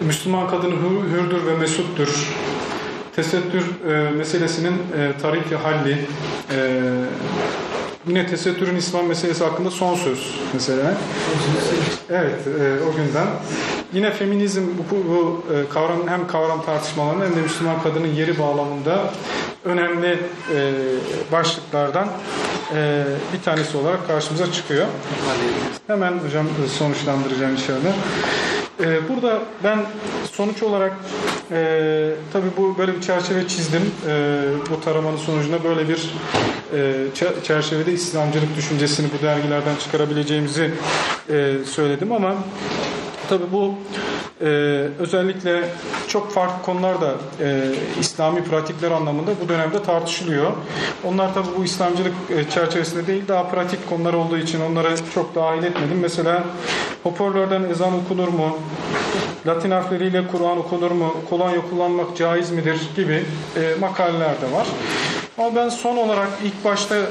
[0.00, 0.72] Müslüman kadın
[1.12, 2.32] hürdür ve mesuttur.
[3.16, 4.74] Tesettür e, meselesinin
[5.22, 5.98] tarihi halli,
[8.08, 10.94] yine tesettürün İslam meselesi hakkında son söz mesela.
[12.10, 13.26] Evet, e, o günden.
[13.92, 19.10] Yine feminizm bu, bu e, kavram hem kavram tartışmalarının hem de Müslüman kadının yeri bağlamında
[19.64, 20.18] önemli
[20.54, 20.72] e,
[21.32, 22.08] başlıklardan
[22.74, 24.86] e, bir tanesi olarak karşımıza çıkıyor.
[25.86, 26.46] Hemen hocam
[26.78, 27.92] sonuçlandıracağım inşallah.
[28.80, 29.78] E, burada ben
[30.32, 30.92] sonuç olarak
[31.52, 33.82] e, tabii bu böyle bir çerçeve çizdim.
[34.08, 36.14] E, bu taramanın sonucunda böyle bir
[36.74, 40.70] e, çerçevede İslamcılık düşüncesini bu dergilerden çıkarabileceğimizi
[41.30, 42.34] e, söyledim ama
[43.28, 43.74] tabii bu
[44.42, 44.46] ee,
[44.98, 45.64] özellikle
[46.08, 50.52] çok farklı konular da e, İslami pratikler anlamında bu dönemde tartışılıyor.
[51.04, 55.62] Onlar tabi bu İslamcılık e, çerçevesinde değil daha pratik konular olduğu için onları çok dahil
[55.62, 55.98] etmedim.
[56.00, 56.44] Mesela
[57.02, 58.58] hoparlörden ezan okunur mu?
[59.46, 61.14] Latin harfleriyle Kur'an okunur mu?
[61.30, 62.80] Kolonya kullanmak caiz midir?
[62.96, 63.24] gibi
[63.56, 64.66] e, makaleler var.
[65.38, 67.04] Ama ben son olarak ilk başta e,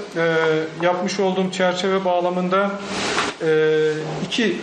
[0.82, 2.72] yapmış olduğum çerçeve bağlamında
[3.42, 3.48] e,
[4.26, 4.58] iki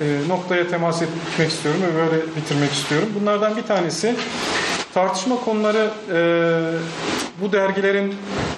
[0.00, 3.08] e, noktaya temas etmek istiyorum ve böyle bitirmek istiyorum.
[3.20, 4.14] Bunlardan bir tanesi
[4.94, 6.20] tartışma konuları e,
[7.40, 8.14] bu dergilerin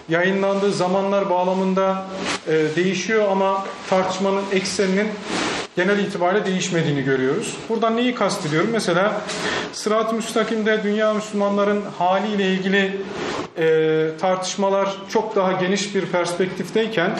[0.08, 2.06] yayınlandığı zamanlar bağlamında
[2.48, 5.08] e, değişiyor ama tartışmanın ekseninin
[5.76, 7.56] genel itibariyle değişmediğini görüyoruz.
[7.68, 8.70] Buradan neyi kastediyorum?
[8.72, 9.20] Mesela
[9.72, 13.00] Sırat-ı Müstakim'de dünya Müslümanların haliyle ilgili
[13.58, 17.18] e, tartışmalar çok daha geniş bir perspektifteyken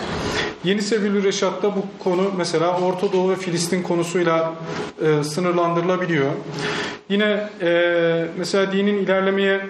[0.64, 4.52] Yeni Sebil Reşat'ta bu konu mesela Orta Doğu ve Filistin konusuyla
[5.02, 6.30] e, sınırlandırılabiliyor.
[7.08, 9.60] Yine e, mesela dinin ilerlemeye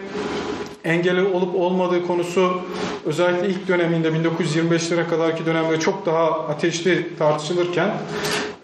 [0.84, 2.60] engeli olup olmadığı konusu
[3.06, 7.90] özellikle ilk döneminde 1925'lere kadarki dönemde çok daha ateşli tartışılırken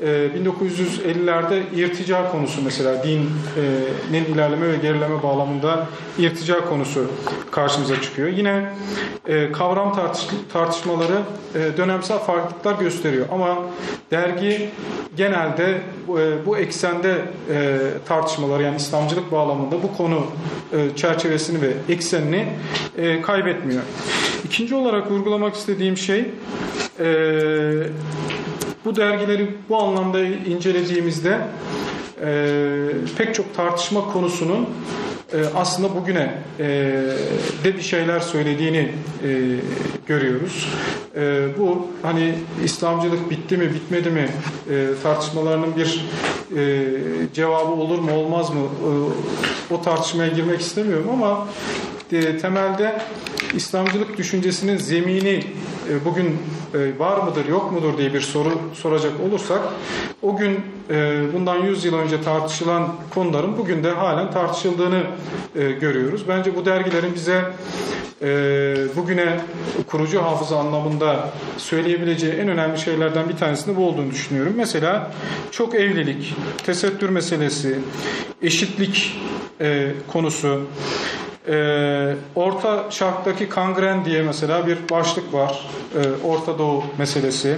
[0.03, 5.87] 1950'lerde ee, irtica konusu mesela dinin ilerleme ve gerileme bağlamında
[6.19, 7.07] irtica konusu
[7.51, 8.29] karşımıza çıkıyor.
[8.29, 8.73] Yine
[9.29, 10.13] e, kavram
[10.53, 11.19] tartışmaları
[11.55, 13.59] e, dönemsel farklılıklar gösteriyor ama
[14.11, 14.71] dergi
[15.17, 17.17] genelde e, bu eksende
[18.09, 20.27] tartışmaları yani İslamcılık bağlamında bu konu
[20.97, 21.73] çerçevesini ve
[22.07, 22.47] eksenini
[23.23, 23.83] kaybetmiyor.
[24.45, 26.25] İkinci olarak vurgulamak istediğim şey
[28.85, 31.39] bu dergileri bu anlamda incelediğimizde
[32.25, 32.47] e,
[33.19, 34.67] pek çok tartışma konusunun
[35.33, 36.65] e, aslında bugüne e,
[37.65, 38.89] de bir şeyler söylediğini
[39.25, 39.29] e,
[40.07, 40.69] görüyoruz.
[41.17, 42.35] E, bu hani
[42.65, 44.29] İslamcılık bitti mi bitmedi mi
[44.71, 46.05] e, tartışmalarının bir
[46.57, 46.93] e,
[47.35, 51.49] cevabı olur mu olmaz mı e, o tartışmaya girmek istemiyorum ama
[52.13, 52.99] e, temelde
[53.55, 55.45] İslamcılık düşüncesinin zemini
[55.91, 56.39] e, bugün
[56.75, 59.61] e, var mıdır yok mudur diye bir soru soracak olursak
[60.23, 60.61] o gün
[61.33, 65.03] bundan 100 yıl önce tartışılan konuların bugün de halen tartışıldığını
[65.55, 66.29] görüyoruz.
[66.29, 67.45] Bence bu dergilerin bize
[68.97, 69.41] bugüne
[69.87, 74.53] kurucu hafıza anlamında söyleyebileceği en önemli şeylerden bir tanesinde bu olduğunu düşünüyorum.
[74.57, 75.11] Mesela
[75.51, 76.35] çok evlilik,
[76.67, 77.79] tesettür meselesi,
[78.43, 79.21] eşitlik
[80.13, 80.63] konusu,
[81.49, 85.69] ee, Orta Şark'taki kangren diye mesela bir başlık var.
[85.95, 87.57] Ee, Orta Doğu meselesi.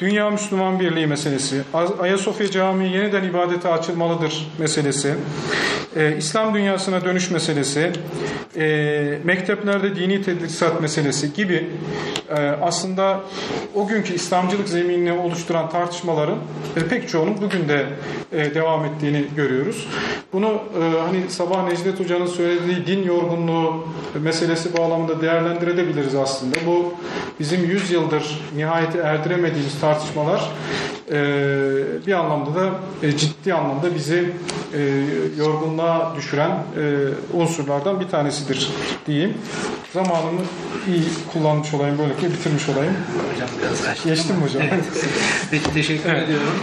[0.00, 1.62] Dünya Müslüman Birliği meselesi.
[2.00, 5.14] Ayasofya Camii yeniden ibadete açılmalıdır meselesi.
[5.96, 7.92] Ee, İslam dünyasına dönüş meselesi.
[8.56, 11.70] Ee, mekteplerde dini tedrisat meselesi gibi
[12.30, 13.20] e, aslında
[13.74, 16.38] o günkü İslamcılık zeminini oluşturan tartışmaların
[16.76, 17.86] e, pek çoğunun bugün de
[18.32, 19.88] e, devam ettiğini görüyoruz.
[20.32, 23.84] Bunu e, hani sabah Necdet Hoca'nın söylediği din yorgunluğu
[24.22, 26.56] meselesi bağlamında değerlendirebiliriz aslında.
[26.66, 26.94] Bu
[27.40, 30.50] bizim 100 yıldır nihayeti erdiremediğimiz tartışmalar
[31.10, 32.70] e, bir anlamda da
[33.02, 34.32] e, ciddi anlamda bizi
[34.74, 34.80] e,
[35.38, 36.50] yorgunluğa düşüren
[37.32, 38.70] unsurlardan bir tanesidir
[39.06, 39.34] diyeyim.
[39.92, 40.40] Zamanımı
[40.88, 42.96] iyi kullanmış olayım, böylelikle bitirmiş olayım.
[43.32, 44.14] Hocam biraz açtım.
[44.14, 44.62] Geçtim mi hocam?
[45.50, 46.24] Peki teşekkür evet.
[46.24, 46.54] ediyorum.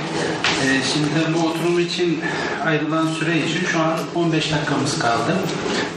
[0.64, 2.20] Ee, şimdi bu oturum için
[2.66, 5.34] ayrılan süre için şu an 15 dakikamız kaldı.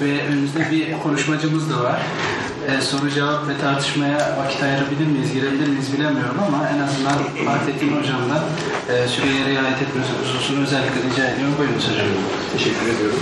[0.01, 2.01] Ve önümüzde bir konuşmacımız da var.
[2.69, 7.97] Ee, soru cevap ve tartışmaya vakit ayırabilir miyiz, girebilir miyiz bilemiyorum ama en azından Fahrettin
[7.97, 8.43] Hocam'dan
[8.93, 11.55] e, süreye riayet etmesi hususunu özellikle rica ediyorum.
[11.59, 11.95] Buyurun hocam.
[12.53, 13.21] Teşekkür ediyorum.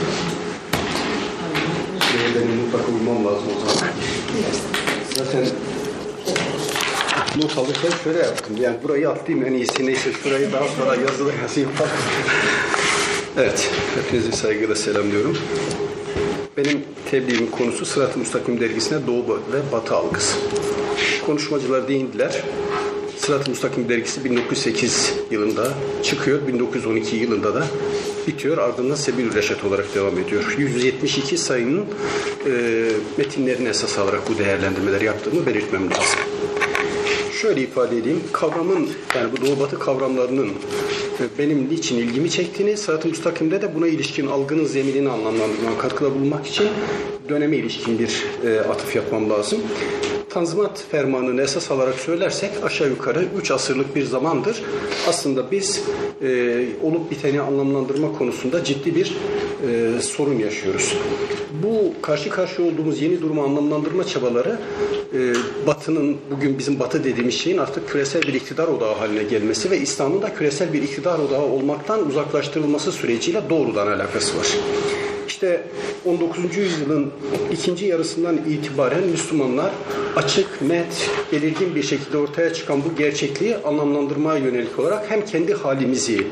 [2.00, 3.92] Şuraya benim mutlaka uymam lazım o zaman.
[5.16, 5.44] Zaten
[7.36, 8.56] not alırken şöyle yaptım.
[8.60, 11.70] Yani burayı atlayayım en iyisi neyse şurayı daha sonra yazılı yazayım
[13.36, 15.36] evet, hepinizi saygıyla selamlıyorum.
[16.56, 20.38] Benim tebliğimin konusu Sırat-ı Müstakim dergisine Doğu ve Batı algısı.
[21.26, 22.42] Konuşmacılar değindiler.
[23.16, 25.72] Sırat-ı Müstakim dergisi 1908 yılında
[26.02, 26.48] çıkıyor.
[26.48, 27.66] 1912 yılında da
[28.26, 28.58] bitiyor.
[28.58, 30.54] Ardından Sebil Reşet olarak devam ediyor.
[30.58, 31.84] 172 sayının
[32.46, 32.50] e,
[33.16, 36.20] metinlerini esas alarak bu değerlendirmeler yaptığımı belirtmem lazım.
[37.42, 38.20] Şöyle ifade edeyim.
[38.32, 40.52] Kavramın yani bu Doğu Batı kavramlarının
[41.38, 46.68] benim niçin ilgimi çektiğini, Sırat-ı Müstakim'de de buna ilişkin algının zeminini anlamlandırmaya katkıda bulunmak için
[47.28, 49.60] döneme ilişkin bir e, atıf yapmam lazım.
[50.30, 54.62] Tanzimat fermanını esas alarak söylersek aşağı yukarı 3 asırlık bir zamandır
[55.08, 55.82] aslında biz
[56.22, 59.16] e, olup biteni anlamlandırma konusunda ciddi bir
[59.68, 60.96] e, sorun yaşıyoruz.
[61.62, 64.58] Bu karşı karşıya olduğumuz yeni durumu anlamlandırma çabaları
[65.14, 65.18] e,
[65.66, 70.22] Batı'nın bugün bizim Batı dediğimiz şeyin artık küresel bir iktidar odağı haline gelmesi ve İslam'ın
[70.22, 74.46] da küresel bir iktidar odağı olmaktan uzaklaştırılması süreciyle doğrudan alakası var.
[75.36, 75.62] İşte
[76.04, 76.56] 19.
[76.56, 77.10] yüzyılın
[77.52, 79.70] ikinci yarısından itibaren Müslümanlar
[80.16, 86.26] açık, net, belirgin bir şekilde ortaya çıkan bu gerçekliği anlamlandırmaya yönelik olarak hem kendi halimizi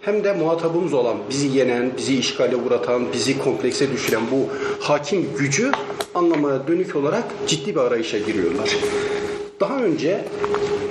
[0.00, 4.48] hem de muhatabımız olan bizi yenen, bizi işgale uğratan, bizi komplekse düşüren bu
[4.80, 5.72] hakim gücü
[6.14, 8.76] anlamaya dönük olarak ciddi bir arayışa giriyorlar.
[9.60, 10.24] Daha önce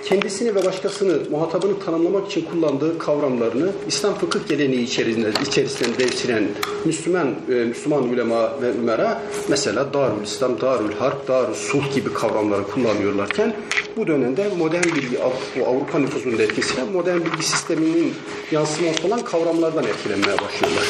[0.05, 6.47] kendisini ve başkasını muhatabını tanımlamak için kullandığı kavramlarını İslam fıkıh geleneği içerisinde, içerisinde devşiren
[6.85, 12.63] Müslüman e, Müslüman ulema ve ümera mesela Darül İslam, Darül Harp, Darül Sulh gibi kavramları
[12.63, 13.55] kullanıyorlarken
[13.97, 15.19] bu dönemde modern bilgi,
[15.67, 18.13] Avrupa nüfusunun etkisiyle modern bilgi sisteminin
[18.51, 20.83] yansıması olan kavramlardan etkilenmeye başlıyorlar.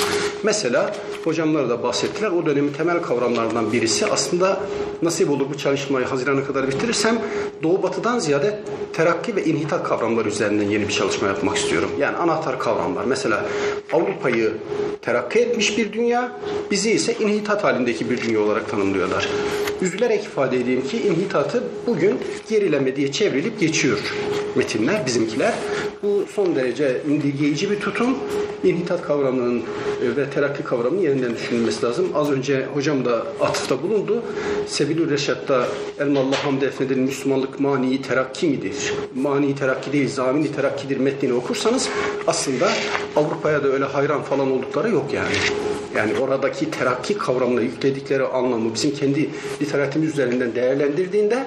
[0.43, 2.31] Mesela hocamlar da bahsettiler.
[2.31, 4.59] O dönemin temel kavramlarından birisi aslında
[5.01, 7.21] nasip olur bu çalışmayı Haziran'a kadar bitirirsem
[7.63, 8.59] Doğu Batı'dan ziyade
[8.99, 11.89] terakki ve inhitat kavramları üzerinden yeni bir çalışma yapmak istiyorum.
[11.99, 13.05] Yani anahtar kavramlar.
[13.05, 13.45] Mesela
[13.93, 14.53] Avrupa'yı
[15.01, 16.31] terakki etmiş bir dünya,
[16.71, 19.29] bizi ise inhitat halindeki bir dünya olarak tanımlıyorlar.
[19.81, 22.19] Üzülerek ifade edeyim ki inhitatı bugün
[22.49, 23.99] gerileme diye çevrilip geçiyor
[24.55, 25.53] metinler, bizimkiler.
[26.03, 28.17] Bu son derece indirgeyici bir tutum.
[28.63, 29.63] İnhitat kavramının
[30.03, 32.07] e, ve terakki kavramının yeniden düşünülmesi lazım.
[32.15, 34.23] Az önce hocam da atıfta bulundu.
[34.67, 35.67] Sebilü Reşat'ta
[35.99, 38.88] Elmallah Hamd Efendi'nin Müslümanlık mani terakki midir?
[39.15, 41.89] Mani terakki değil, zamini terakkidir metnini okursanız
[42.27, 42.69] aslında
[43.15, 45.35] Avrupa'ya da öyle hayran falan oldukları yok yani.
[45.95, 49.29] Yani oradaki terakki kavramına yükledikleri anlamı bizim kendi
[49.61, 51.45] literatürümüz üzerinden değerlendirdiğinde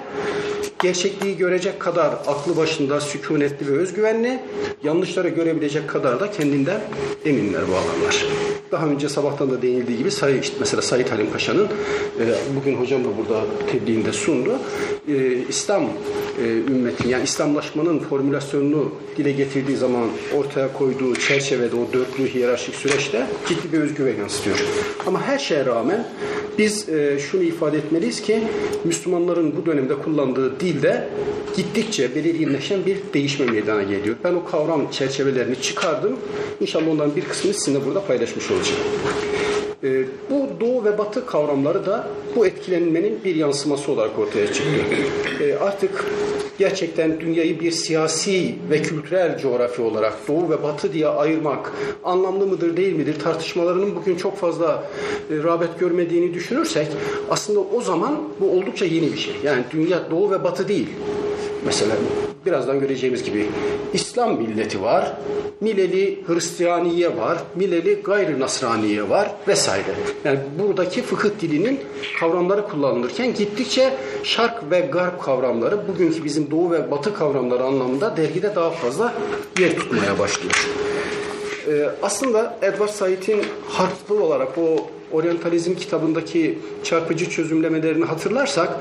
[0.82, 4.40] gerçekliği görecek kadar aklı başında sükunetli ve özgüvenli,
[4.82, 6.80] yanlışları görebilecek kadar da kendinden
[7.24, 8.26] eminler bu alanlar.
[8.72, 12.24] Daha önce sabahtan da değinildiği gibi Say, işte mesela Said Halim Paşa'nın e,
[12.56, 14.58] bugün hocam da burada tebliğinde sundu.
[15.08, 22.34] E, İslam e, ümmetin yani İslamlaşmanın formülasyonunu dile getirdiği zaman ortaya koyduğu çerçevede o dörtlü
[22.34, 24.56] hiyerarşik süreçte ciddi bir özgüven yansıtıyor.
[25.06, 26.08] Ama her şeye rağmen
[26.58, 28.42] biz e, şunu ifade etmeliyiz ki
[28.84, 31.08] Müslümanların bu dönemde kullandığı dilde
[31.56, 34.16] gittikçe belirginleşen bir değişme meydana geliyor.
[34.24, 36.16] Ben o kavram çerçevelerini çıkardım.
[36.60, 38.80] İnşallah onların bir kısmını sizinle burada paylaşmış olacağım.
[39.84, 42.06] E, bu doğu ve batı kavramları da
[42.36, 44.70] bu etkilenmenin bir yansıması olarak ortaya çıktı.
[45.40, 46.04] E, artık
[46.58, 51.72] gerçekten dünyayı bir siyasi ve kültürel coğrafya olarak doğu ve batı diye ayırmak
[52.04, 54.84] anlamlı mıdır değil midir tartışmalarının bugün çok fazla
[55.30, 56.86] e, rağbet görmediğini düşünürsek
[57.30, 59.34] aslında o zaman bu oldukça yeni bir şey.
[59.44, 60.88] Yani dünya doğu ve batı değil.
[61.66, 61.94] Mesela
[62.46, 63.48] birazdan göreceğimiz gibi
[63.92, 65.12] İslam milleti var,
[65.60, 69.94] Mileli Hristiyaniye var, Mileli Gayri Nasraniye var vesaire.
[70.24, 71.80] Yani buradaki fıkıh dilinin
[72.20, 78.54] kavramları kullanılırken gittikçe şark ve garp kavramları bugünkü bizim doğu ve batı kavramları anlamında dergide
[78.54, 79.14] daha fazla
[79.58, 80.68] yer tutmaya başlıyor.
[81.68, 88.80] Ee, aslında Edward Said'in harflı olarak o oryantalizm kitabındaki çarpıcı çözümlemelerini hatırlarsak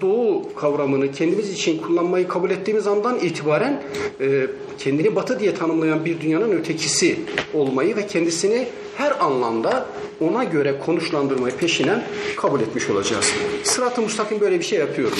[0.00, 3.82] doğu kavramını kendimiz için kullanmayı kabul ettiğimiz andan itibaren
[4.20, 4.46] e,
[4.78, 7.18] kendini batı diye tanımlayan bir dünyanın ötekisi
[7.54, 9.86] olmayı ve kendisini her anlamda
[10.20, 12.04] ona göre konuşlandırmayı peşinen
[12.36, 13.32] kabul etmiş olacağız.
[13.62, 15.16] Sırat-ı Mustakim böyle bir şey yapıyor mu?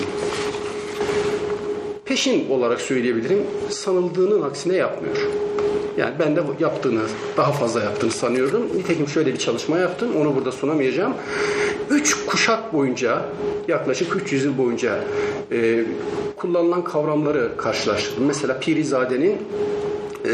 [2.04, 3.42] Peşin olarak söyleyebilirim.
[3.70, 5.16] Sanıldığının aksine yapmıyor.
[5.96, 7.00] Yani ben de yaptığını,
[7.36, 8.62] daha fazla yaptığını sanıyorum.
[8.76, 10.08] Nitekim şöyle bir çalışma yaptım.
[10.20, 11.14] Onu burada sunamayacağım.
[11.90, 13.22] Üç kuşak boyunca,
[13.68, 15.00] yaklaşık 300 yıl boyunca
[15.52, 15.84] e,
[16.36, 18.24] kullanılan kavramları karşılaştırdım.
[18.24, 19.38] Mesela Pirizade'nin
[20.24, 20.32] e,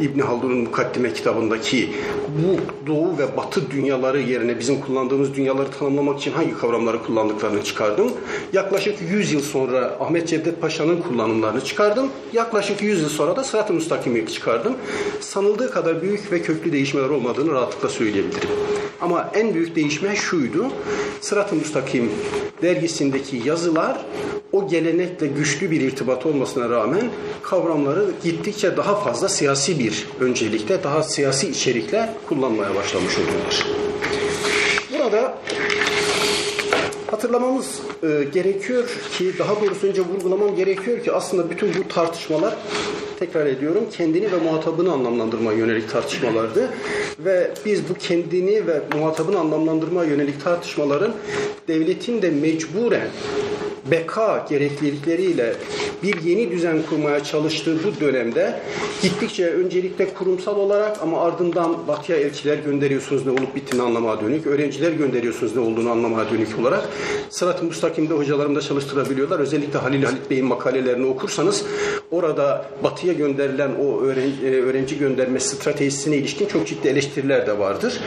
[0.00, 1.90] İbni Haldun'un Mukaddime kitabındaki
[2.28, 8.12] bu doğu ve batı dünyaları yerine bizim kullandığımız dünyaları tanımlamak için hangi kavramları kullandıklarını çıkardım.
[8.52, 12.10] Yaklaşık 100 yıl sonra Ahmet Cevdet Paşa'nın kullanımlarını çıkardım.
[12.32, 14.74] Yaklaşık 100 yıl sonra da Sırat-ı Müstakim'i çıkardım.
[15.20, 18.48] Sanıldığı kadar büyük ve köklü değişmeler olmadığını rahatlıkla söyleyebilirim.
[19.00, 20.66] Ama en büyük değişme şuydu.
[21.20, 22.10] Sırat-ı Müstakim
[22.62, 23.98] dergisindeki yazılar
[24.52, 27.10] o gelenekle güçlü bir irtibat olmasına rağmen
[27.42, 33.66] kavramları gittikçe daha fazla siyasi bir öncelikle, daha siyasi içerikle kullanmaya başlamış oluyorlar.
[34.92, 35.38] Burada
[37.10, 38.88] hatırlamamız e, gerekiyor
[39.18, 42.56] ki, daha doğrusu önce vurgulamam gerekiyor ki aslında bütün bu tartışmalar
[43.18, 46.68] tekrar ediyorum kendini ve muhatabını anlamlandırma yönelik tartışmalardı.
[47.18, 51.12] Ve biz bu kendini ve muhatabını anlamlandırma yönelik tartışmaların
[51.68, 53.08] devletin de mecburen
[53.90, 55.54] beka gereklilikleriyle
[56.02, 58.60] bir yeni düzen kurmaya çalıştığı bu dönemde
[59.02, 64.92] gittikçe öncelikle kurumsal olarak ama ardından batıya elçiler gönderiyorsunuz ne olup bittiğini anlamaya dönük, öğrenciler
[64.92, 66.88] gönderiyorsunuz ne olduğunu anlamaya dönük olarak
[67.30, 69.40] Sırat-ı Müstakim'de hocalarım da çalıştırabiliyorlar.
[69.40, 71.64] Özellikle Halil Halit Bey'in makalelerini okursanız
[72.10, 78.00] orada batıya gönderilen o öğrenci, e, öğrenci gönderme stratejisine ilişkin çok ciddi eleştiriler de vardır.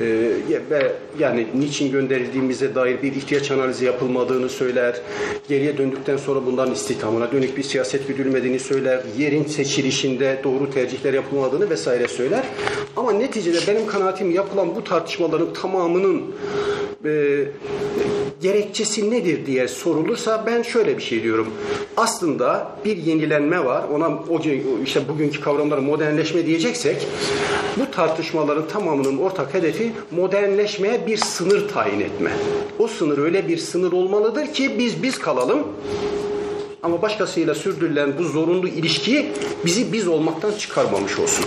[0.00, 0.30] Ee,
[0.70, 5.00] ve yani niçin gönderildiğimize dair bir ihtiyaç analizi yapılmadığını söyler
[5.48, 11.70] geriye döndükten sonra bunların istihdamına dönük bir siyaset güdülmediğini söyler, yerin seçilişinde doğru tercihler yapılmadığını
[11.70, 12.44] vesaire söyler.
[12.96, 16.22] Ama neticede benim kanaatim yapılan bu tartışmaların tamamının
[17.04, 17.44] e,
[18.40, 21.48] gerekçesi nedir diye sorulursa ben şöyle bir şey diyorum.
[21.96, 23.84] Aslında bir yenilenme var.
[23.94, 24.40] Ona o
[24.84, 27.06] işte bugünkü kavramlara modernleşme diyeceksek
[27.76, 32.32] bu tartışmaların tamamının ortak hedefi modernleşmeye bir sınır tayin etme.
[32.78, 35.66] O sınır öyle bir sınır olmalıdır ki biz biz kalalım.
[36.82, 39.26] Ama başkasıyla sürdürülen bu zorunlu ilişkiyi
[39.64, 41.44] bizi biz olmaktan çıkarmamış olsun.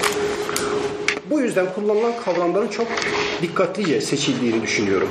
[1.32, 2.88] Bu yüzden kullanılan kavramların çok
[3.42, 5.10] dikkatlice seçildiğini düşünüyorum.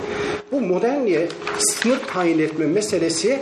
[0.52, 1.28] Bu modernliğe
[1.59, 3.38] sınır tayin etme meselesi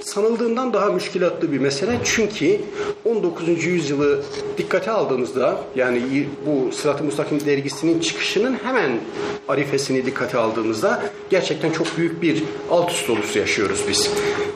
[0.00, 1.98] sanıldığından daha müşkilatlı bir mesele.
[2.04, 2.60] Çünkü
[3.04, 3.64] 19.
[3.64, 4.22] yüzyılı
[4.58, 9.00] dikkate aldığımızda yani bu Sırat-ı Mustakim dergisinin çıkışının hemen
[9.48, 14.10] arifesini dikkate aldığımızda gerçekten çok büyük bir alt üst dolusu yaşıyoruz biz.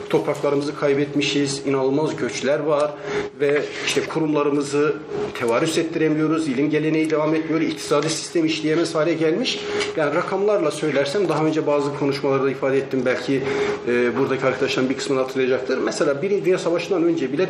[0.09, 2.91] Topraklarımızı kaybetmişiz, inanılmaz göçler var
[3.39, 4.95] ve işte kurumlarımızı
[5.39, 9.59] tevarüs ettiremiyoruz, ilim geleneği devam etmiyor, iktisadi sistem işleyemez hale gelmiş.
[9.97, 13.41] Yani rakamlarla söylersem daha önce bazı konuşmalarda ifade ettim belki
[13.87, 15.77] e, buradaki arkadaşların bir kısmını hatırlayacaktır.
[15.77, 17.49] Mesela Birinci Dünya Savaşı'ndan önce bile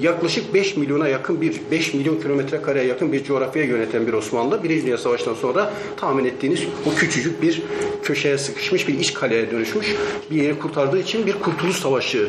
[0.00, 4.62] yaklaşık 5 milyona yakın bir 5 milyon kilometre kareye yakın bir coğrafyaya yöneten bir Osmanlı
[4.62, 7.62] Birinci Dünya Savaşı'ndan sonra tahmin ettiğiniz o küçücük bir
[8.02, 9.94] köşeye sıkışmış bir iç kaleye dönüşmüş
[10.30, 12.28] bir yeri kurtardığı için bir kurtuluş savaşı savaşı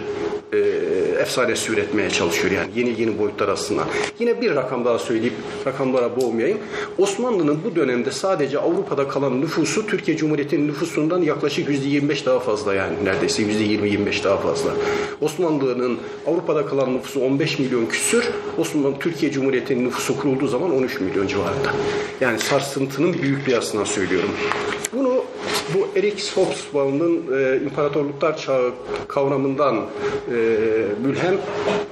[0.53, 0.57] e,
[1.21, 3.83] efsanesi üretmeye çalışıyor yani yeni yeni boyutlar aslında.
[4.19, 5.33] Yine bir rakam daha söyleyip
[5.65, 6.57] rakamlara boğmayayım.
[6.97, 12.93] Osmanlı'nın bu dönemde sadece Avrupa'da kalan nüfusu Türkiye Cumhuriyeti'nin nüfusundan yaklaşık %25 daha fazla yani
[13.03, 14.71] neredeyse %20-25 daha fazla.
[15.21, 15.97] Osmanlı'nın
[16.27, 18.29] Avrupa'da kalan nüfusu 15 milyon küsür.
[18.57, 21.71] Osmanlı Türkiye Cumhuriyeti'nin nüfusu kurulduğu zaman 13 milyon civarında.
[22.21, 24.29] Yani sarsıntının büyük bir aslında söylüyorum.
[24.93, 25.23] Bunu
[25.73, 28.71] bu Erik Hobsbawm'ın e, imparatorluklar çağı
[29.59, 29.85] kavramından
[30.31, 30.35] e,
[31.03, 31.37] mülhem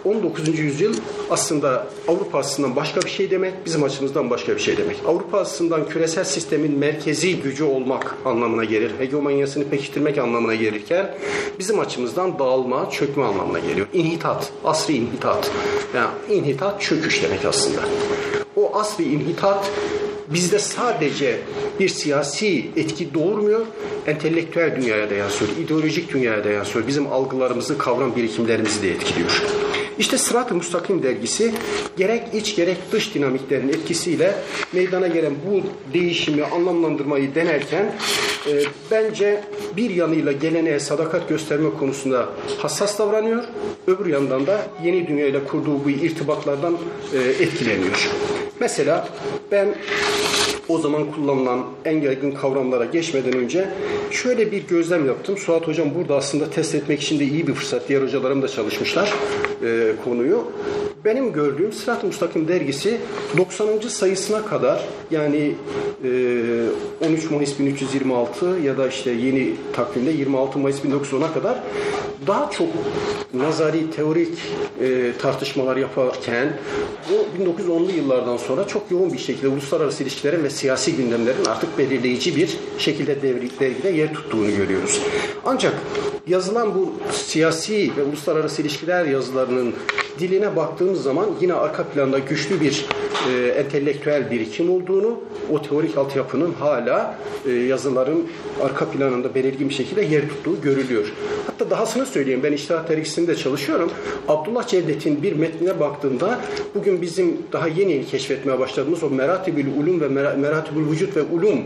[0.05, 0.59] 19.
[0.59, 0.93] yüzyıl
[1.29, 4.97] aslında Avrupa açısından başka bir şey demek, bizim açımızdan başka bir şey demek.
[5.07, 11.15] Avrupa açısından küresel sistemin merkezi gücü olmak anlamına gelir, hegemonyasını pekiştirmek anlamına gelirken
[11.59, 13.87] bizim açımızdan dağılma, çökme anlamına geliyor.
[13.93, 15.51] İnhitat, asri inhitat.
[15.95, 17.81] Yani inhitat çöküş demek aslında.
[18.55, 19.71] O asri inhitat
[20.33, 21.39] bizde sadece
[21.79, 23.65] bir siyasi etki doğurmuyor,
[24.07, 26.87] entelektüel dünyaya da yansıyor, ideolojik dünyaya da yansıyor.
[26.87, 29.41] Bizim algılarımızı, kavram birikimlerimizi de etkiliyor.
[29.99, 31.53] İşte Sırat-ı Mustakim dergisi
[31.97, 34.35] gerek iç gerek dış dinamiklerin etkisiyle
[34.73, 35.61] meydana gelen bu
[35.93, 37.85] değişimi anlamlandırmayı denerken
[38.47, 38.51] e,
[38.91, 39.43] bence
[39.77, 43.43] bir yanıyla geleneğe sadakat gösterme konusunda hassas davranıyor,
[43.87, 46.77] öbür yandan da yeni dünyayla kurduğu bu irtibatlardan
[47.13, 48.09] e, etkileniyor.
[48.59, 49.07] Mesela
[49.51, 49.75] ben
[50.69, 53.69] o zaman kullanılan en yaygın kavramlara geçmeden önce
[54.11, 55.37] şöyle bir gözlem yaptım.
[55.37, 57.89] Suat Hocam burada aslında test etmek için de iyi bir fırsat.
[57.89, 59.13] Diğer hocalarım da çalışmışlar
[59.63, 60.51] e, konuyu.
[61.07, 62.97] Benim gördüğüm Sırat-ı Müstakim dergisi
[63.37, 63.79] 90.
[63.87, 65.55] sayısına kadar yani
[66.03, 71.63] e, 13 Mayıs 1326 ya da işte yeni takvimde 26 Mayıs 1910'a kadar
[72.27, 72.67] daha çok
[73.33, 74.37] nazari, teorik
[74.81, 76.53] e, tartışmalar yaparken
[77.09, 82.35] bu 1910'lu yıllardan sonra çok yoğun bir şekilde uluslararası ilişkilerin ve siyasi gündemlerin artık belirleyici
[82.35, 85.01] bir şekilde dergide yer tuttuğunu görüyoruz.
[85.45, 85.73] Ancak
[86.27, 89.73] yazılan bu siyasi ve uluslararası ilişkiler yazılarının
[90.19, 92.85] diline baktığımız zaman yine arka planda güçlü bir
[93.29, 95.19] e, entelektüel birikim olduğunu,
[95.51, 97.15] o teorik altyapının hala
[97.47, 98.27] e, yazıların
[98.63, 101.13] arka planında belirgin bir şekilde yer tuttuğu görülüyor.
[101.47, 103.91] Hatta dahasını söyleyeyim, ben İştihat Dergisi'nde çalışıyorum.
[104.27, 106.39] Abdullah Cevdet'in bir metnine baktığımda
[106.75, 111.59] bugün bizim daha yeni yeni keşfetmeye başladığımız o meratibül ulum ve meratibül vücut ve ulum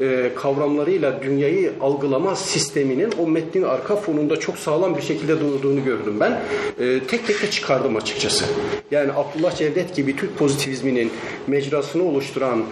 [0.00, 6.14] e, kavramlarıyla dünyayı algılama sisteminin o metnin arka fonunda çok sağlam bir şekilde durduğunu gördüm
[6.20, 6.40] ben.
[6.80, 8.44] E, tek tek de çıkardım açıkçası.
[8.90, 10.38] Yani Abdullah Cevdet gibi Türk
[11.04, 12.64] pozitivizminin mecrasını oluşturan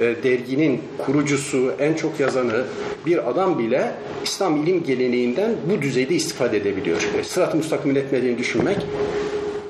[0.00, 2.64] e, derginin kurucusu, en çok yazanı
[3.06, 3.92] bir adam bile
[4.24, 7.08] İslam ilim geleneğinden bu düzeyde istifade edebiliyor.
[7.18, 8.86] E, Sırat-ı müstakimin etmediğini düşünmek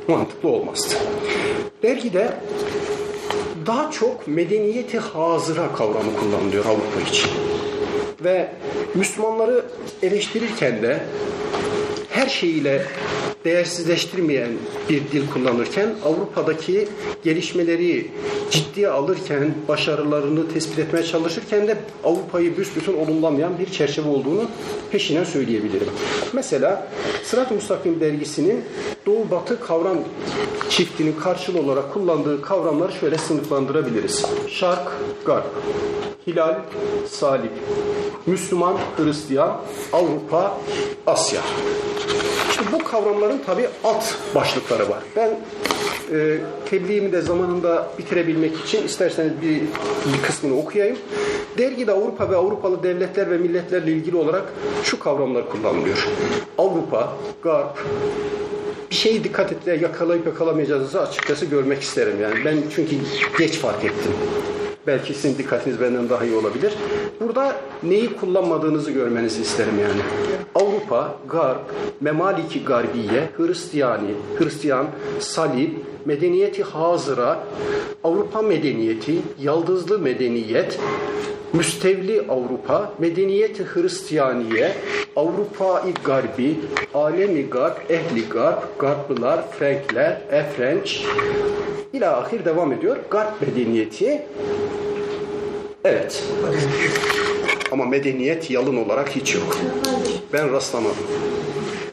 [0.09, 0.95] mantıklı olmazdı.
[1.83, 2.33] Dergide
[3.67, 7.31] daha çok medeniyeti hazıra kavramı kullanılıyor Avrupa için.
[8.25, 8.49] Ve
[8.95, 9.65] Müslümanları
[10.03, 11.01] eleştirirken de
[12.11, 12.83] her şeyiyle
[13.49, 14.51] değersizleştirmeyen
[14.89, 16.89] bir dil kullanırken Avrupa'daki
[17.25, 18.11] gelişmeleri
[18.51, 24.43] ciddiye alırken, başarılarını tespit etmeye çalışırken de Avrupa'yı büsbütün olumlamayan bir çerçeve olduğunu
[24.91, 25.89] peşinen söyleyebilirim.
[26.33, 26.89] Mesela
[27.25, 28.65] Sırat-ı Müstakim dergisinin
[29.07, 29.99] Doğu Batı kavram
[30.71, 34.27] çiftinin karşılığı olarak kullandığı kavramları şöyle sınıflandırabiliriz.
[34.49, 34.89] Şark,
[35.27, 35.47] Garp,
[36.27, 36.55] Hilal,
[37.11, 37.53] Salip,
[38.27, 39.61] Müslüman, Hristiyan,
[39.93, 40.59] Avrupa,
[41.07, 41.41] Asya.
[42.59, 44.05] Şimdi bu kavramların tabi alt
[44.35, 45.03] başlıkları var.
[45.17, 45.31] Ben
[46.13, 46.39] e,
[46.71, 49.61] tebliğimi de zamanında bitirebilmek için isterseniz bir,
[50.13, 50.97] bir kısmını okuyayım.
[51.59, 54.45] Dergide Avrupa ve Avrupalı devletler ve milletlerle ilgili olarak
[54.83, 56.09] şu kavramlar kullanılıyor.
[56.59, 57.13] Avrupa,
[57.43, 57.85] Garp,
[58.91, 62.17] bir şeyi dikkat etle yakalayıp yakalamayacağınızı açıkçası görmek isterim.
[62.23, 62.97] Yani ben çünkü
[63.39, 64.13] geç fark ettim.
[64.87, 66.73] Belki sizin dikkatiniz benden daha iyi olabilir.
[67.21, 70.01] Burada neyi kullanmadığınızı görmenizi isterim yani.
[70.55, 71.61] Avrupa, Garp,
[72.01, 74.87] Memaliki Garbiye, Hristiyani, Hristiyan,
[75.21, 75.71] Salib,
[76.05, 77.39] Medeniyeti Hazıra,
[78.05, 80.79] Avrupa medeniyeti, Yaldızlı medeniyet,
[81.53, 84.73] Müstevli Avrupa, Medeniyeti Hristiyaniye,
[85.17, 86.61] Avrupa-i Garbi,
[86.95, 91.05] Alemi Garp, Ehli Garp, Garplılar, Frenkler, Efrenç,
[91.93, 92.97] ila ahir devam ediyor.
[93.11, 94.23] Garp medeniyeti
[95.85, 96.25] evet.
[97.73, 99.59] Ama medeniyet yalın olarak hiç yok.
[100.33, 100.97] Ben rastlamadım.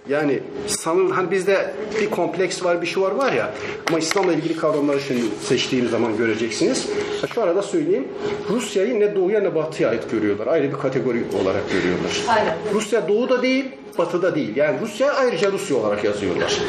[0.09, 3.53] Yani sanın hani bizde bir kompleks var, bir şey var var ya.
[3.87, 6.87] Ama İslam'la ilgili kavramları şimdi seçtiğim zaman göreceksiniz.
[7.33, 8.07] Şu arada söyleyeyim.
[8.49, 10.47] Rusya'yı ne doğuya ne batıya ait görüyorlar.
[10.47, 12.21] Ayrı bir kategori olarak görüyorlar.
[12.27, 12.57] Aynen.
[12.73, 13.65] Rusya doğuda değil,
[13.97, 14.55] batıda değil.
[14.55, 16.61] Yani Rusya ayrıca Rusya olarak yazıyorlar.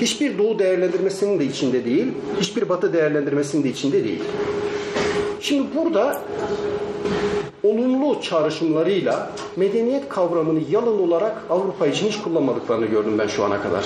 [0.00, 2.06] Hiçbir doğu değerlendirmesinin de içinde değil.
[2.40, 4.22] Hiçbir batı değerlendirmesinin de içinde değil.
[5.40, 6.22] Şimdi burada
[7.64, 13.84] olumlu çağrışımlarıyla medeniyet kavramını yalın olarak Avrupa için hiç kullanmadıklarını gördüm ben şu ana kadar.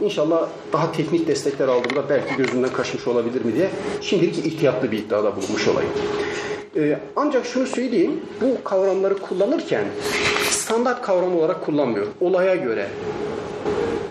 [0.00, 3.70] İnşallah daha teknik destekler aldığımda belki gözümden kaçmış olabilir mi diye
[4.00, 5.90] şimdilik ihtiyatlı bir iddiada bulunmuş olayım.
[6.76, 9.84] Ee, ancak şunu söyleyeyim, bu kavramları kullanırken
[10.50, 12.06] standart kavram olarak kullanmıyor.
[12.20, 12.88] Olaya göre,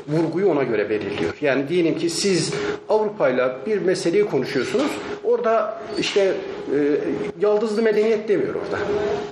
[0.08, 1.34] vurguyu ona göre belirliyor.
[1.42, 2.54] Yani diyelim ki siz
[2.90, 4.92] Avrupa ile bir meseleyi konuşuyorsunuz.
[5.24, 6.78] Orada işte e,
[7.42, 8.84] yaldızlı medeniyet demiyor orada.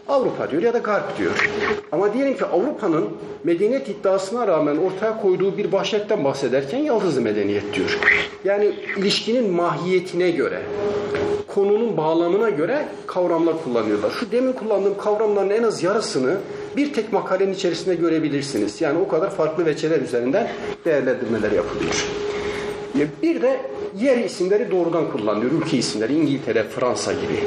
[0.08, 1.50] Avrupa diyor ya da Garp diyor.
[1.91, 3.10] Ama diyelim ki Avrupa'nın
[3.44, 8.00] medeniyet iddiasına rağmen ortaya koyduğu bir başletten bahsederken yaldızlı medeniyet diyor.
[8.45, 10.62] Yani ilişkinin mahiyetine göre,
[11.56, 14.12] konunun bağlamına göre kavramlar kullanıyorlar.
[14.12, 16.38] Şu demin kullandığım kavramların en az yarısını
[16.76, 18.82] bir tek makalenin içerisinde görebilirsiniz.
[18.82, 20.52] Yani o kadar farklı veçeler üzerinden
[20.86, 22.06] değerlendirmeler yapılıyor.
[23.24, 23.62] Bir de
[24.00, 25.52] yer isimleri doğrudan kullanılıyor.
[25.52, 27.44] Ülke isimleri İngiltere, Fransa gibi.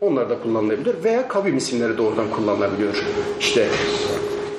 [0.00, 3.04] Onlar da kullanılabilir veya kavim isimleri doğrudan kullanılabiliyor.
[3.40, 3.66] İşte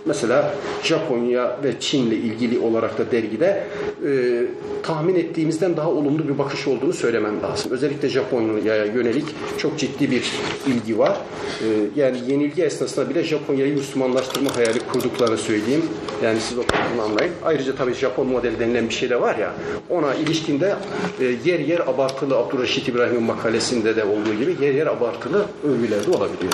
[0.10, 3.64] Mesela Japonya ve Çin'le ilgili olarak da dergide
[4.06, 4.44] e,
[4.84, 7.72] tahmin ettiğimizden daha olumlu bir bakış olduğunu söylemem lazım.
[7.72, 9.26] Özellikle Japonya'ya yönelik
[9.58, 10.32] çok ciddi bir
[10.68, 11.18] ilgi var.
[11.62, 11.66] E,
[11.96, 15.86] yani yenilgi esnasında bile Japonya'yı Müslümanlaştırma hayali kurduklarını söyleyeyim.
[16.24, 17.32] Yani siz o kadarını anlayın.
[17.44, 19.54] Ayrıca tabii Japon modeli denilen bir şey de var ya
[19.90, 20.76] ona ilişkinde
[21.20, 26.12] e, yer yer abartılı Abdurreşit İbrahim'in makalesinde de olduğu gibi yer yer abartılı övgüler de
[26.12, 26.54] olabiliyor.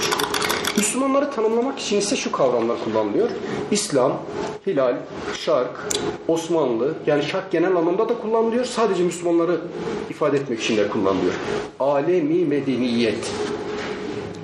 [0.78, 3.30] Müslümanları tanımlamak için ise şu kavramlar kullanılıyor.
[3.72, 4.22] İslam,
[4.68, 4.96] hilal,
[5.38, 5.88] şark,
[6.28, 8.66] Osmanlı yani şark genel anlamda da kullanılıyor.
[8.66, 9.62] Sadece Müslümanları
[10.10, 11.34] ifade etmek için de kullanılıyor.
[11.80, 13.32] Alemi medeniyet.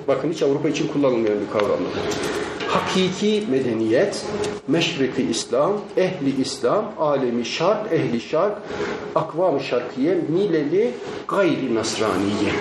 [0.08, 1.92] Bakın hiç Avrupa için kullanılmayan bir kavramlar.
[2.68, 4.26] Hakiki medeniyet,
[4.68, 8.58] meşriki İslam, ehli İslam, alemi şark, ehli şark,
[9.14, 10.90] akvam-ı şarkiye, mileli
[11.28, 12.52] gayri nasraniye.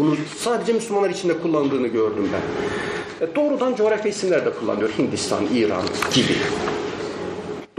[0.00, 3.26] Bunu sadece Müslümanlar içinde kullandığını gördüm ben.
[3.26, 4.90] E, doğrudan coğrafi isimler de kullanıyor.
[4.98, 5.82] Hindistan, İran
[6.14, 6.34] gibi.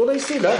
[0.01, 0.57] Dolayısıyla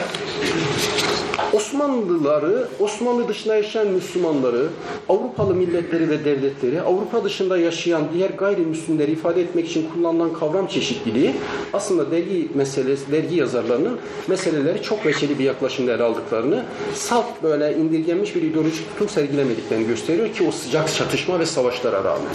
[1.53, 4.67] Osmanlıları, Osmanlı dışında yaşayan Müslümanları,
[5.09, 11.35] Avrupalı milletleri ve devletleri, Avrupa dışında yaşayan diğer gayrimüslimleri ifade etmek için kullanılan kavram çeşitliliği
[11.73, 16.65] aslında dergi meselesi, dergi yazarlarının meseleleri çok veçeli bir yaklaşımda ele aldıklarını,
[16.95, 22.31] salt böyle indirgenmiş bir ideolojik tutum sergilemediklerini gösteriyor ki o sıcak çatışma ve savaşlara rağmen.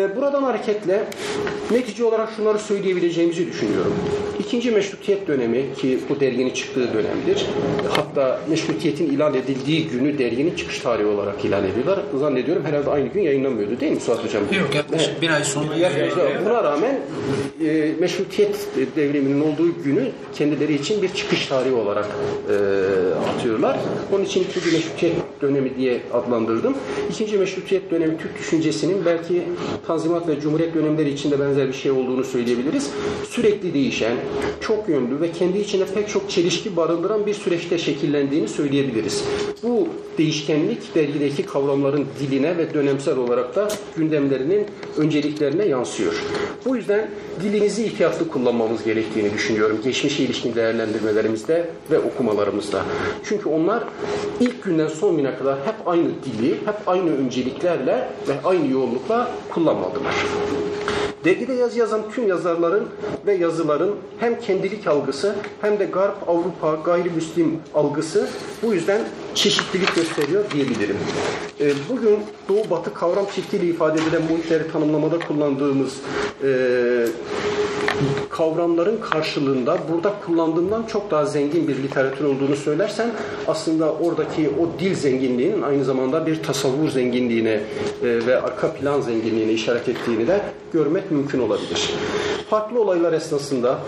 [0.00, 1.04] Ben e, buradan hareketle
[1.70, 3.94] netice olarak şunları söyleyebileceğimizi düşünüyorum.
[4.38, 7.46] İkinci meşrutiyet dönemi ki bu derginin çıktığı dönemdir.
[7.90, 11.98] Hatta meşrutiyetin ilan edildiği günü derginin çıkış tarihi olarak ilan ediyorlar.
[12.20, 14.42] Zannediyorum herhalde aynı gün yayınlanmıyordu değil mi Suat Hocam?
[14.42, 15.22] Yok yaklaşık evet.
[15.22, 15.74] bir ay sonra.
[15.74, 17.00] Yaklaşık, buna rağmen
[17.64, 22.06] e, meşrutiyet devriminin olduğu günü kendileri için bir çıkış tarihi olarak
[22.48, 22.54] e,
[23.34, 23.78] atıyorlar.
[24.12, 26.74] Onun için ikinci meşrutiyet dönemi diye adlandırdım.
[27.10, 29.42] İkinci meşrutiyet dönemi Türk düşüncesinin belki
[29.86, 32.90] Tanzimat ve Cumhuriyet dönemleri içinde benzer bir şey olduğunu söyleyebiliriz.
[33.28, 34.16] Sürekli değişen,
[34.60, 39.24] çok yönlü ve kendi içinde pek çok çelişki barındıran bir süreçte şekillendiğini söyleyebiliriz.
[39.62, 39.88] Bu
[40.20, 44.66] değişkenlik dergideki kavramların diline ve dönemsel olarak da gündemlerinin
[44.96, 46.22] önceliklerine yansıyor.
[46.64, 47.10] Bu yüzden
[47.42, 49.80] dilimizi ihtiyatlı kullanmamız gerektiğini düşünüyorum.
[49.84, 52.84] Geçmişe ilişkin değerlendirmelerimizde ve okumalarımızda.
[53.24, 53.84] Çünkü onlar
[54.40, 60.14] ilk günden son güne kadar hep aynı dili, hep aynı önceliklerle ve aynı yoğunlukla kullanmadılar.
[61.24, 62.88] Dergide yazı yazan tüm yazarların
[63.26, 68.28] ve yazıların hem kendilik algısı hem de Garp, Avrupa, gayrimüslim algısı
[68.62, 69.00] bu yüzden
[69.34, 70.96] çeşitlilik gösteriyor diyebilirim.
[71.88, 72.18] Bugün
[72.48, 75.96] Doğu-Batı kavram çiftliği ifade edilen muhitleri tanımlamada kullandığımız
[76.44, 76.48] e,
[78.30, 83.10] kavramların karşılığında burada kullandığımdan çok daha zengin bir literatür olduğunu söylersen
[83.48, 87.62] aslında oradaki o dil zenginliğinin aynı zamanda bir tasavvur zenginliğine e,
[88.02, 90.40] ve arka plan zenginliğine işaret ettiğini de
[90.72, 91.94] görmek mümkün olabilir.
[92.50, 93.78] Farklı olaylar esnasında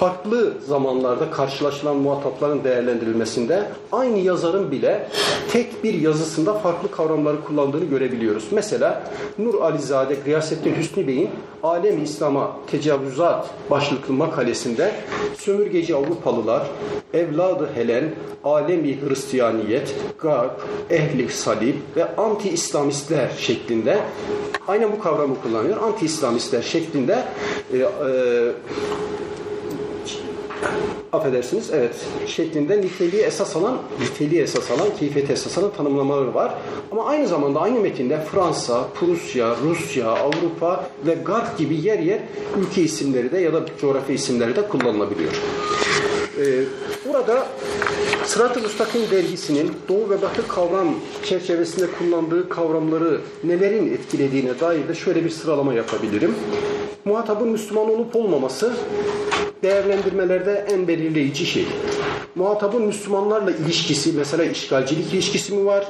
[0.00, 5.08] farklı zamanlarda karşılaşılan muhatapların değerlendirilmesinde aynı yazarın bile
[5.52, 8.44] tek bir yazısında farklı kavramları kullandığını görebiliyoruz.
[8.50, 9.02] Mesela
[9.38, 11.30] Nur Alizade Gıyasettin Hüsnü Bey'in
[11.62, 14.92] Alem İslam'a Tecavüzat başlıklı makalesinde
[15.38, 16.66] sömürgeci Avrupalılar,
[17.14, 18.04] evladı Helen,
[18.44, 23.98] alemi Hristiyaniyet, Garp, ehli salib ve anti-İslamistler şeklinde
[24.68, 25.76] aynen bu kavramı kullanıyor.
[25.82, 27.24] Anti-İslamistler şeklinde
[27.72, 27.82] e, e,
[31.12, 31.94] affedersiniz evet
[32.26, 36.54] şeklinde niteliği esas alan niteliği esas alan keyfiyeti esas alan tanımlamaları var.
[36.92, 42.20] Ama aynı zamanda aynı metinde Fransa, Prusya, Rusya, Avrupa ve Garp gibi yer yer
[42.60, 45.32] ülke isimleri de ya da coğrafya isimleri de kullanılabiliyor.
[46.38, 46.64] Ee,
[47.08, 47.46] Burada
[48.24, 50.94] Sırat-ı Müstakim dergisinin Doğu ve Batı kavram
[51.24, 56.34] çerçevesinde kullandığı kavramları nelerin etkilediğine dair de şöyle bir sıralama yapabilirim.
[57.04, 58.72] Muhatabın Müslüman olup olmaması
[59.62, 61.66] değerlendirmelerde en belirleyici şey.
[62.34, 65.88] Muhatabın Müslümanlarla ilişkisi, mesela işgalcilik ilişkisi mi var?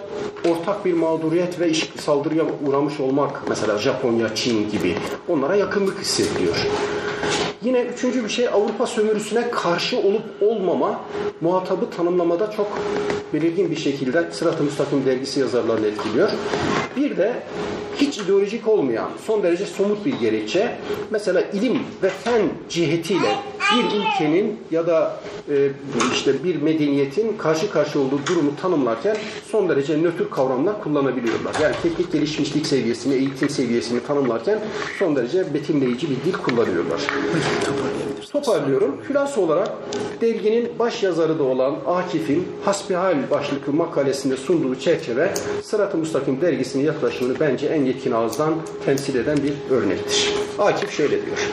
[0.48, 4.96] Ortak bir mağduriyet ve saldırıya uğramış olmak, mesela Japonya, Çin gibi
[5.28, 6.56] onlara yakınlık hissediliyor.
[7.62, 11.00] Yine üçüncü bir şey Avrupa sömürüsüne karşı olup olmama
[11.40, 12.78] muhatabı tanımlamada çok
[13.32, 16.30] belirgin bir şekilde Sırat-ı Müstakim dergisi yazarlarını etkiliyor.
[16.96, 17.42] Bir de
[17.96, 20.76] hiç ideolojik olmayan son derece somut bir gerekçe
[21.10, 23.36] mesela ilim ve fen cihetiyle
[23.74, 25.68] bir ülkenin ya da e,
[26.12, 29.16] işte bir medeniyetin karşı karşıya olduğu durumu tanımlarken
[29.50, 31.54] son derece nötr kavramlar kullanabiliyorlar.
[31.62, 34.60] Yani teknik gelişmişlik seviyesini, eğitim seviyesini tanımlarken
[34.98, 37.00] son derece betimleyici bir dil kullanıyorlar.
[38.32, 38.96] Toparlıyorum.
[39.08, 39.68] Hülasa olarak
[40.20, 47.40] derginin baş yazarı da olan Akif'in Hasbihal başlıklı makalesinde sunduğu çerçeve Sırat-ı Müstakim dergisinin yaklaşımını
[47.40, 48.54] bence en yetkin ağızdan
[48.84, 50.34] temsil eden bir örnektir.
[50.58, 51.50] Akif şöyle diyor.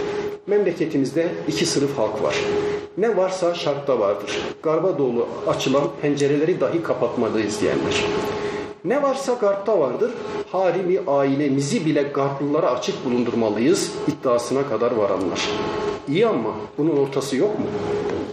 [0.48, 2.36] Memleketimizde iki sınıf halk var.
[2.98, 4.38] Ne varsa şartta vardır.
[4.64, 8.06] Garba doğru açılan pencereleri dahi kapatmalıyız diyenler.
[8.88, 10.12] Ne varsa garpta vardır.
[10.52, 15.50] Harimi ailemizi bile garplılara açık bulundurmalıyız iddiasına kadar varanlar.
[16.10, 17.66] İyi ama bunun ortası yok mu?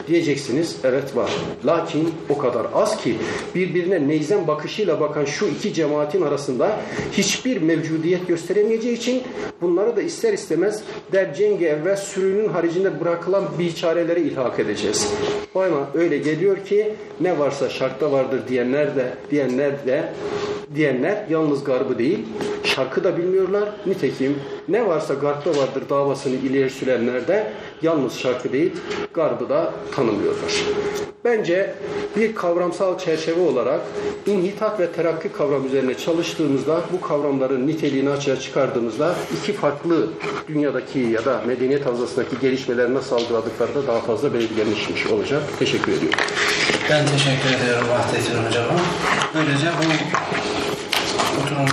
[0.08, 1.30] Diyeceksiniz evet var.
[1.66, 3.16] Lakin o kadar az ki
[3.54, 6.80] birbirine neyzen bakışıyla bakan şu iki cemaatin arasında
[7.12, 9.22] hiçbir mevcudiyet gösteremeyeceği için
[9.60, 10.82] bunları da ister istemez
[11.12, 15.12] der cengi evvel sürünün haricinde bırakılan biçarelere ilhak edeceğiz.
[15.54, 20.12] Ama öyle geliyor ki ne varsa şartta vardır diyenler de diyenler de
[20.74, 22.18] diyenler yalnız garbı değil
[22.64, 23.68] şarkı da bilmiyorlar.
[23.86, 24.36] Nitekim
[24.68, 28.72] ne varsa garpta vardır davasını ileri sürenler de yalnız şarkı değil
[29.14, 30.64] garbı da tanımıyorlar.
[31.24, 31.74] Bence
[32.16, 33.80] bir kavramsal çerçeve olarak
[34.26, 40.08] inhitat ve terakki kavram üzerine çalıştığımızda bu kavramların niteliğini açığa çıkardığımızda iki farklı
[40.48, 45.42] dünyadaki ya da medeniyet havzasındaki gelişmeler nasıl algıladıkları da daha fazla belirlenmiş olacak.
[45.58, 46.18] Teşekkür ediyorum.
[46.90, 48.80] Ben teşekkür ediyorum Vahdettin Hocama.
[49.34, 50.33] Böylece bu
[51.44, 51.68] oturumun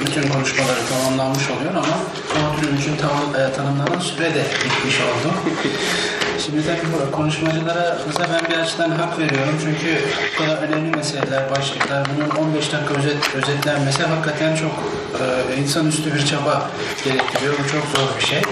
[0.00, 1.96] bütün konuşmaları tamamlanmış oluyor ama
[2.34, 5.34] bu oturum için tam, e, tanımlanan süre de bitmiş oldu.
[6.44, 10.02] Şimdi tabii konuşmacılara mesela ben bir açıdan hak veriyorum çünkü
[10.34, 14.72] bu kadar önemli meseleler, başlıklar bunun 15 dakika özet, özetlenmesi hakikaten çok
[15.20, 16.70] e, insanüstü bir çaba
[17.04, 17.54] gerektiriyor.
[17.58, 18.42] Bu çok zor bir şey.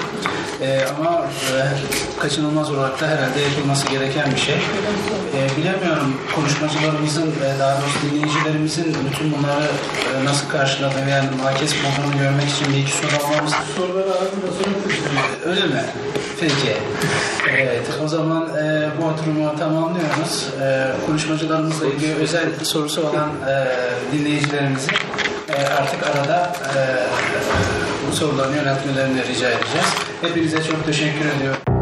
[0.63, 1.57] E, ama e,
[2.21, 4.55] kaçınılmaz olarak da herhalde yapılması gereken bir şey.
[4.55, 12.19] E, bilemiyorum konuşmacılarımızın ve daha doğrusu dinleyicilerimizin bütün bunları e, nasıl karşıladığını yani makes bulduğunu
[12.23, 13.55] görmek için bir iki soru almamız.
[13.77, 14.11] Soruları
[15.45, 15.85] Öyle mi?
[16.41, 16.77] Peki.
[17.51, 20.49] Evet, o zaman e, bu oturumu tamamlıyoruz.
[20.63, 23.67] E, konuşmacılarımızla ilgili özel sorusu olan e,
[24.13, 24.91] dinleyicilerimizi
[25.49, 26.81] e, artık arada e,
[28.13, 29.87] sorularını yöneltmelerini rica edeceğiz.
[30.23, 31.80] Hepinize çok teşekkür ediyorum.